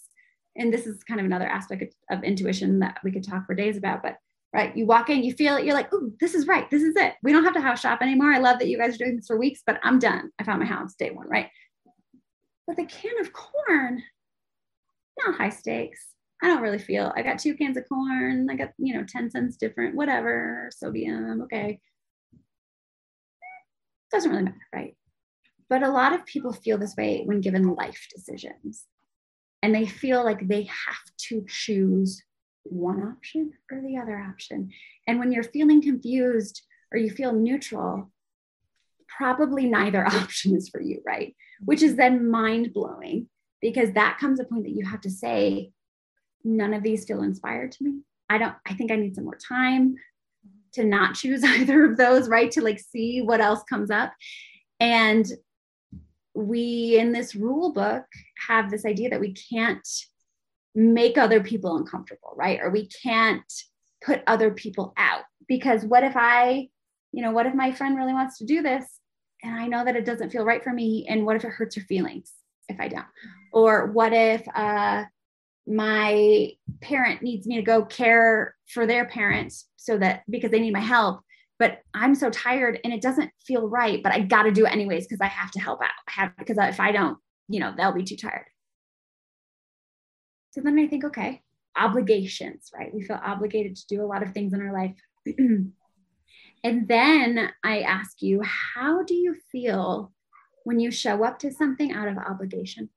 and 0.56 0.72
this 0.72 0.86
is 0.86 1.04
kind 1.04 1.20
of 1.20 1.26
another 1.26 1.46
aspect 1.46 1.82
of, 1.82 2.18
of 2.18 2.24
intuition 2.24 2.78
that 2.80 2.98
we 3.04 3.12
could 3.12 3.22
talk 3.22 3.46
for 3.46 3.54
days 3.54 3.76
about, 3.76 4.02
but 4.02 4.16
right, 4.54 4.74
you 4.74 4.86
walk 4.86 5.10
in, 5.10 5.22
you 5.22 5.34
feel 5.34 5.56
it, 5.56 5.64
you're 5.64 5.74
like, 5.74 5.90
oh, 5.92 6.10
this 6.20 6.34
is 6.34 6.46
right, 6.46 6.68
this 6.70 6.82
is 6.82 6.96
it. 6.96 7.14
We 7.22 7.32
don't 7.32 7.44
have 7.44 7.52
to 7.54 7.60
house 7.60 7.80
shop 7.80 8.00
anymore. 8.00 8.32
I 8.32 8.38
love 8.38 8.58
that 8.58 8.68
you 8.68 8.78
guys 8.78 8.94
are 8.94 8.98
doing 8.98 9.16
this 9.16 9.26
for 9.26 9.38
weeks, 9.38 9.62
but 9.66 9.78
I'm 9.82 9.98
done. 9.98 10.30
I 10.38 10.44
found 10.44 10.60
my 10.60 10.66
house 10.66 10.94
day 10.94 11.10
one, 11.10 11.28
right? 11.28 11.48
But 12.66 12.76
the 12.76 12.86
can 12.86 13.20
of 13.20 13.32
corn, 13.32 14.02
not 15.24 15.36
high 15.36 15.50
stakes. 15.50 16.00
I 16.42 16.46
don't 16.46 16.62
really 16.62 16.78
feel. 16.78 17.12
I 17.14 17.22
got 17.22 17.38
two 17.38 17.54
cans 17.54 17.76
of 17.76 17.88
corn. 17.88 18.48
I 18.50 18.54
got, 18.54 18.70
you 18.78 18.94
know, 18.94 19.04
10 19.06 19.30
cents 19.30 19.56
different, 19.56 19.96
whatever, 19.96 20.70
sodium. 20.72 21.42
Okay. 21.42 21.80
Doesn't 24.10 24.30
really 24.30 24.44
matter, 24.44 24.66
right? 24.72 24.96
But 25.68 25.82
a 25.82 25.90
lot 25.90 26.14
of 26.14 26.24
people 26.24 26.52
feel 26.52 26.78
this 26.78 26.96
way 26.96 27.22
when 27.24 27.40
given 27.40 27.74
life 27.74 28.06
decisions. 28.14 28.84
And 29.62 29.74
they 29.74 29.86
feel 29.86 30.24
like 30.24 30.46
they 30.46 30.62
have 30.62 31.16
to 31.28 31.44
choose 31.46 32.22
one 32.64 33.02
option 33.02 33.52
or 33.70 33.80
the 33.80 33.98
other 33.98 34.18
option. 34.18 34.70
And 35.06 35.18
when 35.18 35.32
you're 35.32 35.42
feeling 35.42 35.82
confused 35.82 36.62
or 36.92 36.98
you 36.98 37.10
feel 37.10 37.32
neutral, 37.32 38.10
probably 39.08 39.66
neither 39.66 40.06
option 40.06 40.56
is 40.56 40.68
for 40.68 40.80
you, 40.80 41.02
right? 41.06 41.34
Which 41.64 41.82
is 41.82 41.96
then 41.96 42.30
mind 42.30 42.72
blowing 42.72 43.28
because 43.60 43.92
that 43.92 44.18
comes 44.18 44.38
a 44.40 44.44
point 44.44 44.64
that 44.64 44.74
you 44.74 44.86
have 44.86 45.00
to 45.02 45.10
say, 45.10 45.72
none 46.44 46.72
of 46.72 46.82
these 46.82 47.04
feel 47.04 47.22
inspired 47.22 47.72
to 47.72 47.84
me. 47.84 48.00
I 48.30 48.38
don't, 48.38 48.54
I 48.64 48.74
think 48.74 48.92
I 48.92 48.96
need 48.96 49.16
some 49.16 49.24
more 49.24 49.36
time 49.36 49.96
to 50.72 50.84
not 50.84 51.14
choose 51.14 51.44
either 51.44 51.84
of 51.84 51.96
those, 51.96 52.28
right? 52.28 52.50
To 52.52 52.62
like 52.62 52.80
see 52.80 53.22
what 53.22 53.40
else 53.40 53.62
comes 53.64 53.90
up. 53.90 54.12
And 54.80 55.26
we 56.34 56.96
in 56.98 57.12
this 57.12 57.34
rule 57.34 57.72
book 57.72 58.04
have 58.46 58.70
this 58.70 58.84
idea 58.84 59.10
that 59.10 59.20
we 59.20 59.32
can't 59.32 59.86
make 60.74 61.18
other 61.18 61.42
people 61.42 61.76
uncomfortable, 61.76 62.34
right? 62.36 62.60
Or 62.62 62.70
we 62.70 62.86
can't 62.86 63.52
put 64.04 64.22
other 64.26 64.52
people 64.52 64.92
out 64.96 65.24
because 65.48 65.84
what 65.84 66.04
if 66.04 66.16
I, 66.16 66.68
you 67.12 67.22
know, 67.22 67.32
what 67.32 67.46
if 67.46 67.54
my 67.54 67.72
friend 67.72 67.96
really 67.96 68.12
wants 68.12 68.38
to 68.38 68.46
do 68.46 68.62
this 68.62 68.84
and 69.42 69.54
I 69.54 69.66
know 69.66 69.84
that 69.84 69.96
it 69.96 70.04
doesn't 70.04 70.30
feel 70.30 70.44
right 70.44 70.62
for 70.62 70.72
me? 70.72 71.06
And 71.08 71.26
what 71.26 71.36
if 71.36 71.44
it 71.44 71.50
hurts 71.50 71.74
her 71.74 71.82
feelings 71.82 72.32
if 72.68 72.78
I 72.78 72.86
don't? 72.88 73.06
Or 73.52 73.86
what 73.86 74.12
if, 74.12 74.46
uh, 74.54 75.04
my 75.68 76.50
parent 76.80 77.22
needs 77.22 77.46
me 77.46 77.56
to 77.56 77.62
go 77.62 77.84
care 77.84 78.54
for 78.72 78.86
their 78.86 79.04
parents 79.04 79.68
so 79.76 79.98
that 79.98 80.22
because 80.30 80.50
they 80.50 80.60
need 80.60 80.72
my 80.72 80.80
help 80.80 81.20
but 81.58 81.82
i'm 81.92 82.14
so 82.14 82.30
tired 82.30 82.80
and 82.84 82.92
it 82.92 83.02
doesn't 83.02 83.30
feel 83.46 83.68
right 83.68 84.02
but 84.02 84.12
i 84.12 84.20
got 84.20 84.44
to 84.44 84.50
do 84.50 84.64
it 84.64 84.72
anyways 84.72 85.06
because 85.06 85.20
i 85.20 85.26
have 85.26 85.50
to 85.50 85.60
help 85.60 85.82
out. 85.82 85.90
I 86.08 86.12
have 86.12 86.36
because 86.38 86.56
if 86.58 86.80
i 86.80 86.90
don't 86.90 87.18
you 87.48 87.60
know 87.60 87.74
they'll 87.76 87.92
be 87.92 88.04
too 88.04 88.16
tired. 88.16 88.46
So 90.52 90.62
then 90.62 90.78
i 90.78 90.86
think 90.86 91.04
okay 91.04 91.42
obligations 91.76 92.70
right? 92.76 92.92
We 92.92 93.02
feel 93.02 93.20
obligated 93.22 93.76
to 93.76 93.86
do 93.88 94.02
a 94.02 94.06
lot 94.06 94.22
of 94.22 94.32
things 94.32 94.52
in 94.52 94.60
our 94.60 94.72
life. 94.72 94.96
And 96.64 96.88
then 96.88 97.50
i 97.62 97.82
ask 97.82 98.20
you 98.20 98.42
how 98.42 99.04
do 99.04 99.14
you 99.14 99.36
feel 99.52 100.12
when 100.64 100.80
you 100.80 100.90
show 100.90 101.22
up 101.22 101.38
to 101.38 101.52
something 101.52 101.92
out 101.92 102.08
of 102.08 102.18
obligation? 102.18 102.90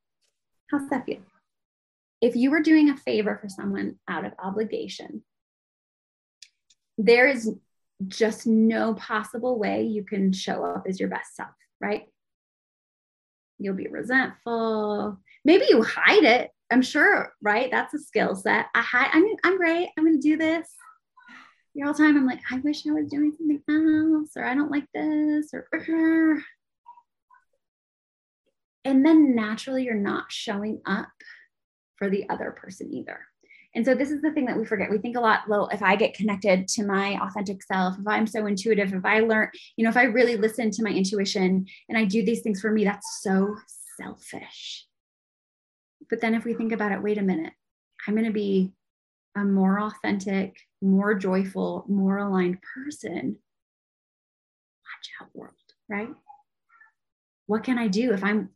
How's 0.71 0.89
that 0.89 1.05
feel 1.05 1.19
if 2.21 2.35
you 2.35 2.51
were 2.51 2.61
doing 2.61 2.89
a 2.89 2.97
favor 2.97 3.37
for 3.41 3.49
someone 3.49 3.95
out 4.07 4.25
of 4.25 4.33
obligation, 4.37 5.23
there 6.97 7.27
is 7.27 7.51
just 8.07 8.45
no 8.45 8.93
possible 8.93 9.57
way 9.57 9.83
you 9.83 10.03
can 10.03 10.31
show 10.31 10.63
up 10.63 10.85
as 10.87 10.99
your 10.99 11.09
best 11.09 11.35
self, 11.35 11.49
right? 11.79 12.05
You'll 13.57 13.75
be 13.75 13.87
resentful. 13.87 15.19
Maybe 15.43 15.65
you 15.69 15.83
hide 15.83 16.23
it. 16.23 16.51
I'm 16.71 16.81
sure, 16.81 17.33
right? 17.41 17.69
That's 17.69 17.93
a 17.93 17.99
skill 17.99 18.35
set. 18.35 18.67
I 18.73 18.81
hide, 18.81 19.09
I'm, 19.13 19.25
I'm 19.43 19.57
great. 19.57 19.89
I'm 19.97 20.05
going 20.05 20.21
to 20.21 20.27
do 20.27 20.37
this. 20.37 20.69
The 21.75 21.81
whole 21.81 21.93
time 21.93 22.17
I'm 22.17 22.25
like, 22.25 22.41
I 22.51 22.57
wish 22.59 22.85
I 22.85 22.91
was 22.91 23.09
doing 23.09 23.31
something 23.37 23.61
else, 23.67 24.31
or 24.35 24.45
I 24.45 24.55
don't 24.55 24.71
like 24.71 24.87
this, 24.93 25.53
or, 25.53 26.41
and 28.83 29.05
then 29.05 29.35
naturally 29.35 29.83
you're 29.83 29.95
not 29.95 30.31
showing 30.31 30.81
up 30.85 31.07
for 32.01 32.09
the 32.09 32.27
other 32.29 32.49
person 32.49 32.91
either. 32.91 33.19
And 33.75 33.85
so 33.85 33.93
this 33.93 34.09
is 34.09 34.23
the 34.23 34.31
thing 34.31 34.45
that 34.47 34.57
we 34.57 34.65
forget. 34.65 34.89
We 34.89 34.97
think 34.97 35.15
a 35.15 35.21
lot, 35.21 35.41
well, 35.47 35.69
if 35.71 35.83
I 35.83 35.95
get 35.95 36.15
connected 36.15 36.67
to 36.69 36.83
my 36.83 37.15
authentic 37.21 37.61
self, 37.61 37.95
if 37.99 38.07
I'm 38.07 38.25
so 38.25 38.47
intuitive, 38.47 38.91
if 38.91 39.05
I 39.05 39.19
learn, 39.19 39.49
you 39.77 39.83
know, 39.83 39.91
if 39.91 39.97
I 39.97 40.05
really 40.05 40.35
listen 40.35 40.71
to 40.71 40.83
my 40.83 40.89
intuition 40.89 41.67
and 41.87 41.97
I 41.97 42.05
do 42.05 42.25
these 42.25 42.41
things 42.41 42.59
for 42.59 42.71
me, 42.71 42.83
that's 42.83 43.21
so 43.21 43.55
selfish. 43.99 44.87
But 46.09 46.21
then 46.21 46.33
if 46.33 46.43
we 46.43 46.55
think 46.55 46.71
about 46.71 46.91
it, 46.91 47.03
wait 47.03 47.19
a 47.19 47.21
minute, 47.21 47.53
I'm 48.07 48.15
going 48.15 48.25
to 48.25 48.33
be 48.33 48.71
a 49.37 49.45
more 49.45 49.79
authentic, 49.79 50.57
more 50.81 51.13
joyful, 51.13 51.85
more 51.87 52.17
aligned 52.17 52.57
person. 52.73 53.37
Watch 54.87 55.09
out, 55.21 55.29
world, 55.35 55.53
right? 55.87 56.09
What 57.45 57.63
can 57.63 57.77
I 57.77 57.87
do 57.87 58.11
if 58.11 58.23
I'm 58.23 58.49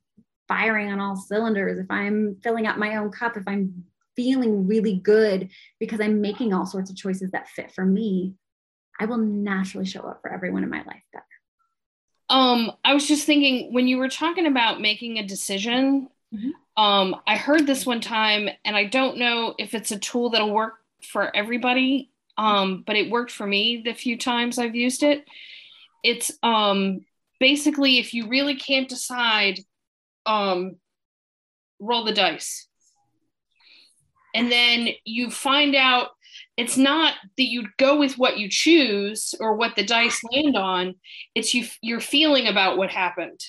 firing 0.48 0.92
on 0.92 1.00
all 1.00 1.16
cylinders, 1.16 1.80
if 1.80 1.90
I'm 1.90 2.38
filling 2.44 2.68
up 2.68 2.78
my 2.78 2.98
own 2.98 3.12
cup, 3.12 3.38
if 3.38 3.48
I'm 3.48 3.86
feeling 4.16 4.68
really 4.68 4.96
good 4.96 5.50
because 5.80 6.00
I'm 6.00 6.22
making 6.22 6.54
all 6.54 6.66
sorts 6.66 6.90
of 6.90 6.96
choices 6.96 7.32
that 7.32 7.50
fit 7.50 7.72
for 7.72 7.86
me, 7.86 8.34
I 9.00 9.06
will 9.06 9.18
naturally 9.18 9.86
show 9.86 10.02
up 10.02 10.22
for 10.22 10.32
everyone 10.32 10.64
in 10.64 10.70
my 10.70 10.84
life 10.84 11.04
better. 11.12 11.26
Um, 12.30 12.72
I 12.84 12.94
was 12.94 13.08
just 13.08 13.26
thinking 13.26 13.74
when 13.74 13.88
you 13.88 13.98
were 13.98 14.10
talking 14.10 14.48
about 14.48 14.82
making 14.82 15.20
a 15.20 15.28
decision, 15.28 16.10
Mhm. 16.34 16.52
um, 16.78 17.22
I 17.28 17.38
heard 17.38 17.68
this 17.68 17.86
one 17.86 18.02
time, 18.02 18.50
and 18.64 18.76
I 18.76 18.86
don't 18.86 19.18
know 19.18 19.54
if 19.60 19.74
it's 19.76 19.92
a 19.92 20.00
tool 20.00 20.30
that'll 20.30 20.52
work 20.52 20.76
for 21.04 21.36
everybody, 21.36 22.10
um, 22.38 22.84
but 22.86 22.96
it 22.96 23.12
worked 23.12 23.32
for 23.32 23.46
me 23.46 23.82
the 23.82 23.94
few 23.94 24.18
times 24.18 24.58
I've 24.58 24.76
used 24.76 25.04
it. 25.04 25.28
It's 26.04 26.32
um, 26.42 27.06
basically 27.40 28.00
if 28.00 28.14
you 28.14 28.28
really 28.28 28.56
can't 28.56 28.90
decide, 28.90 29.60
um, 30.26 30.78
roll 31.80 32.06
the 32.06 32.14
dice. 32.14 32.68
And 34.34 34.52
then 34.52 34.90
you 35.06 35.30
find 35.30 35.76
out 35.76 36.10
it's 36.58 36.78
not 36.78 37.14
that 37.38 37.44
you 37.44 37.68
go 37.78 37.98
with 37.98 38.18
what 38.18 38.38
you 38.38 38.50
choose 38.50 39.34
or 39.40 39.56
what 39.56 39.76
the 39.76 39.84
dice 39.86 40.22
land 40.32 40.58
on. 40.58 40.96
It's 41.34 41.54
you 41.54 41.66
your 41.82 42.00
feeling 42.00 42.48
about 42.48 42.78
what 42.78 42.90
happened. 42.90 43.40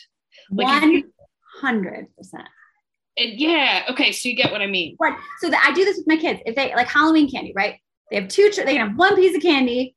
Like 0.50 0.82
100%. 0.82 1.04
and 3.16 3.40
yeah, 3.40 3.84
okay, 3.90 4.12
so 4.12 4.28
you 4.28 4.36
get 4.36 4.52
what 4.52 4.60
I 4.60 4.66
mean. 4.66 4.94
What? 4.98 5.16
So 5.40 5.50
that 5.50 5.64
I 5.68 5.74
do 5.74 5.84
this 5.84 5.96
with 5.96 6.06
my 6.06 6.16
kids. 6.16 6.40
If 6.46 6.54
they 6.54 6.74
like 6.74 6.88
Halloween 6.88 7.30
candy, 7.30 7.52
right? 7.56 7.80
They 8.10 8.20
have 8.20 8.28
two. 8.28 8.50
They 8.54 8.76
can 8.76 8.88
have 8.88 8.96
one 8.98 9.16
piece 9.16 9.34
of 9.34 9.42
candy. 9.42 9.94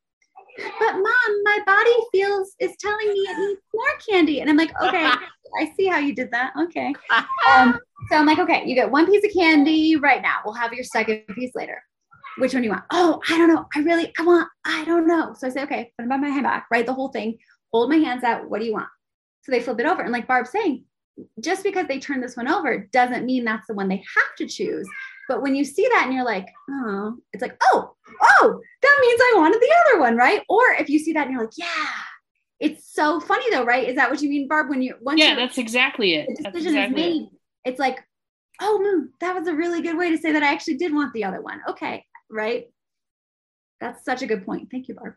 But 0.56 0.92
mom, 0.92 1.42
my 1.44 1.58
body 1.64 1.92
feels 2.12 2.54
is 2.58 2.72
telling 2.80 3.08
me 3.08 3.14
it 3.14 3.38
needs 3.38 3.60
more 3.72 3.86
candy, 4.08 4.40
and 4.40 4.50
I'm 4.50 4.56
like, 4.56 4.72
okay, 4.82 5.10
I 5.58 5.72
see 5.76 5.86
how 5.86 5.98
you 5.98 6.14
did 6.14 6.30
that. 6.32 6.52
Okay. 6.58 6.94
Um, 7.48 7.78
so 8.10 8.16
I'm 8.16 8.26
like, 8.26 8.38
okay, 8.38 8.64
you 8.66 8.74
get 8.74 8.90
one 8.90 9.06
piece 9.06 9.24
of 9.24 9.32
candy 9.32 9.96
right 9.96 10.22
now. 10.22 10.36
We'll 10.44 10.54
have 10.54 10.72
your 10.72 10.84
second 10.84 11.22
piece 11.34 11.50
later. 11.54 11.82
Which 12.38 12.52
one 12.52 12.62
do 12.62 12.66
you 12.66 12.72
want? 12.72 12.84
Oh, 12.90 13.20
I 13.28 13.38
don't 13.38 13.48
know. 13.48 13.66
I 13.74 13.80
really, 13.80 14.12
I 14.18 14.22
want, 14.22 14.48
I 14.64 14.84
don't 14.84 15.06
know. 15.06 15.34
So 15.36 15.46
I 15.46 15.50
say, 15.50 15.62
okay, 15.62 15.92
put 15.96 16.04
them 16.04 16.12
on 16.12 16.20
my 16.20 16.28
hand 16.28 16.44
back, 16.44 16.66
write 16.70 16.86
the 16.86 16.94
whole 16.94 17.08
thing, 17.08 17.38
hold 17.72 17.90
my 17.90 17.96
hands 17.96 18.22
out. 18.22 18.48
What 18.48 18.60
do 18.60 18.66
you 18.66 18.72
want? 18.72 18.88
So 19.42 19.50
they 19.50 19.60
flip 19.60 19.80
it 19.80 19.86
over. 19.86 20.02
And 20.02 20.12
like 20.12 20.28
Barb's 20.28 20.50
saying, 20.50 20.84
just 21.40 21.62
because 21.62 21.86
they 21.86 21.98
turn 21.98 22.20
this 22.20 22.36
one 22.36 22.48
over 22.48 22.88
doesn't 22.92 23.26
mean 23.26 23.44
that's 23.44 23.66
the 23.66 23.74
one 23.74 23.88
they 23.88 23.96
have 23.96 24.36
to 24.38 24.46
choose. 24.46 24.88
But 25.28 25.42
when 25.42 25.54
you 25.54 25.64
see 25.64 25.86
that 25.88 26.04
and 26.04 26.14
you're 26.14 26.24
like, 26.24 26.48
oh, 26.70 27.16
it's 27.32 27.42
like, 27.42 27.56
oh, 27.62 27.94
oh, 28.22 28.60
that 28.82 28.98
means 29.00 29.20
I 29.20 29.32
wanted 29.36 29.60
the 29.60 29.74
other 29.86 30.00
one, 30.00 30.16
right? 30.16 30.42
Or 30.48 30.72
if 30.78 30.88
you 30.88 30.98
see 30.98 31.12
that 31.12 31.26
and 31.26 31.32
you're 31.32 31.42
like, 31.42 31.56
yeah, 31.56 31.66
it's 32.60 32.92
so 32.92 33.18
funny 33.20 33.44
though, 33.50 33.64
right? 33.64 33.88
Is 33.88 33.96
that 33.96 34.10
what 34.10 34.20
you 34.22 34.28
mean, 34.28 34.46
Barb? 34.48 34.68
When 34.70 34.82
you 34.82 34.94
once 35.00 35.18
Yeah, 35.18 35.30
you're- 35.32 35.42
that's 35.42 35.58
exactly 35.58 36.14
it. 36.14 36.26
the 36.28 36.42
That's 36.44 36.56
decision 36.56 36.76
exactly 36.78 37.02
is 37.02 37.08
it. 37.08 37.20
made, 37.20 37.28
it's 37.64 37.80
like, 37.80 37.98
oh, 38.60 38.78
no, 38.82 39.08
that 39.20 39.34
was 39.34 39.48
a 39.48 39.54
really 39.54 39.80
good 39.82 39.96
way 39.96 40.10
to 40.10 40.18
say 40.18 40.32
that 40.32 40.42
I 40.42 40.52
actually 40.52 40.76
did 40.76 40.94
want 40.94 41.12
the 41.14 41.24
other 41.24 41.40
one. 41.40 41.60
Okay, 41.70 42.04
right? 42.30 42.66
That's 43.80 44.04
such 44.04 44.20
a 44.22 44.26
good 44.26 44.44
point. 44.44 44.68
Thank 44.70 44.88
you, 44.88 44.94
Barb. 44.94 45.14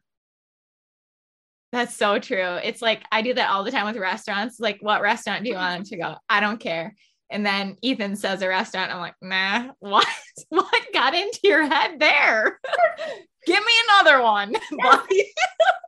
That's 1.74 1.96
so 1.96 2.20
true. 2.20 2.56
It's 2.64 2.82
like 2.82 3.04
I 3.12 3.22
do 3.24 3.34
that 3.34 3.50
all 3.50 3.64
the 3.64 3.72
time 3.72 3.86
with 3.88 3.98
restaurants. 3.98 4.60
Like, 4.60 4.78
what 4.82 5.02
restaurant 5.02 5.44
do 5.44 5.50
you 5.50 5.56
want 5.56 5.88
to 5.88 5.98
go? 5.98 6.16
I 6.30 6.40
don't 6.40 6.60
care. 6.60 6.96
And 7.30 7.44
then 7.46 7.78
Ethan 7.82 8.16
says 8.16 8.42
a 8.44 8.48
restaurant. 8.48 8.94
I'm 8.94 9.00
like, 9.00 9.16
nah, 9.22 9.72
what? 9.80 10.08
What 10.50 10.72
got 10.94 11.16
into 11.16 11.40
your 11.44 11.66
head 11.66 12.00
there? 12.00 12.60
Give 13.48 13.60
me 13.60 13.74
another 13.90 14.22
one. 14.22 14.54
buddy. 14.84 15.34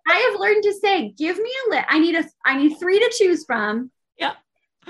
I 0.07 0.17
have 0.17 0.39
learned 0.39 0.63
to 0.63 0.73
say, 0.73 1.13
give 1.17 1.37
me 1.37 1.51
a 1.65 1.69
list. 1.71 1.85
I 1.89 1.99
need 1.99 2.15
a 2.15 2.25
I 2.45 2.57
need 2.57 2.75
three 2.77 2.99
to 2.99 3.13
choose 3.17 3.45
from. 3.45 3.91
Yeah. 4.17 4.33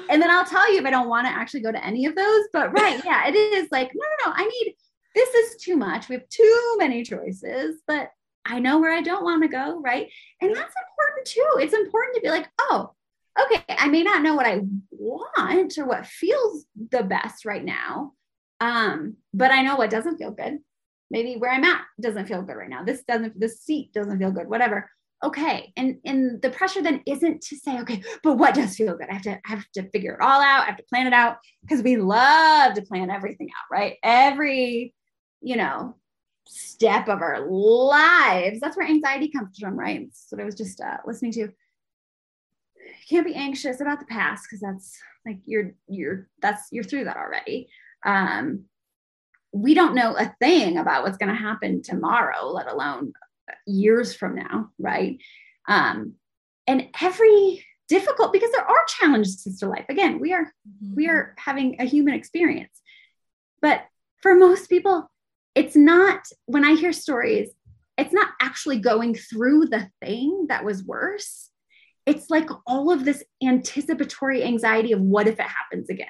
And 0.09 0.21
then 0.21 0.29
I'll 0.29 0.45
tell 0.45 0.71
you 0.71 0.79
if 0.79 0.85
I 0.85 0.89
don't 0.89 1.09
want 1.09 1.25
to 1.27 1.33
actually 1.33 1.61
go 1.61 1.71
to 1.71 1.85
any 1.85 2.05
of 2.05 2.15
those. 2.15 2.43
But 2.51 2.73
right, 2.73 3.01
yeah, 3.05 3.27
it 3.27 3.35
is 3.35 3.69
like, 3.71 3.91
no, 3.93 4.03
no, 4.03 4.29
no. 4.29 4.33
I 4.35 4.45
need 4.45 4.75
this 5.15 5.29
is 5.29 5.61
too 5.61 5.77
much. 5.77 6.09
We 6.09 6.15
have 6.15 6.27
too 6.29 6.75
many 6.77 7.03
choices, 7.03 7.81
but 7.87 8.11
I 8.43 8.59
know 8.59 8.79
where 8.79 8.91
I 8.91 9.01
don't 9.01 9.23
want 9.23 9.43
to 9.43 9.49
go, 9.49 9.79
right? 9.79 10.11
And 10.41 10.55
that's 10.55 10.73
important 10.89 11.25
too. 11.25 11.49
It's 11.59 11.73
important 11.73 12.15
to 12.15 12.21
be 12.21 12.29
like, 12.29 12.47
oh, 12.59 12.91
okay, 13.41 13.63
I 13.69 13.87
may 13.87 14.03
not 14.03 14.21
know 14.21 14.35
what 14.35 14.45
I 14.45 14.61
want 14.91 15.77
or 15.77 15.85
what 15.85 16.05
feels 16.05 16.65
the 16.91 17.03
best 17.03 17.45
right 17.45 17.63
now. 17.63 18.13
Um, 18.59 19.15
but 19.33 19.51
I 19.51 19.63
know 19.63 19.77
what 19.77 19.89
doesn't 19.89 20.17
feel 20.17 20.31
good. 20.31 20.59
Maybe 21.09 21.35
where 21.37 21.51
I'm 21.51 21.63
at 21.63 21.81
doesn't 21.99 22.27
feel 22.27 22.41
good 22.41 22.55
right 22.55 22.69
now. 22.69 22.83
This 22.83 23.03
doesn't, 23.03 23.39
this 23.39 23.61
seat 23.61 23.93
doesn't 23.93 24.19
feel 24.19 24.31
good, 24.31 24.47
whatever. 24.47 24.89
Okay. 25.25 25.73
And 25.75 25.97
and 26.05 26.39
the 26.43 26.51
pressure 26.51 26.83
then 26.83 27.01
isn't 27.07 27.41
to 27.41 27.57
say, 27.57 27.79
okay, 27.79 28.03
but 28.21 28.37
what 28.37 28.53
does 28.53 28.75
feel 28.75 28.95
good? 28.95 29.09
I 29.09 29.13
have 29.13 29.23
to 29.23 29.31
I 29.31 29.49
have 29.49 29.65
to 29.73 29.89
figure 29.89 30.13
it 30.13 30.23
all 30.23 30.39
out. 30.39 30.63
I 30.63 30.65
have 30.65 30.77
to 30.77 30.83
plan 30.83 31.07
it 31.07 31.13
out 31.13 31.37
because 31.63 31.81
we 31.81 31.97
love 31.97 32.75
to 32.75 32.83
plan 32.83 33.09
everything 33.09 33.49
out, 33.49 33.75
right? 33.75 33.97
Every, 34.03 34.93
you 35.41 35.55
know, 35.55 35.95
step 36.45 37.07
of 37.07 37.23
our 37.23 37.49
lives. 37.49 38.59
That's 38.59 38.77
where 38.77 38.87
anxiety 38.87 39.29
comes 39.29 39.57
from, 39.57 39.77
right? 39.79 40.01
That's 40.05 40.27
what 40.29 40.41
I 40.41 40.45
was 40.45 40.53
just 40.53 40.79
uh, 40.79 40.97
listening 41.07 41.31
to. 41.33 41.39
You 41.39 41.51
can't 43.09 43.25
be 43.25 43.33
anxious 43.33 43.81
about 43.81 43.99
the 43.99 44.05
past 44.05 44.43
because 44.45 44.59
that's 44.59 44.95
like 45.25 45.39
you're 45.45 45.73
you're 45.87 46.27
that's 46.39 46.67
you're 46.71 46.83
through 46.83 47.05
that 47.05 47.17
already. 47.17 47.67
Um, 48.05 48.65
we 49.51 49.73
don't 49.73 49.95
know 49.95 50.15
a 50.15 50.35
thing 50.39 50.77
about 50.77 51.01
what's 51.01 51.17
going 51.17 51.33
to 51.33 51.41
happen 51.41 51.81
tomorrow, 51.81 52.45
let 52.45 52.69
alone 52.69 53.13
years 53.65 54.15
from 54.15 54.35
now, 54.35 54.69
right? 54.79 55.19
Um, 55.67 56.13
and 56.67 56.89
every 57.01 57.65
difficult 57.87 58.33
because 58.33 58.51
there 58.51 58.67
are 58.67 58.85
challenges 58.99 59.43
to 59.59 59.67
life. 59.67 59.85
Again, 59.89 60.19
we 60.19 60.33
are 60.33 60.51
we 60.93 61.07
are 61.07 61.35
having 61.37 61.79
a 61.79 61.85
human 61.85 62.13
experience. 62.13 62.81
But 63.61 63.81
for 64.21 64.35
most 64.35 64.69
people, 64.69 65.09
it's 65.53 65.75
not 65.75 66.21
when 66.45 66.65
I 66.65 66.75
hear 66.75 66.93
stories, 66.93 67.49
it's 67.97 68.13
not 68.13 68.29
actually 68.41 68.79
going 68.79 69.15
through 69.15 69.67
the 69.67 69.89
thing 70.01 70.47
that 70.49 70.65
was 70.65 70.83
worse. 70.83 71.49
It's 72.05 72.29
like 72.29 72.49
all 72.67 72.91
of 72.91 73.05
this 73.05 73.23
anticipatory 73.43 74.43
anxiety 74.43 74.91
of 74.91 75.01
what 75.01 75.27
if 75.27 75.39
it 75.39 75.45
happens 75.45 75.89
again, 75.89 76.07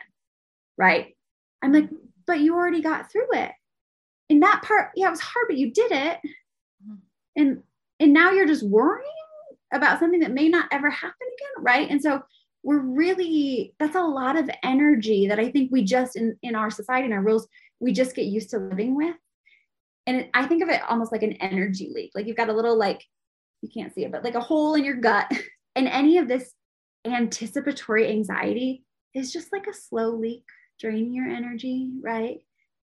right? 0.78 1.16
I'm 1.62 1.72
like, 1.72 1.90
but 2.26 2.40
you 2.40 2.56
already 2.56 2.82
got 2.82 3.12
through 3.12 3.28
it. 3.34 3.52
In 4.28 4.40
that 4.42 4.64
part, 4.64 4.92
yeah, 4.96 5.08
it 5.08 5.12
was 5.12 5.22
hard, 5.22 5.46
but 5.48 5.58
you 5.58 5.72
did 5.72 5.92
it. 5.92 6.20
And 7.36 7.64
and 8.00 8.14
now 8.14 8.32
you're 8.32 8.48
just 8.48 8.64
worrying 8.68 9.06
about 9.74 10.00
something 10.00 10.20
that 10.20 10.32
may 10.32 10.50
not 10.50 10.68
ever 10.72 10.90
happen 10.90 11.16
again, 11.22 11.64
right? 11.64 11.90
And 11.90 12.02
so 12.02 12.22
we're 12.64 12.80
really 12.80 13.74
that's 13.80 13.96
a 13.96 14.02
lot 14.02 14.38
of 14.38 14.50
energy 14.64 15.28
that 15.28 15.40
I 15.40 15.52
think 15.52 15.72
we 15.72 15.84
just 15.84 16.16
in 16.16 16.38
in 16.42 16.56
our 16.56 16.72
society 16.72 17.06
and 17.06 17.14
our 17.14 17.22
rules 17.22 17.48
we 17.80 17.94
just 17.94 18.16
get 18.16 18.26
used 18.26 18.50
to 18.52 18.60
living 18.60 18.96
with. 18.96 19.16
And 20.08 20.18
it, 20.18 20.30
I 20.34 20.46
think 20.46 20.64
of 20.64 20.70
it 20.70 20.82
almost 20.88 21.12
like 21.12 21.24
an 21.24 21.34
energy 21.34 21.92
leak. 21.94 22.12
Like 22.16 22.28
you've 22.28 22.38
got 22.38 22.50
a 22.50 22.54
little 22.54 22.78
like 22.78 23.04
you 23.62 23.70
can't 23.70 23.94
see 23.94 24.06
it, 24.06 24.12
but 24.12 24.24
like 24.24 24.36
a 24.36 24.40
hole 24.40 24.76
in 24.76 24.84
your 24.86 24.98
gut. 24.98 25.32
And 25.78 25.90
any 25.90 26.20
of 26.20 26.30
this 26.30 26.54
anticipatory 27.06 28.10
anxiety 28.10 28.86
is 29.14 29.34
just 29.34 29.52
like 29.52 29.68
a 29.68 29.74
slow 29.74 30.12
leak 30.12 30.46
draining 30.80 31.14
your 31.14 31.28
energy, 31.28 31.92
right? 32.02 32.45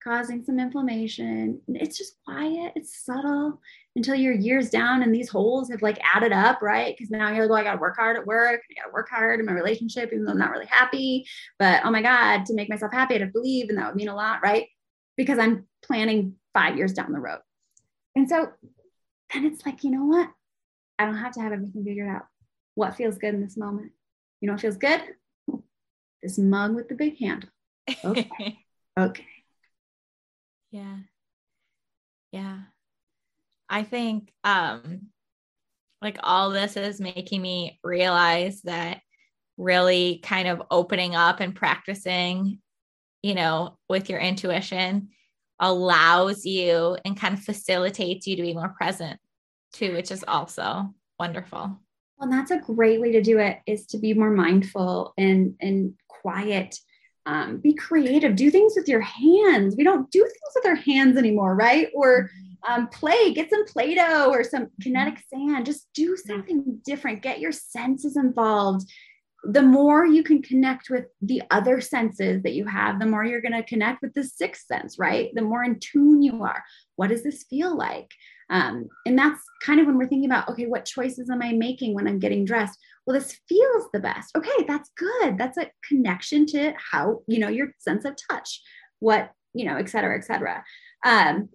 Causing 0.02 0.44
some 0.44 0.60
inflammation. 0.60 1.60
It's 1.68 1.98
just 1.98 2.16
quiet, 2.24 2.72
it's 2.76 3.04
subtle 3.04 3.60
until 3.96 4.14
you're 4.14 4.34
years 4.34 4.70
down 4.70 5.02
and 5.02 5.12
these 5.12 5.28
holes 5.28 5.70
have 5.70 5.82
like 5.82 5.98
added 6.14 6.32
up, 6.32 6.62
right? 6.62 6.94
Because 6.96 7.10
now 7.10 7.32
you're 7.32 7.48
like, 7.48 7.64
oh, 7.64 7.68
I 7.70 7.72
gotta 7.72 7.80
work 7.80 7.96
hard 7.96 8.16
at 8.16 8.26
work, 8.26 8.60
I 8.70 8.80
gotta 8.80 8.92
work 8.92 9.08
hard 9.08 9.40
in 9.40 9.46
my 9.46 9.52
relationship, 9.52 10.10
even 10.12 10.24
though 10.24 10.32
I'm 10.32 10.38
not 10.38 10.50
really 10.50 10.66
happy. 10.66 11.26
But 11.58 11.82
oh 11.84 11.90
my 11.90 12.02
God, 12.02 12.46
to 12.46 12.54
make 12.54 12.68
myself 12.68 12.92
happy, 12.92 13.14
I'd 13.14 13.22
have 13.22 13.32
to 13.32 13.40
leave, 13.40 13.68
and 13.68 13.78
that 13.78 13.88
would 13.88 13.96
mean 13.96 14.08
a 14.08 14.14
lot, 14.14 14.42
right? 14.42 14.66
Because 15.16 15.38
I'm 15.38 15.66
planning 15.82 16.36
five 16.52 16.76
years 16.76 16.92
down 16.92 17.12
the 17.12 17.18
road. 17.18 17.40
And 18.14 18.28
so 18.28 18.48
then 19.32 19.46
it's 19.46 19.64
like, 19.66 19.82
you 19.82 19.90
know 19.90 20.04
what? 20.04 20.30
I 20.98 21.06
don't 21.06 21.16
have 21.16 21.32
to 21.32 21.40
have 21.40 21.52
everything 21.52 21.84
figured 21.84 22.08
out. 22.08 22.26
What 22.74 22.96
feels 22.96 23.18
good 23.18 23.34
in 23.34 23.42
this 23.42 23.56
moment? 23.56 23.92
You 24.40 24.46
know 24.46 24.54
what 24.54 24.62
feels 24.62 24.76
good? 24.76 25.00
This 26.22 26.38
mug 26.38 26.74
with 26.74 26.88
the 26.88 26.94
big 26.94 27.18
handle. 27.18 27.50
Okay. 28.04 28.58
Okay. 28.98 29.26
Yeah. 30.76 30.96
Yeah. 32.32 32.58
I 33.68 33.82
think 33.82 34.30
um 34.44 35.08
like 36.02 36.18
all 36.22 36.50
this 36.50 36.76
is 36.76 37.00
making 37.00 37.40
me 37.40 37.80
realize 37.82 38.60
that 38.62 39.00
really 39.56 40.20
kind 40.22 40.46
of 40.46 40.62
opening 40.70 41.14
up 41.14 41.40
and 41.40 41.54
practicing, 41.54 42.58
you 43.22 43.34
know, 43.34 43.78
with 43.88 44.10
your 44.10 44.20
intuition 44.20 45.08
allows 45.58 46.44
you 46.44 46.98
and 47.06 47.18
kind 47.18 47.32
of 47.32 47.42
facilitates 47.42 48.26
you 48.26 48.36
to 48.36 48.42
be 48.42 48.52
more 48.52 48.74
present 48.76 49.18
too, 49.72 49.94
which 49.94 50.10
is 50.10 50.24
also 50.28 50.94
wonderful. 51.18 51.80
Well, 52.18 52.30
that's 52.30 52.50
a 52.50 52.58
great 52.58 53.00
way 53.00 53.12
to 53.12 53.22
do 53.22 53.38
it 53.38 53.60
is 53.66 53.86
to 53.86 53.98
be 53.98 54.12
more 54.12 54.30
mindful 54.30 55.14
and 55.16 55.54
and 55.60 55.94
quiet. 56.06 56.78
Um, 57.26 57.58
be 57.58 57.74
creative. 57.74 58.36
Do 58.36 58.50
things 58.50 58.74
with 58.76 58.88
your 58.88 59.00
hands. 59.00 59.74
We 59.76 59.82
don't 59.84 60.10
do 60.12 60.20
things 60.20 60.52
with 60.54 60.66
our 60.66 60.76
hands 60.76 61.16
anymore, 61.16 61.56
right? 61.56 61.88
Or 61.92 62.30
um, 62.68 62.86
play. 62.88 63.32
Get 63.32 63.50
some 63.50 63.64
Play-Doh 63.66 64.30
or 64.30 64.44
some 64.44 64.68
kinetic 64.80 65.22
sand. 65.28 65.66
Just 65.66 65.88
do 65.92 66.16
something 66.16 66.80
different. 66.84 67.22
Get 67.22 67.40
your 67.40 67.52
senses 67.52 68.16
involved. 68.16 68.88
The 69.42 69.62
more 69.62 70.06
you 70.06 70.22
can 70.22 70.40
connect 70.40 70.88
with 70.88 71.06
the 71.20 71.42
other 71.50 71.80
senses 71.80 72.42
that 72.42 72.54
you 72.54 72.64
have, 72.66 72.98
the 72.98 73.06
more 73.06 73.24
you're 73.24 73.40
going 73.40 73.52
to 73.52 73.62
connect 73.62 74.02
with 74.02 74.14
the 74.14 74.24
sixth 74.24 74.66
sense, 74.66 74.98
right? 74.98 75.30
The 75.34 75.42
more 75.42 75.62
in 75.62 75.78
tune 75.78 76.22
you 76.22 76.42
are. 76.42 76.64
What 76.96 77.10
does 77.10 77.22
this 77.22 77.44
feel 77.44 77.76
like? 77.76 78.10
Um, 78.50 78.88
and 79.04 79.18
that's 79.18 79.42
kind 79.62 79.80
of 79.80 79.86
when 79.86 79.98
we're 79.98 80.06
thinking 80.06 80.30
about, 80.30 80.48
okay, 80.48 80.66
what 80.66 80.84
choices 80.84 81.30
am 81.30 81.42
I 81.42 81.52
making 81.52 81.94
when 81.94 82.06
I'm 82.06 82.18
getting 82.18 82.44
dressed? 82.44 82.78
Well, 83.04 83.14
this 83.14 83.38
feels 83.48 83.86
the 83.92 84.00
best. 84.00 84.36
Okay, 84.36 84.64
that's 84.66 84.90
good. 84.96 85.38
That's 85.38 85.58
a 85.58 85.70
connection 85.86 86.46
to 86.46 86.74
how, 86.78 87.22
you 87.26 87.38
know, 87.38 87.48
your 87.48 87.68
sense 87.78 88.04
of 88.04 88.14
touch, 88.30 88.60
what, 89.00 89.32
you 89.54 89.64
know, 89.64 89.76
et 89.76 89.88
cetera, 89.88 90.16
et 90.16 90.24
cetera. 90.24 90.64
Um, 91.04 91.48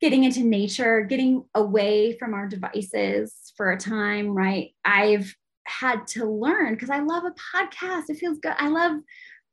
getting 0.00 0.24
into 0.24 0.44
nature, 0.44 1.02
getting 1.02 1.44
away 1.54 2.16
from 2.18 2.34
our 2.34 2.48
devices 2.48 3.52
for 3.56 3.72
a 3.72 3.78
time, 3.78 4.30
right? 4.36 4.70
I've 4.84 5.34
had 5.66 6.06
to 6.08 6.26
learn 6.26 6.74
because 6.74 6.90
I 6.90 7.00
love 7.00 7.24
a 7.24 7.56
podcast. 7.56 8.04
It 8.08 8.18
feels 8.18 8.38
good. 8.38 8.54
I 8.58 8.68
love 8.68 8.96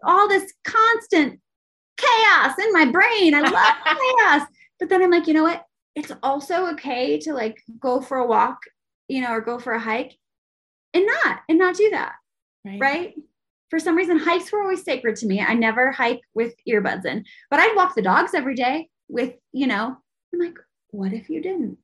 all 0.04 0.28
this 0.28 0.52
constant 0.64 1.40
chaos 1.98 2.58
in 2.60 2.74
my 2.74 2.86
brain. 2.86 3.34
I 3.34 3.42
love 3.42 3.76
chaos. 3.86 4.48
But 4.80 4.90
then 4.90 5.04
I'm 5.04 5.12
like, 5.12 5.28
you 5.28 5.34
know 5.34 5.44
what? 5.44 5.64
It's 5.96 6.12
also 6.24 6.68
okay 6.74 7.20
to 7.20 7.34
like 7.34 7.62
go 7.80 8.02
for 8.02 8.18
a 8.18 8.28
walk, 8.28 8.60
you 9.08 9.22
know, 9.22 9.32
or 9.32 9.42
go 9.42 9.60
for 9.60 9.74
a 9.74 9.80
hike 9.80 10.18
and 10.94 11.06
not 11.06 11.40
and 11.50 11.58
not 11.60 11.76
do 11.76 11.90
that. 11.92 12.14
Right. 12.66 12.80
Right. 12.80 13.14
For 13.70 13.80
some 13.80 13.96
reason, 13.96 14.20
hikes 14.20 14.52
were 14.52 14.62
always 14.62 14.84
sacred 14.84 15.16
to 15.18 15.26
me. 15.26 15.40
I 15.42 15.54
never 15.54 15.92
hike 15.92 16.22
with 16.34 16.54
earbuds 16.68 17.06
in, 17.06 17.24
but 17.50 17.60
I'd 17.60 17.76
walk 17.76 17.96
the 17.96 18.02
dogs 18.02 18.34
every 18.34 18.56
day 18.56 18.90
with, 19.08 19.34
you 19.54 19.68
know, 19.68 19.96
I'm 20.34 20.40
like, 20.40 20.58
what 20.90 21.14
if 21.14 21.30
you 21.30 21.42
didn't? 21.42 21.78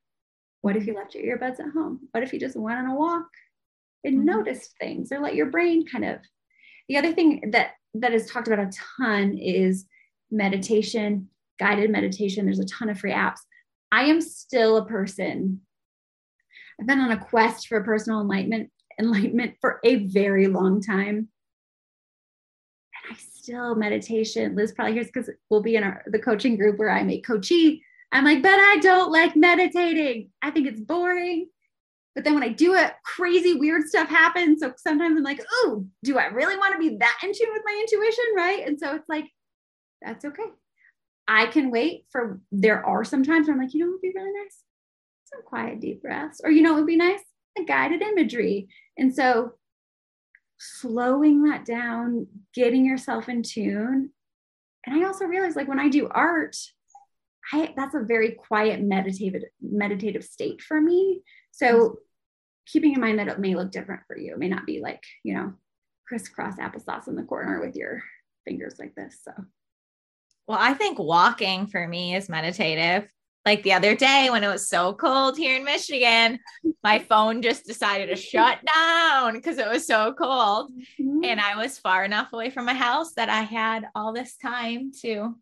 What 0.62 0.76
if 0.76 0.86
you 0.86 0.93
left 0.93 1.15
your 1.15 1.38
earbuds 1.38 1.60
at 1.62 1.72
home? 1.74 2.08
What 2.12 2.24
if 2.24 2.34
you 2.34 2.39
just 2.39 2.58
went 2.58 2.80
on 2.80 2.88
a 2.88 2.96
walk 2.96 3.28
and 4.04 4.20
Mhm. 4.20 4.24
noticed 4.26 4.78
things 4.80 5.12
or 5.12 5.20
let 5.20 5.36
your 5.36 5.46
brain 5.48 5.86
kind 5.86 6.04
of 6.06 6.20
the 6.89 6.98
other 6.98 7.13
thing 7.13 7.52
that 7.52 7.72
that 7.93 8.13
is 8.13 8.30
talked 8.30 8.48
about 8.48 8.60
a 8.60 8.72
ton 8.98 9.38
is 9.38 9.86
meditation, 10.30 11.30
guided 11.60 11.89
meditation. 11.89 12.46
There's 12.46 12.60
a 12.60 12.65
ton 12.65 12.89
of 12.89 13.00
free 13.00 13.12
apps. 13.12 13.39
I 13.91 14.04
am 14.04 14.21
still 14.21 14.78
a 14.78 14.86
person. 14.86 15.62
I've 16.80 16.88
been 16.88 17.00
on 17.00 17.12
a 17.12 17.17
quest 17.17 17.67
for 17.67 17.84
personal 17.84 18.21
enlightenment 18.21 18.69
enlightenment 19.00 19.56
for 19.62 19.80
a 19.84 20.06
very 20.06 20.47
long 20.47 20.82
time. 20.82 21.30
And 22.93 23.12
I 23.12 23.15
still 23.15 23.76
meditation. 23.76 24.56
Liz 24.56 24.73
probably 24.73 24.93
hears 24.93 25.08
because 25.08 25.30
we'll 25.50 25.62
be 25.62 25.76
in 25.76 25.84
our 25.84 26.04
the 26.08 26.19
coaching 26.19 26.58
group 26.58 26.78
where 26.78 26.89
I'm 26.89 27.10
a 27.10 27.21
coachee. 27.21 27.84
I'm 28.12 28.23
like, 28.23 28.41
but 28.41 28.60
I 28.60 28.78
don't 28.82 29.12
like 29.12 29.36
meditating. 29.36 30.30
I 30.41 30.52
think 30.52 30.67
it's 30.67 30.80
boring. 30.80 31.50
But 32.15 32.23
then 32.23 32.34
when 32.34 32.43
I 32.43 32.50
do 32.50 32.73
it, 32.73 32.93
crazy 33.04 33.54
weird 33.54 33.88
stuff 33.88 34.10
happens. 34.10 34.62
So 34.62 34.73
sometimes 34.78 35.17
I'm 35.17 35.23
like, 35.23 35.41
oh, 35.52 35.86
do 36.04 36.17
I 36.17 36.26
really 36.28 36.58
want 36.58 36.73
to 36.73 36.80
be 36.80 36.97
that 36.97 37.19
in 37.23 37.32
tune 37.32 37.50
with 37.54 37.62
my 37.63 37.78
intuition? 37.80 38.26
Right. 38.36 38.63
And 38.65 38.80
so 38.80 38.95
it's 38.95 39.08
like, 39.08 39.26
that's 40.02 40.26
okay. 40.26 40.45
I 41.27 41.47
can 41.47 41.71
wait 41.71 42.05
for 42.11 42.39
there 42.51 42.85
are 42.85 43.03
some 43.03 43.23
times 43.23 43.47
where 43.47 43.55
I'm 43.55 43.61
like, 43.61 43.73
you 43.73 43.81
know, 43.81 43.87
it 43.87 43.91
would 43.91 44.01
be 44.01 44.13
really 44.15 44.31
nice. 44.31 44.63
Some 45.25 45.43
quiet, 45.43 45.79
deep 45.81 46.01
breaths. 46.01 46.41
Or 46.43 46.51
you 46.51 46.61
know, 46.61 46.73
it 46.73 46.75
would 46.75 46.87
be 46.87 46.95
nice, 46.95 47.21
a 47.57 47.63
guided 47.63 48.01
imagery. 48.01 48.69
And 48.97 49.13
so 49.13 49.53
slowing 50.57 51.43
that 51.43 51.65
down, 51.65 52.27
getting 52.53 52.85
yourself 52.85 53.29
in 53.29 53.43
tune. 53.43 54.11
And 54.85 54.95
I 54.95 55.05
also 55.05 55.25
realize 55.25 55.55
like 55.55 55.67
when 55.67 55.79
I 55.79 55.89
do 55.89 56.07
art, 56.09 56.55
I 57.51 57.73
that's 57.75 57.95
a 57.95 58.01
very 58.01 58.31
quiet 58.31 58.81
meditative 58.81 59.43
meditative 59.61 60.23
state 60.23 60.61
for 60.61 60.79
me. 60.79 61.21
So 61.51 61.97
keeping 62.65 62.93
in 62.93 63.01
mind 63.01 63.19
that 63.19 63.27
it 63.27 63.39
may 63.39 63.55
look 63.55 63.71
different 63.71 64.01
for 64.07 64.17
you. 64.17 64.33
It 64.33 64.39
may 64.39 64.49
not 64.49 64.65
be 64.65 64.81
like, 64.81 65.03
you 65.23 65.33
know, 65.33 65.53
crisscross 66.07 66.55
applesauce 66.55 67.07
in 67.07 67.15
the 67.15 67.23
corner 67.23 67.59
with 67.59 67.75
your 67.75 68.01
fingers 68.45 68.75
like 68.79 68.95
this. 68.95 69.19
So 69.23 69.31
Well, 70.47 70.57
I 70.60 70.73
think 70.73 70.97
walking 70.97 71.67
for 71.67 71.86
me 71.86 72.15
is 72.15 72.29
meditative. 72.29 73.10
Like 73.45 73.63
the 73.63 73.73
other 73.73 73.95
day 73.95 74.29
when 74.29 74.43
it 74.43 74.49
was 74.49 74.67
so 74.67 74.93
cold 74.93 75.38
here 75.38 75.57
in 75.57 75.63
Michigan, 75.63 76.39
my 76.83 76.99
phone 77.10 77.41
just 77.41 77.65
decided 77.65 78.07
to 78.07 78.15
shut 78.15 78.60
down 78.75 79.33
because 79.33 79.57
it 79.57 79.67
was 79.67 79.86
so 79.86 80.13
cold. 80.13 80.71
Mm-hmm. 80.99 81.23
And 81.23 81.39
I 81.39 81.55
was 81.55 81.77
far 81.77 82.03
enough 82.03 82.33
away 82.33 82.49
from 82.49 82.65
my 82.65 82.73
house 82.73 83.13
that 83.13 83.29
I 83.29 83.41
had 83.41 83.88
all 83.95 84.13
this 84.13 84.36
time 84.38 84.91
to, 85.01 85.36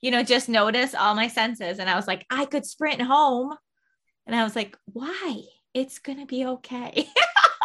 you 0.00 0.10
know, 0.10 0.22
just 0.22 0.48
notice 0.48 0.94
all 0.94 1.14
my 1.14 1.28
senses. 1.28 1.78
And 1.78 1.88
I 1.88 1.96
was 1.96 2.06
like, 2.06 2.26
I 2.30 2.46
could 2.46 2.66
sprint 2.66 3.00
home. 3.00 3.54
And 4.26 4.34
I 4.34 4.42
was 4.44 4.56
like, 4.56 4.76
why? 4.86 5.42
It's 5.72 5.98
going 5.98 6.18
to 6.18 6.26
be 6.26 6.46
okay. 6.46 7.08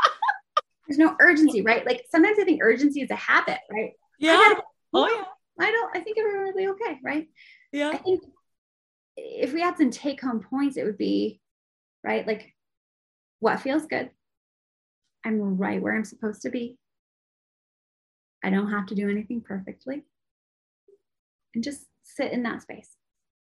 there's 0.87 0.99
no 0.99 1.15
urgency, 1.19 1.61
right? 1.61 1.85
Like 1.85 2.05
sometimes 2.09 2.37
I 2.39 2.43
think 2.43 2.61
urgency 2.63 3.01
is 3.01 3.11
a 3.11 3.15
habit, 3.15 3.59
right? 3.71 3.93
Yeah. 4.19 4.53
Oh, 4.93 5.07
yeah. 5.07 5.23
I 5.59 5.71
don't, 5.71 5.97
I 5.97 5.99
think 6.01 6.17
everyone 6.17 6.45
will 6.45 6.53
be 6.53 6.67
okay, 6.69 6.99
right? 7.03 7.27
Yeah. 7.71 7.91
I 7.93 7.97
think 7.97 8.23
if 9.17 9.53
we 9.53 9.61
had 9.61 9.77
some 9.77 9.91
take 9.91 10.21
home 10.21 10.45
points, 10.49 10.77
it 10.77 10.85
would 10.85 10.97
be 10.97 11.41
right, 12.03 12.25
like 12.25 12.53
what 13.39 13.59
feels 13.59 13.85
good. 13.85 14.09
I'm 15.25 15.57
right 15.57 15.81
where 15.81 15.95
I'm 15.95 16.05
supposed 16.05 16.43
to 16.43 16.49
be. 16.49 16.77
I 18.43 18.49
don't 18.49 18.71
have 18.71 18.85
to 18.87 18.95
do 18.95 19.09
anything 19.09 19.41
perfectly. 19.41 20.03
And 21.53 21.63
just 21.63 21.85
sit 22.03 22.31
in 22.31 22.43
that 22.43 22.61
space, 22.61 22.95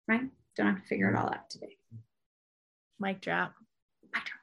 right? 0.09 0.23
Don't 0.57 0.67
have 0.67 0.83
to 0.83 0.89
figure 0.89 1.09
it 1.09 1.17
all 1.17 1.29
out 1.29 1.49
today. 1.51 1.77
Mic 2.99 3.21
drop. 3.21 3.55
Mic 4.13 4.25
drop. 4.25 4.41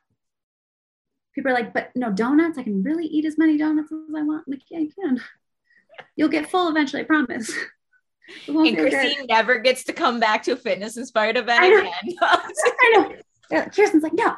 People 1.33 1.51
are 1.51 1.55
like, 1.55 1.73
but 1.73 1.89
no 1.95 2.11
donuts. 2.11 2.57
I 2.57 2.63
can 2.63 2.83
really 2.83 3.05
eat 3.05 3.25
as 3.25 3.37
many 3.37 3.57
donuts 3.57 3.91
as 3.91 4.15
I 4.15 4.21
want. 4.21 4.45
I'm 4.47 4.51
like, 4.53 4.61
yeah, 4.69 4.79
you 4.79 4.91
can. 4.97 5.19
You'll 6.15 6.29
get 6.29 6.49
full 6.49 6.69
eventually, 6.69 7.01
I 7.01 7.05
promise. 7.05 7.51
And. 8.47 8.75
Christine 8.75 9.27
never 9.27 9.59
gets 9.59 9.83
to 9.83 9.93
come 9.93 10.19
back 10.19 10.41
to 10.43 10.53
a 10.53 10.55
fitness 10.55 10.97
inspired 10.97 11.37
event 11.37 11.61
I 11.61 11.69
know. 11.69 11.79
again. 11.79 11.91
I 12.21 12.91
know. 12.93 13.15
Yeah, 13.51 13.69
Kirsten's 13.69 14.01
like, 14.01 14.13
no. 14.13 14.33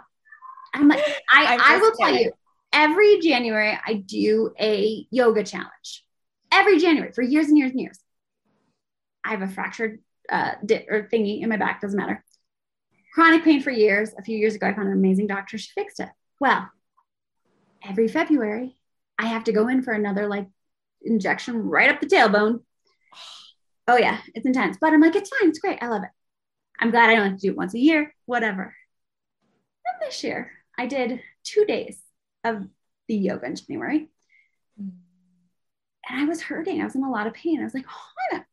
I'm 0.74 0.90
like, 0.90 1.00
I, 1.32 1.58
I 1.58 1.78
will 1.78 1.94
tell 1.98 2.14
you, 2.14 2.32
every 2.74 3.20
January 3.20 3.78
I 3.86 3.94
do 3.94 4.52
a 4.60 5.08
yoga 5.10 5.44
challenge. 5.44 6.06
Every 6.52 6.80
January 6.80 7.12
for 7.14 7.22
years 7.22 7.48
and 7.48 7.58
years 7.58 7.72
and 7.72 7.80
years. 7.80 7.98
I 9.24 9.32
have 9.32 9.42
a 9.42 9.48
fractured 9.48 10.00
uh, 10.30 10.52
di- 10.66 10.86
or 10.90 11.08
thingy 11.12 11.42
in 11.42 11.50
my 11.50 11.58
back, 11.58 11.82
doesn't 11.82 11.98
matter. 11.98 12.24
Chronic 13.14 13.44
pain 13.44 13.62
for 13.62 13.72
years. 13.72 14.14
A 14.18 14.22
few 14.22 14.38
years 14.38 14.56
ago, 14.56 14.68
I 14.68 14.74
found 14.74 14.88
an 14.88 14.94
amazing 14.94 15.28
doctor. 15.28 15.58
She 15.58 15.72
fixed 15.74 16.00
it. 16.00 16.10
Well, 16.40 16.70
every 17.88 18.08
February, 18.08 18.78
I 19.18 19.28
have 19.28 19.46
to 19.46 19.52
go 19.52 19.68
in 19.68 19.82
for 19.82 19.94
another 19.94 20.28
like 20.28 20.48
injection 21.02 21.70
right 21.70 21.90
up 21.90 22.00
the 22.00 22.08
tailbone. 22.08 22.62
Oh, 23.88 23.98
yeah, 23.98 24.20
it's 24.34 24.46
intense. 24.46 24.78
But 24.80 24.94
I'm 24.94 25.02
like, 25.02 25.16
it's 25.16 25.30
fine. 25.30 25.50
It's 25.50 25.60
great. 25.60 25.82
I 25.82 25.88
love 25.88 26.04
it. 26.04 26.10
I'm 26.80 26.92
glad 26.92 27.10
I 27.10 27.16
don't 27.16 27.32
have 27.32 27.40
to 27.40 27.42
do 27.42 27.52
it 27.52 27.58
once 27.58 27.74
a 27.74 27.80
year, 27.80 28.14
whatever. 28.26 28.76
Then 29.86 30.08
this 30.08 30.24
year, 30.24 30.52
I 30.78 30.86
did 30.86 31.22
two 31.44 31.66
days 31.66 32.00
of 32.44 32.68
the 33.08 33.16
yoga 33.16 33.46
in 33.46 33.56
January. 33.56 34.10
Hmm. 34.80 34.90
And 36.10 36.22
I 36.22 36.26
was 36.26 36.42
hurting. 36.42 36.82
I 36.82 36.86
was 36.86 36.96
in 36.96 37.04
a 37.04 37.10
lot 37.10 37.28
of 37.28 37.34
pain. 37.34 37.60
I 37.60 37.64
was 37.64 37.74
like, 37.74 37.86
oh, 37.90 37.92
I 37.92 38.36
haven't, 38.36 38.48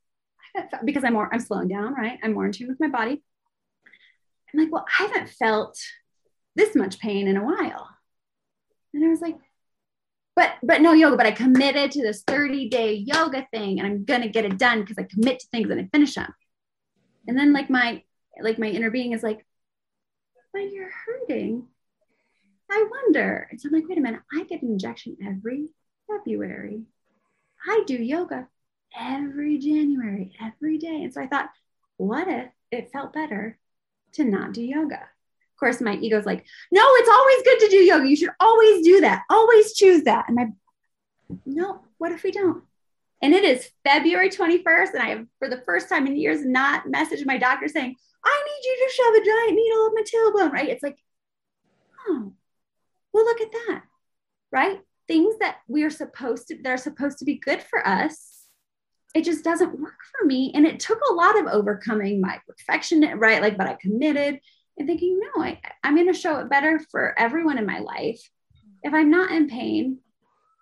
I 0.56 0.60
haven't 0.60 0.86
because 0.86 1.04
I'm 1.04 1.12
more, 1.12 1.28
I'm 1.32 1.40
slowing 1.40 1.68
down, 1.68 1.94
right? 1.94 2.18
I'm 2.22 2.32
more 2.32 2.46
in 2.46 2.52
tune 2.52 2.68
with 2.68 2.80
my 2.80 2.88
body. 2.88 3.22
I'm 4.52 4.60
like, 4.60 4.72
well, 4.72 4.86
I 4.98 5.04
haven't 5.04 5.30
felt 5.30 5.78
this 6.54 6.76
much 6.76 7.00
pain 7.00 7.26
in 7.26 7.36
a 7.36 7.44
while. 7.44 7.88
And 8.92 9.04
I 9.04 9.08
was 9.08 9.20
like, 9.20 9.36
but 10.36 10.54
but 10.62 10.80
no 10.80 10.92
yoga, 10.92 11.16
but 11.16 11.26
I 11.26 11.32
committed 11.32 11.92
to 11.92 12.02
this 12.02 12.22
30 12.26 12.68
day 12.68 12.94
yoga 12.94 13.46
thing 13.52 13.78
and 13.78 13.86
I'm 13.86 14.04
gonna 14.04 14.28
get 14.28 14.44
it 14.44 14.58
done 14.58 14.80
because 14.80 14.98
I 14.98 15.04
commit 15.04 15.40
to 15.40 15.46
things 15.48 15.70
and 15.70 15.80
I 15.80 15.88
finish 15.92 16.14
them. 16.14 16.32
And 17.28 17.38
then 17.38 17.52
like 17.52 17.70
my 17.70 18.02
like 18.40 18.58
my 18.58 18.66
inner 18.66 18.90
being 18.90 19.12
is 19.12 19.22
like, 19.22 19.44
but 20.52 20.70
you're 20.70 20.90
hurting. 20.90 21.66
I 22.70 22.86
wonder. 22.90 23.46
And 23.50 23.60
so 23.60 23.68
I'm 23.68 23.74
like, 23.74 23.88
wait 23.88 23.98
a 23.98 24.00
minute, 24.00 24.22
I 24.32 24.44
get 24.44 24.62
an 24.62 24.70
injection 24.70 25.16
every 25.24 25.68
February. 26.08 26.82
I 27.66 27.84
do 27.86 27.94
yoga 27.94 28.48
every 28.98 29.58
January, 29.58 30.32
every 30.40 30.78
day. 30.78 31.02
And 31.02 31.12
so 31.12 31.20
I 31.20 31.26
thought, 31.26 31.50
what 31.96 32.28
if 32.28 32.48
it 32.70 32.92
felt 32.92 33.12
better 33.12 33.58
to 34.14 34.24
not 34.24 34.52
do 34.52 34.62
yoga? 34.62 35.08
Course, 35.64 35.80
my 35.80 35.96
ego's 35.96 36.26
like, 36.26 36.44
no, 36.70 36.82
it's 36.84 37.08
always 37.08 37.42
good 37.42 37.58
to 37.60 37.68
do 37.70 37.76
yoga. 37.78 38.06
You 38.06 38.16
should 38.16 38.32
always 38.38 38.84
do 38.84 39.00
that. 39.00 39.22
Always 39.30 39.72
choose 39.72 40.02
that. 40.02 40.26
And 40.28 40.36
my, 40.36 40.48
no, 41.46 41.80
what 41.96 42.12
if 42.12 42.22
we 42.22 42.32
don't? 42.32 42.62
And 43.22 43.32
it 43.32 43.44
is 43.44 43.70
February 43.82 44.28
21st. 44.28 44.92
And 44.92 45.02
I 45.02 45.08
have, 45.08 45.26
for 45.38 45.48
the 45.48 45.62
first 45.64 45.88
time 45.88 46.06
in 46.06 46.16
years, 46.16 46.44
not 46.44 46.84
messaged 46.84 47.24
my 47.24 47.38
doctor 47.38 47.66
saying, 47.66 47.96
I 48.22 48.44
need 48.44 48.68
you 48.68 48.86
to 48.86 48.92
shove 48.92 49.14
a 49.14 49.24
giant 49.24 49.54
needle 49.54 49.86
up 49.86 49.92
my 49.94 50.02
tailbone, 50.02 50.52
right? 50.52 50.68
It's 50.68 50.82
like, 50.82 50.98
oh, 52.08 52.34
well, 53.14 53.24
look 53.24 53.40
at 53.40 53.52
that, 53.52 53.84
right? 54.52 54.80
Things 55.08 55.36
that 55.40 55.60
we 55.66 55.84
are 55.84 55.90
supposed 55.90 56.48
to, 56.48 56.58
that 56.62 56.70
are 56.70 56.76
supposed 56.76 57.20
to 57.20 57.24
be 57.24 57.36
good 57.36 57.62
for 57.62 57.88
us, 57.88 58.42
it 59.14 59.24
just 59.24 59.44
doesn't 59.44 59.80
work 59.80 59.96
for 60.12 60.26
me. 60.26 60.52
And 60.54 60.66
it 60.66 60.78
took 60.78 61.00
a 61.08 61.14
lot 61.14 61.40
of 61.40 61.46
overcoming 61.46 62.20
my 62.20 62.38
perfection, 62.46 63.18
right? 63.18 63.40
Like, 63.40 63.56
but 63.56 63.66
I 63.66 63.78
committed 63.80 64.40
and 64.78 64.88
thinking, 64.88 65.20
no, 65.20 65.42
I, 65.42 65.60
I'm 65.82 65.94
going 65.94 66.12
to 66.12 66.18
show 66.18 66.38
it 66.38 66.50
better 66.50 66.80
for 66.90 67.18
everyone 67.18 67.58
in 67.58 67.66
my 67.66 67.78
life. 67.78 68.20
If 68.82 68.92
I'm 68.92 69.10
not 69.10 69.30
in 69.30 69.48
pain 69.48 69.98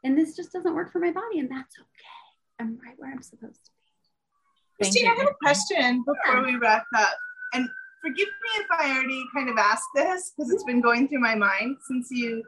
and 0.04 0.16
this 0.16 0.36
just 0.36 0.52
doesn't 0.52 0.74
work 0.74 0.92
for 0.92 0.98
my 0.98 1.10
body, 1.12 1.38
and 1.38 1.50
that's 1.50 1.76
okay. 1.78 2.60
I'm 2.60 2.78
right 2.84 2.94
where 2.96 3.10
I'm 3.10 3.22
supposed 3.22 3.64
to 3.64 3.70
be. 3.70 4.84
Thank 4.84 4.94
Christine. 4.94 5.10
I 5.10 5.14
have 5.14 5.28
a 5.28 5.34
question 5.42 6.04
before 6.04 6.40
Yeah. 6.40 6.44
we 6.44 6.56
wrap 6.56 6.84
up. 6.96 7.14
And 7.54 7.68
forgive 8.02 8.26
me 8.28 8.50
if 8.56 8.66
I 8.70 8.90
already 8.92 9.24
kind 9.34 9.48
of 9.48 9.56
asked 9.58 9.88
this 9.94 10.32
because 10.36 10.52
it's 10.52 10.64
been 10.64 10.80
going 10.80 11.08
through 11.08 11.20
my 11.20 11.34
mind 11.34 11.76
since 11.88 12.08
you, 12.10 12.42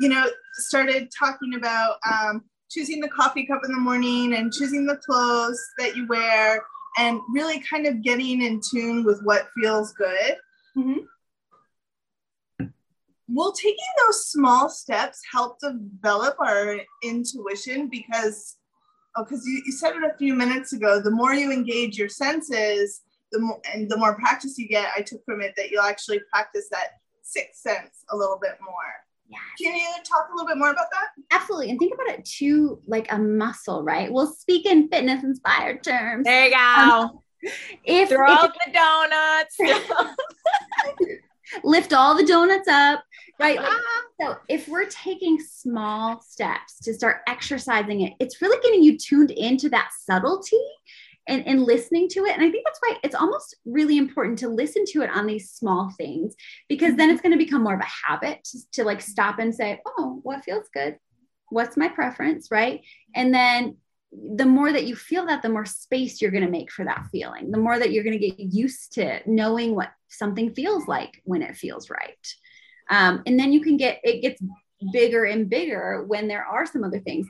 you 0.00 0.08
know, 0.08 0.28
started 0.54 1.10
talking 1.16 1.54
about 1.54 1.96
um, 2.10 2.44
choosing 2.70 3.00
the 3.00 3.08
coffee 3.08 3.46
cup 3.46 3.62
in 3.64 3.72
the 3.72 3.78
morning 3.78 4.34
and 4.34 4.52
choosing 4.52 4.84
the 4.86 4.96
clothes 4.96 5.60
that 5.78 5.96
you 5.96 6.06
wear 6.08 6.62
and 6.98 7.20
really 7.32 7.60
kind 7.60 7.86
of 7.86 8.02
getting 8.02 8.42
in 8.42 8.60
tune 8.72 9.04
with 9.04 9.20
what 9.22 9.48
feels 9.60 9.92
good. 9.92 10.36
Mhm. 10.76 11.06
Will 13.28 13.52
taking 13.52 13.76
those 14.04 14.26
small 14.26 14.68
steps 14.68 15.20
help 15.32 15.58
develop 15.58 16.36
our 16.38 16.80
intuition? 17.02 17.88
Because, 17.88 18.56
oh, 19.16 19.24
because 19.24 19.44
you, 19.44 19.62
you 19.66 19.72
said 19.72 19.96
it 19.96 20.04
a 20.04 20.16
few 20.16 20.34
minutes 20.34 20.72
ago, 20.72 21.00
the 21.00 21.10
more 21.10 21.34
you 21.34 21.50
engage 21.50 21.98
your 21.98 22.08
senses, 22.08 23.02
the 23.32 23.38
the 23.38 23.40
more 23.40 23.60
and 23.72 23.90
the 23.90 23.96
more 23.96 24.14
practice 24.14 24.56
you 24.58 24.68
get, 24.68 24.90
I 24.96 25.02
took 25.02 25.24
from 25.24 25.40
it 25.40 25.54
that 25.56 25.70
you'll 25.70 25.82
actually 25.82 26.20
practice 26.32 26.68
that 26.70 27.00
sixth 27.22 27.60
sense 27.60 28.04
a 28.10 28.16
little 28.16 28.38
bit 28.40 28.58
more. 28.60 28.72
Yeah. 29.28 29.38
Can 29.58 29.74
you 29.74 29.88
talk 30.04 30.28
a 30.30 30.34
little 30.34 30.46
bit 30.46 30.56
more 30.56 30.70
about 30.70 30.86
that? 30.92 31.08
Absolutely. 31.32 31.70
And 31.70 31.78
think 31.80 31.94
about 31.94 32.08
it 32.16 32.24
too 32.24 32.80
like 32.86 33.10
a 33.10 33.18
muscle, 33.18 33.82
right? 33.82 34.12
We'll 34.12 34.32
speak 34.32 34.66
in 34.66 34.88
fitness 34.88 35.24
inspired 35.24 35.82
terms. 35.82 36.24
There 36.24 36.44
you 36.44 36.52
go. 36.52 36.56
Um, 36.56 37.18
if, 37.84 38.08
Throw 38.08 38.24
if 38.24 38.38
out 38.38 38.54
the 38.64 38.72
donuts. 38.72 39.58
lift 41.64 41.92
all 41.92 42.16
the 42.16 42.26
donuts 42.26 42.68
up, 42.68 43.04
right? 43.38 43.56
Like, 43.56 43.66
uh-huh. 43.66 44.02
so 44.20 44.36
if 44.48 44.68
we're 44.68 44.86
taking 44.86 45.38
small 45.40 46.20
steps 46.20 46.78
to 46.80 46.94
start 46.94 47.18
exercising 47.26 48.02
it, 48.02 48.14
it's 48.20 48.42
really 48.42 48.60
getting 48.62 48.82
you 48.82 48.98
tuned 48.98 49.30
into 49.30 49.68
that 49.70 49.90
subtlety 50.04 50.60
and, 51.28 51.46
and 51.46 51.62
listening 51.62 52.08
to 52.10 52.24
it. 52.24 52.34
And 52.34 52.44
I 52.44 52.50
think 52.50 52.64
that's 52.64 52.80
why 52.80 52.98
it's 53.02 53.14
almost 53.14 53.56
really 53.64 53.98
important 53.98 54.38
to 54.40 54.48
listen 54.48 54.84
to 54.88 55.02
it 55.02 55.10
on 55.10 55.26
these 55.26 55.50
small 55.50 55.92
things 55.96 56.34
because 56.68 56.94
then 56.94 57.10
it's 57.10 57.20
going 57.20 57.36
to 57.36 57.44
become 57.44 57.62
more 57.62 57.74
of 57.74 57.80
a 57.80 58.06
habit 58.06 58.44
to, 58.44 58.58
to 58.72 58.84
like 58.84 59.00
stop 59.00 59.38
and 59.38 59.54
say, 59.54 59.80
oh, 59.86 60.20
what 60.22 60.44
feels 60.44 60.68
good? 60.72 60.98
What's 61.50 61.76
my 61.76 61.88
preference? 61.88 62.50
Right. 62.50 62.82
And 63.14 63.34
then 63.34 63.76
the 64.36 64.46
more 64.46 64.72
that 64.72 64.86
you 64.86 64.96
feel 64.96 65.26
that, 65.26 65.42
the 65.42 65.48
more 65.48 65.64
space 65.64 66.20
you're 66.20 66.30
going 66.30 66.44
to 66.44 66.50
make 66.50 66.70
for 66.70 66.84
that 66.84 67.06
feeling, 67.12 67.50
the 67.50 67.58
more 67.58 67.78
that 67.78 67.92
you're 67.92 68.04
going 68.04 68.18
to 68.18 68.30
get 68.30 68.38
used 68.38 68.94
to 68.94 69.20
knowing 69.26 69.74
what 69.74 69.90
something 70.08 70.54
feels 70.54 70.88
like 70.88 71.20
when 71.24 71.42
it 71.42 71.56
feels 71.56 71.90
right. 71.90 72.26
Um, 72.88 73.22
and 73.26 73.38
then 73.38 73.52
you 73.52 73.60
can 73.60 73.76
get, 73.76 74.00
it 74.04 74.22
gets 74.22 74.40
bigger 74.92 75.24
and 75.24 75.50
bigger 75.50 76.04
when 76.06 76.28
there 76.28 76.44
are 76.44 76.66
some 76.66 76.84
other 76.84 77.00
things. 77.00 77.26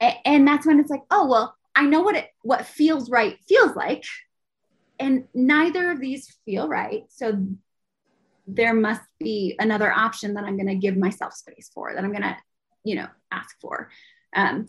A- 0.00 0.26
and 0.26 0.46
that's 0.46 0.66
when 0.66 0.78
it's 0.78 0.90
like, 0.90 1.02
oh, 1.10 1.26
well, 1.26 1.56
I 1.74 1.86
know 1.86 2.02
what 2.02 2.16
it, 2.16 2.28
what 2.42 2.66
feels 2.66 3.10
right 3.10 3.38
feels 3.48 3.74
like. 3.74 4.04
And 4.98 5.26
neither 5.34 5.90
of 5.90 6.00
these 6.00 6.36
feel 6.44 6.68
right. 6.68 7.04
So 7.08 7.46
there 8.46 8.74
must 8.74 9.02
be 9.18 9.56
another 9.58 9.92
option 9.92 10.34
that 10.34 10.44
I'm 10.44 10.56
going 10.56 10.68
to 10.68 10.74
give 10.74 10.96
myself 10.96 11.34
space 11.34 11.70
for, 11.72 11.94
that 11.94 12.02
I'm 12.02 12.12
going 12.12 12.22
to, 12.22 12.36
you 12.84 12.96
know, 12.96 13.06
ask 13.30 13.56
for. 13.60 13.90
Um, 14.34 14.68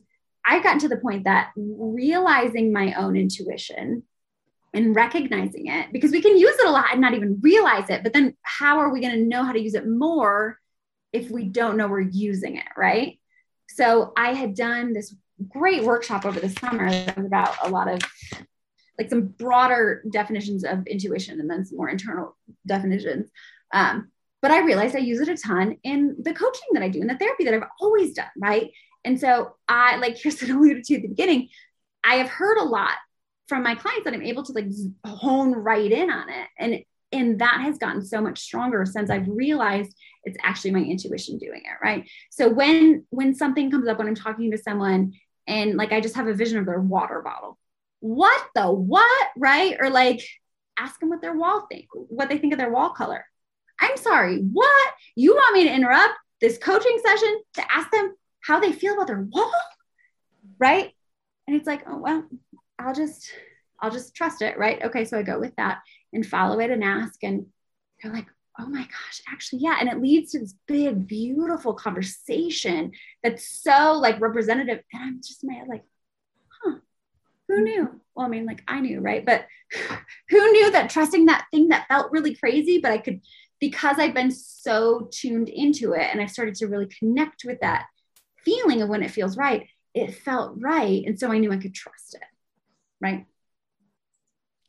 I've 0.49 0.63
gotten 0.63 0.79
to 0.79 0.89
the 0.89 0.97
point 0.97 1.25
that 1.25 1.51
realizing 1.55 2.73
my 2.73 2.93
own 2.93 3.15
intuition 3.15 4.03
and 4.73 4.95
recognizing 4.95 5.67
it, 5.67 5.93
because 5.93 6.11
we 6.11 6.21
can 6.21 6.37
use 6.37 6.57
it 6.57 6.65
a 6.65 6.71
lot 6.71 6.91
and 6.91 7.01
not 7.01 7.13
even 7.13 7.39
realize 7.41 7.89
it, 7.89 8.01
but 8.01 8.13
then 8.13 8.35
how 8.41 8.79
are 8.79 8.91
we 8.91 8.99
going 8.99 9.13
to 9.13 9.25
know 9.25 9.43
how 9.43 9.51
to 9.51 9.61
use 9.61 9.75
it 9.75 9.87
more 9.87 10.59
if 11.13 11.29
we 11.29 11.43
don't 11.45 11.77
know 11.77 11.87
we're 11.87 12.01
using 12.01 12.55
it, 12.55 12.65
right? 12.75 13.19
So 13.67 14.11
I 14.17 14.33
had 14.33 14.55
done 14.55 14.93
this 14.93 15.15
great 15.47 15.83
workshop 15.83 16.25
over 16.25 16.39
the 16.39 16.49
summer 16.49 16.87
about 17.15 17.55
a 17.63 17.69
lot 17.69 17.87
of 17.87 18.01
like 18.97 19.09
some 19.09 19.27
broader 19.27 20.03
definitions 20.11 20.63
of 20.63 20.85
intuition 20.87 21.39
and 21.39 21.49
then 21.49 21.63
some 21.65 21.77
more 21.77 21.89
internal 21.89 22.35
definitions. 22.65 23.29
Um, 23.71 24.11
but 24.41 24.51
I 24.51 24.65
realized 24.65 24.95
I 24.95 24.99
use 24.99 25.19
it 25.19 25.29
a 25.29 25.37
ton 25.37 25.77
in 25.83 26.17
the 26.21 26.33
coaching 26.33 26.69
that 26.73 26.83
I 26.83 26.89
do 26.89 27.01
and 27.01 27.09
the 27.09 27.17
therapy 27.17 27.45
that 27.45 27.53
I've 27.53 27.69
always 27.79 28.13
done, 28.13 28.27
right? 28.37 28.71
And 29.03 29.19
so 29.19 29.55
I, 29.67 29.97
like 29.97 30.21
Kirsten 30.21 30.51
alluded 30.55 30.83
to 30.85 30.95
at 30.95 31.01
the 31.01 31.07
beginning, 31.07 31.49
I 32.03 32.15
have 32.15 32.29
heard 32.29 32.57
a 32.57 32.63
lot 32.63 32.93
from 33.47 33.63
my 33.63 33.75
clients 33.75 34.05
that 34.05 34.13
I'm 34.13 34.21
able 34.21 34.43
to 34.43 34.53
like 34.53 34.67
hone 35.05 35.53
right 35.53 35.91
in 35.91 36.09
on 36.11 36.29
it. 36.29 36.47
And 36.57 36.83
and 37.11 37.39
that 37.39 37.61
has 37.61 37.79
gotten 37.79 38.05
so 38.05 38.21
much 38.21 38.39
stronger 38.39 38.85
since 38.85 39.09
I've 39.09 39.27
realized 39.27 39.95
it's 40.25 40.37
actually 40.43 40.71
my 40.71 40.81
intuition 40.81 41.39
doing 41.39 41.63
it, 41.65 41.83
right? 41.83 42.07
So 42.29 42.49
when 42.49 43.05
when 43.09 43.33
something 43.33 43.71
comes 43.71 43.87
up 43.87 43.97
when 43.97 44.07
I'm 44.07 44.15
talking 44.15 44.51
to 44.51 44.57
someone 44.57 45.13
and 45.47 45.75
like 45.75 45.91
I 45.91 45.99
just 45.99 46.15
have 46.15 46.27
a 46.27 46.33
vision 46.33 46.59
of 46.59 46.65
their 46.65 46.79
water 46.79 47.21
bottle. 47.21 47.57
What 48.01 48.41
the 48.53 48.71
what, 48.71 49.27
right? 49.35 49.75
Or 49.79 49.89
like 49.89 50.21
ask 50.77 50.99
them 50.99 51.09
what 51.09 51.21
their 51.21 51.35
wall 51.35 51.65
think, 51.69 51.87
what 51.93 52.29
they 52.29 52.37
think 52.37 52.53
of 52.53 52.59
their 52.59 52.71
wall 52.71 52.91
color. 52.91 53.25
I'm 53.81 53.97
sorry, 53.97 54.39
what? 54.39 54.93
You 55.15 55.33
want 55.33 55.55
me 55.55 55.63
to 55.63 55.73
interrupt 55.73 56.13
this 56.39 56.57
coaching 56.57 56.99
session 57.03 57.41
to 57.55 57.71
ask 57.71 57.89
them 57.91 58.13
how 58.41 58.59
they 58.59 58.71
feel 58.71 58.93
about 58.93 59.07
their 59.07 59.21
wall? 59.21 59.51
Right? 60.57 60.91
And 61.47 61.55
it's 61.55 61.67
like, 61.67 61.83
oh 61.87 61.97
well, 61.97 62.25
I'll 62.77 62.93
just 62.93 63.31
I'll 63.81 63.91
just 63.91 64.15
trust 64.15 64.41
it, 64.41 64.57
right? 64.57 64.83
Okay, 64.83 65.05
so 65.05 65.17
I 65.17 65.23
go 65.23 65.39
with 65.39 65.55
that 65.55 65.79
and 66.13 66.25
follow 66.25 66.59
it 66.59 66.71
and 66.71 66.83
ask 66.83 67.23
and 67.23 67.45
they're 68.01 68.13
like, 68.13 68.27
oh 68.59 68.67
my 68.67 68.81
gosh, 68.81 69.21
actually, 69.31 69.59
yeah. 69.59 69.77
And 69.79 69.89
it 69.89 70.01
leads 70.01 70.31
to 70.31 70.39
this 70.39 70.55
big, 70.67 71.07
beautiful 71.07 71.73
conversation 71.73 72.91
that's 73.23 73.47
so 73.47 73.93
like 73.93 74.19
representative. 74.19 74.81
And 74.91 75.03
I'm 75.03 75.21
just 75.21 75.43
my 75.43 75.63
like, 75.67 75.83
huh, 76.61 76.75
who 77.47 77.55
mm-hmm. 77.55 77.63
knew? 77.63 78.01
Well, 78.15 78.25
I 78.25 78.29
mean, 78.29 78.45
like 78.45 78.63
I 78.67 78.81
knew, 78.81 78.99
right? 78.99 79.25
But 79.25 79.47
who 80.29 80.51
knew 80.51 80.71
that 80.71 80.89
trusting 80.89 81.27
that 81.27 81.45
thing 81.51 81.69
that 81.69 81.87
felt 81.87 82.11
really 82.11 82.35
crazy, 82.35 82.79
but 82.79 82.91
I 82.91 82.97
could, 82.97 83.21
because 83.61 83.97
I've 83.97 84.13
been 84.13 84.31
so 84.31 85.09
tuned 85.11 85.49
into 85.49 85.93
it 85.93 86.07
and 86.11 86.21
I 86.21 86.25
started 86.25 86.55
to 86.55 86.67
really 86.67 86.87
connect 86.87 87.43
with 87.45 87.59
that 87.61 87.85
feeling 88.49 88.81
of 88.81 88.89
when 88.89 89.03
it 89.03 89.11
feels 89.11 89.37
right, 89.37 89.67
it 89.93 90.15
felt 90.15 90.55
right. 90.59 91.03
And 91.05 91.19
so 91.19 91.31
I 91.31 91.37
knew 91.37 91.51
I 91.51 91.57
could 91.57 91.73
trust 91.73 92.15
it. 92.15 92.23
Right. 93.01 93.25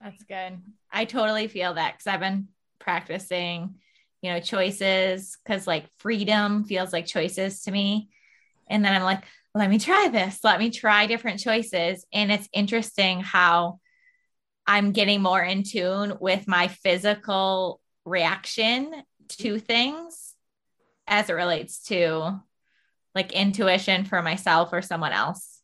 That's 0.00 0.22
good. 0.24 0.60
I 0.90 1.04
totally 1.04 1.48
feel 1.48 1.74
that 1.74 1.92
because 1.92 2.06
I've 2.06 2.20
been 2.20 2.48
practicing, 2.78 3.76
you 4.22 4.32
know, 4.32 4.40
choices 4.40 5.36
because 5.42 5.66
like 5.66 5.86
freedom 5.98 6.64
feels 6.64 6.92
like 6.92 7.06
choices 7.06 7.62
to 7.62 7.70
me. 7.70 8.08
And 8.68 8.84
then 8.84 8.94
I'm 8.94 9.02
like, 9.02 9.24
let 9.54 9.68
me 9.68 9.78
try 9.78 10.08
this. 10.08 10.40
Let 10.44 10.58
me 10.58 10.70
try 10.70 11.06
different 11.06 11.40
choices. 11.40 12.06
And 12.12 12.30
it's 12.30 12.48
interesting 12.52 13.20
how 13.20 13.80
I'm 14.66 14.92
getting 14.92 15.22
more 15.22 15.42
in 15.42 15.64
tune 15.64 16.14
with 16.20 16.46
my 16.46 16.68
physical 16.68 17.80
reaction 18.04 18.92
to 19.28 19.58
things 19.58 20.34
as 21.06 21.28
it 21.28 21.34
relates 21.34 21.82
to 21.88 22.40
like 23.14 23.32
intuition 23.32 24.04
for 24.04 24.22
myself 24.22 24.72
or 24.72 24.82
someone 24.82 25.12
else. 25.12 25.60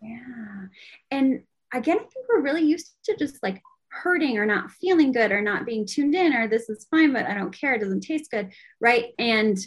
Yeah. 0.00 0.66
And 1.10 1.42
again, 1.72 1.96
I 1.96 2.00
think 2.00 2.26
we're 2.28 2.42
really 2.42 2.64
used 2.64 2.92
to 3.04 3.16
just 3.16 3.42
like 3.42 3.62
hurting 3.88 4.38
or 4.38 4.46
not 4.46 4.70
feeling 4.70 5.12
good 5.12 5.32
or 5.32 5.40
not 5.40 5.64
being 5.64 5.86
tuned 5.86 6.14
in 6.14 6.34
or 6.34 6.48
this 6.48 6.68
is 6.68 6.86
fine, 6.90 7.12
but 7.12 7.26
I 7.26 7.34
don't 7.34 7.58
care. 7.58 7.74
It 7.74 7.80
doesn't 7.80 8.02
taste 8.02 8.30
good. 8.30 8.52
Right. 8.80 9.06
And 9.18 9.58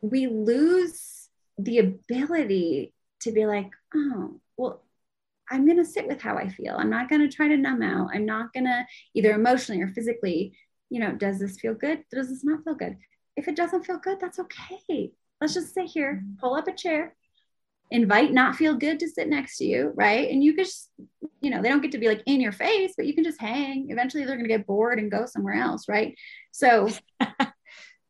we 0.00 0.26
lose 0.26 1.28
the 1.58 1.78
ability 1.78 2.92
to 3.20 3.32
be 3.32 3.46
like, 3.46 3.70
oh, 3.94 4.40
well, 4.56 4.82
I'm 5.50 5.66
going 5.66 5.78
to 5.78 5.84
sit 5.84 6.08
with 6.08 6.20
how 6.20 6.36
I 6.36 6.48
feel. 6.48 6.76
I'm 6.76 6.90
not 6.90 7.08
going 7.08 7.20
to 7.20 7.34
try 7.34 7.48
to 7.48 7.56
numb 7.56 7.82
out. 7.82 8.10
I'm 8.14 8.24
not 8.24 8.52
going 8.52 8.64
to 8.64 8.86
either 9.14 9.32
emotionally 9.32 9.82
or 9.82 9.88
physically, 9.88 10.56
you 10.88 10.98
know, 10.98 11.12
does 11.12 11.38
this 11.38 11.60
feel 11.60 11.74
good? 11.74 12.04
Does 12.10 12.30
this 12.30 12.42
not 12.42 12.64
feel 12.64 12.74
good? 12.74 12.96
If 13.36 13.48
it 13.48 13.56
doesn't 13.56 13.84
feel 13.84 13.98
good, 13.98 14.18
that's 14.20 14.38
okay. 14.38 15.12
Let's 15.42 15.54
just 15.54 15.74
sit 15.74 15.86
here, 15.86 16.22
pull 16.38 16.54
up 16.54 16.68
a 16.68 16.72
chair, 16.72 17.16
invite 17.90 18.32
not 18.32 18.54
feel 18.54 18.76
good 18.76 19.00
to 19.00 19.08
sit 19.08 19.28
next 19.28 19.58
to 19.58 19.64
you, 19.64 19.92
right? 19.96 20.30
And 20.30 20.40
you 20.40 20.56
just, 20.56 20.88
you 21.40 21.50
know, 21.50 21.60
they 21.60 21.68
don't 21.68 21.80
get 21.80 21.90
to 21.90 21.98
be 21.98 22.06
like 22.06 22.22
in 22.26 22.40
your 22.40 22.52
face, 22.52 22.94
but 22.96 23.06
you 23.06 23.12
can 23.12 23.24
just 23.24 23.40
hang. 23.40 23.88
Eventually 23.90 24.24
they're 24.24 24.36
going 24.36 24.48
to 24.48 24.56
get 24.56 24.68
bored 24.68 25.00
and 25.00 25.10
go 25.10 25.26
somewhere 25.26 25.54
else, 25.54 25.88
right? 25.88 26.16
So, 26.52 26.90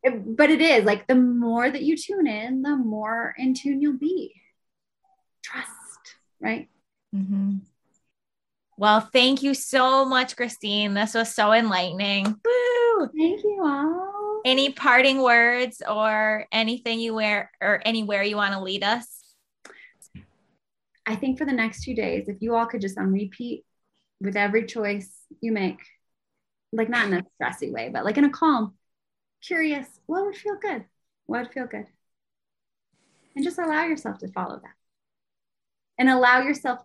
it, 0.03 0.37
but 0.37 0.51
it 0.51 0.61
is 0.61 0.85
like 0.85 1.07
the 1.07 1.15
more 1.15 1.71
that 1.71 1.83
you 1.83 1.97
tune 1.97 2.27
in, 2.27 2.61
the 2.61 2.77
more 2.77 3.35
in 3.39 3.55
tune 3.55 3.81
you'll 3.81 3.97
be. 3.97 4.35
Trust, 5.43 6.17
right? 6.39 6.69
Mm-hmm. 7.17 7.61
Well, 8.77 9.01
thank 9.01 9.43
you 9.43 9.55
so 9.55 10.05
much, 10.05 10.37
Christine. 10.37 10.93
This 10.93 11.15
was 11.15 11.35
so 11.35 11.51
enlightening. 11.55 12.27
Woo! 12.27 13.09
Thank 13.17 13.43
you 13.43 13.63
all. 13.65 14.12
Any 14.45 14.73
parting 14.73 15.23
words 15.23 15.83
or 15.89 16.47
anything 16.51 17.01
you 17.01 17.15
wear 17.15 17.51
or 17.61 17.81
anywhere 17.85 18.23
you 18.23 18.37
want 18.37 18.55
to 18.55 18.61
lead 18.61 18.83
us? 18.83 19.35
I 21.07 21.17
think 21.17 21.39
for 21.39 21.45
the 21.45 21.53
next 21.53 21.85
two 21.85 21.95
days, 21.95 22.29
if 22.29 22.41
you 22.41 22.55
all 22.55 22.67
could 22.67 22.81
just 22.81 22.99
on 22.99 23.13
repeat 23.13 23.65
with 24.21 24.37
every 24.37 24.67
choice 24.67 25.11
you 25.41 25.53
make, 25.53 25.81
like 26.73 26.89
not 26.89 27.07
in 27.07 27.15
a 27.15 27.25
stressy 27.41 27.73
way, 27.73 27.91
but 27.93 28.05
like 28.05 28.19
in 28.19 28.25
a 28.25 28.31
calm, 28.31 28.75
curious, 29.43 29.87
what 30.07 30.25
would 30.25 30.37
feel 30.37 30.57
good? 30.61 30.85
What 31.27 31.43
would 31.43 31.53
feel 31.53 31.67
good? 31.67 31.87
And 33.35 33.45
just 33.45 33.59
allow 33.59 33.85
yourself 33.85 34.19
to 34.19 34.29
follow 34.29 34.57
that. 34.57 34.75
And 35.99 36.09
allow 36.09 36.41
yourself 36.41 36.81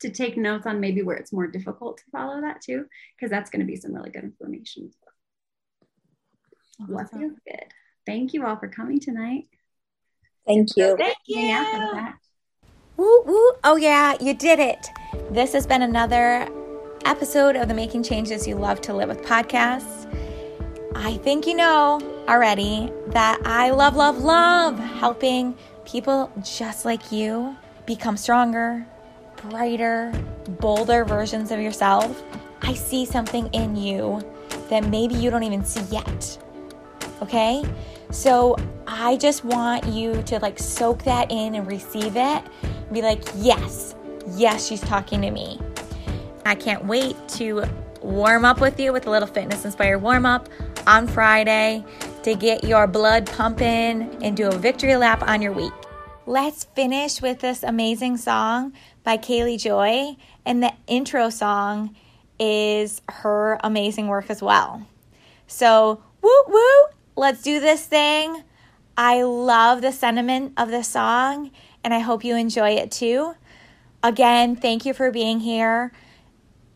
to 0.00 0.10
take 0.10 0.36
notes 0.36 0.66
on 0.66 0.80
maybe 0.80 1.02
where 1.02 1.16
it's 1.16 1.32
more 1.32 1.46
difficult 1.46 1.98
to 1.98 2.04
follow 2.10 2.40
that 2.40 2.62
too, 2.62 2.86
because 3.16 3.30
that's 3.30 3.50
going 3.50 3.60
to 3.60 3.66
be 3.66 3.76
some 3.76 3.94
really 3.94 4.10
good 4.10 4.24
information. 4.24 4.90
Awesome. 6.80 6.94
What 6.94 7.10
feels 7.10 7.38
good? 7.46 7.64
Thank 8.06 8.32
you 8.32 8.46
all 8.46 8.56
for 8.56 8.68
coming 8.68 9.00
tonight. 9.00 9.48
Thank 10.46 10.70
you. 10.76 10.96
Thank 10.96 11.16
you. 11.26 12.08
Woo, 12.96 13.22
woo. 13.24 13.52
Oh, 13.64 13.76
yeah, 13.76 14.16
you 14.20 14.34
did 14.34 14.58
it. 14.58 14.88
This 15.30 15.52
has 15.52 15.66
been 15.66 15.82
another 15.82 16.48
episode 17.04 17.56
of 17.56 17.68
the 17.68 17.74
Making 17.74 18.02
Changes 18.02 18.46
You 18.46 18.56
Love 18.56 18.80
to 18.82 18.94
Live 18.94 19.08
with 19.08 19.22
podcast. 19.22 20.06
I 20.94 21.16
think 21.18 21.46
you 21.46 21.54
know 21.54 22.00
already 22.28 22.92
that 23.08 23.40
I 23.44 23.70
love, 23.70 23.96
love, 23.96 24.18
love 24.18 24.78
helping 24.78 25.54
people 25.84 26.32
just 26.42 26.84
like 26.84 27.12
you 27.12 27.56
become 27.86 28.16
stronger, 28.16 28.84
brighter, 29.48 30.12
bolder 30.58 31.04
versions 31.04 31.50
of 31.50 31.60
yourself. 31.60 32.22
I 32.62 32.70
I 32.70 32.74
see 32.74 33.04
something 33.04 33.48
in 33.52 33.74
you 33.74 34.20
that 34.68 34.84
maybe 34.84 35.16
you 35.16 35.28
don't 35.28 35.42
even 35.42 35.64
see 35.64 35.80
yet. 35.92 36.38
Okay? 37.22 37.64
So 38.10 38.56
I 38.86 39.16
just 39.16 39.44
want 39.44 39.86
you 39.86 40.22
to 40.22 40.38
like 40.40 40.58
soak 40.58 41.04
that 41.04 41.30
in 41.30 41.54
and 41.54 41.66
receive 41.66 42.16
it. 42.16 42.42
Be 42.92 43.02
like, 43.02 43.22
yes, 43.36 43.94
yes, 44.36 44.66
she's 44.66 44.80
talking 44.80 45.22
to 45.22 45.30
me. 45.30 45.60
I 46.44 46.54
can't 46.54 46.84
wait 46.86 47.16
to 47.30 47.64
warm 48.02 48.44
up 48.44 48.60
with 48.60 48.80
you 48.80 48.92
with 48.92 49.06
a 49.06 49.10
little 49.10 49.28
fitness 49.28 49.64
inspired 49.64 49.98
warm 49.98 50.26
up 50.26 50.48
on 50.86 51.06
Friday 51.06 51.84
to 52.22 52.34
get 52.34 52.64
your 52.64 52.86
blood 52.86 53.26
pumping 53.26 54.18
and 54.22 54.36
do 54.36 54.48
a 54.48 54.56
victory 54.56 54.96
lap 54.96 55.22
on 55.22 55.42
your 55.42 55.52
week. 55.52 55.72
Let's 56.26 56.64
finish 56.64 57.20
with 57.22 57.40
this 57.40 57.62
amazing 57.62 58.16
song 58.16 58.72
by 59.04 59.16
Kaylee 59.16 59.60
Joy. 59.60 60.16
And 60.44 60.62
the 60.62 60.72
intro 60.86 61.30
song 61.30 61.96
is 62.38 63.02
her 63.08 63.58
amazing 63.62 64.08
work 64.08 64.30
as 64.30 64.42
well. 64.42 64.86
So, 65.46 66.02
woo 66.22 66.42
woo, 66.48 66.84
let's 67.20 67.42
do 67.42 67.60
this 67.60 67.84
thing. 67.84 68.42
I 68.96 69.22
love 69.22 69.82
the 69.82 69.92
sentiment 69.92 70.54
of 70.56 70.70
the 70.70 70.82
song, 70.82 71.50
and 71.84 71.92
I 71.92 71.98
hope 71.98 72.24
you 72.24 72.34
enjoy 72.34 72.70
it 72.70 72.90
too. 72.90 73.34
Again, 74.02 74.56
thank 74.56 74.86
you 74.86 74.94
for 74.94 75.10
being 75.10 75.40
here. 75.40 75.92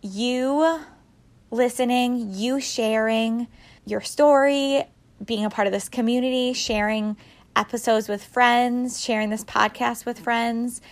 You 0.03 0.81
listening, 1.51 2.35
you 2.35 2.61
sharing 2.61 3.49
your 3.87 4.03
story, 4.03 4.85
being 5.25 5.47
a 5.47 5.51
part 5.51 5.67
of 5.67 5.73
this 5.73 5.89
community, 5.89 6.53
sharing 6.53 7.17
episodes 7.57 8.07
with 8.07 8.23
friends, 8.23 9.03
sharing 9.03 9.31
this 9.31 9.45
podcast 9.45 10.05
with 10.05 10.19
friends. 10.19 10.83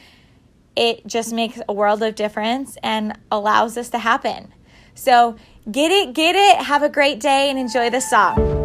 It 0.74 1.06
just 1.06 1.30
makes 1.30 1.60
a 1.68 1.74
world 1.74 2.02
of 2.02 2.14
difference 2.14 2.78
and 2.82 3.18
allows 3.30 3.74
this 3.74 3.90
to 3.90 3.98
happen. 3.98 4.54
So 4.94 5.36
get 5.70 5.90
it, 5.92 6.14
get 6.14 6.36
it, 6.36 6.64
have 6.64 6.82
a 6.82 6.88
great 6.88 7.20
day, 7.20 7.50
and 7.50 7.58
enjoy 7.58 7.90
the 7.90 8.00
song. 8.00 8.61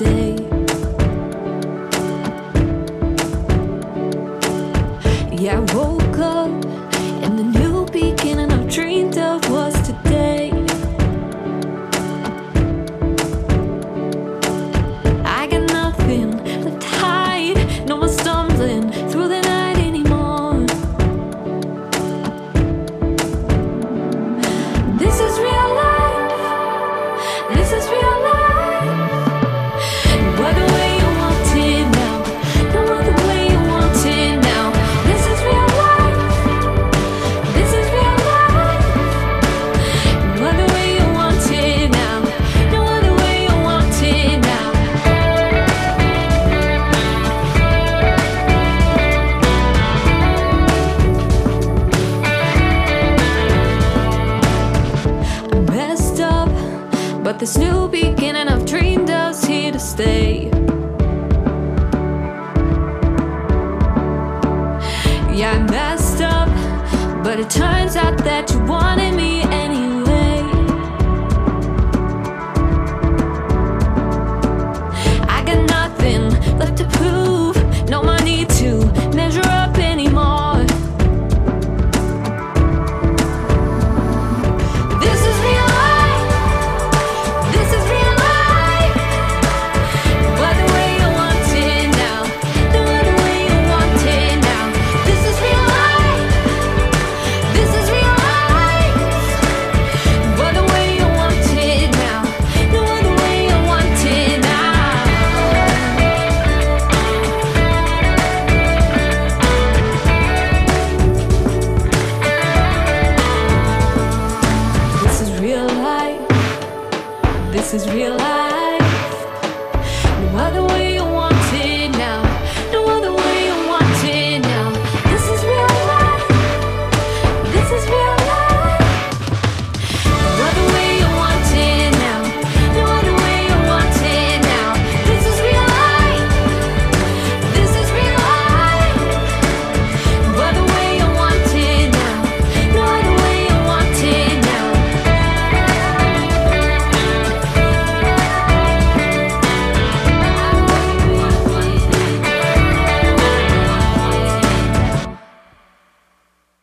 Today. 0.00 0.29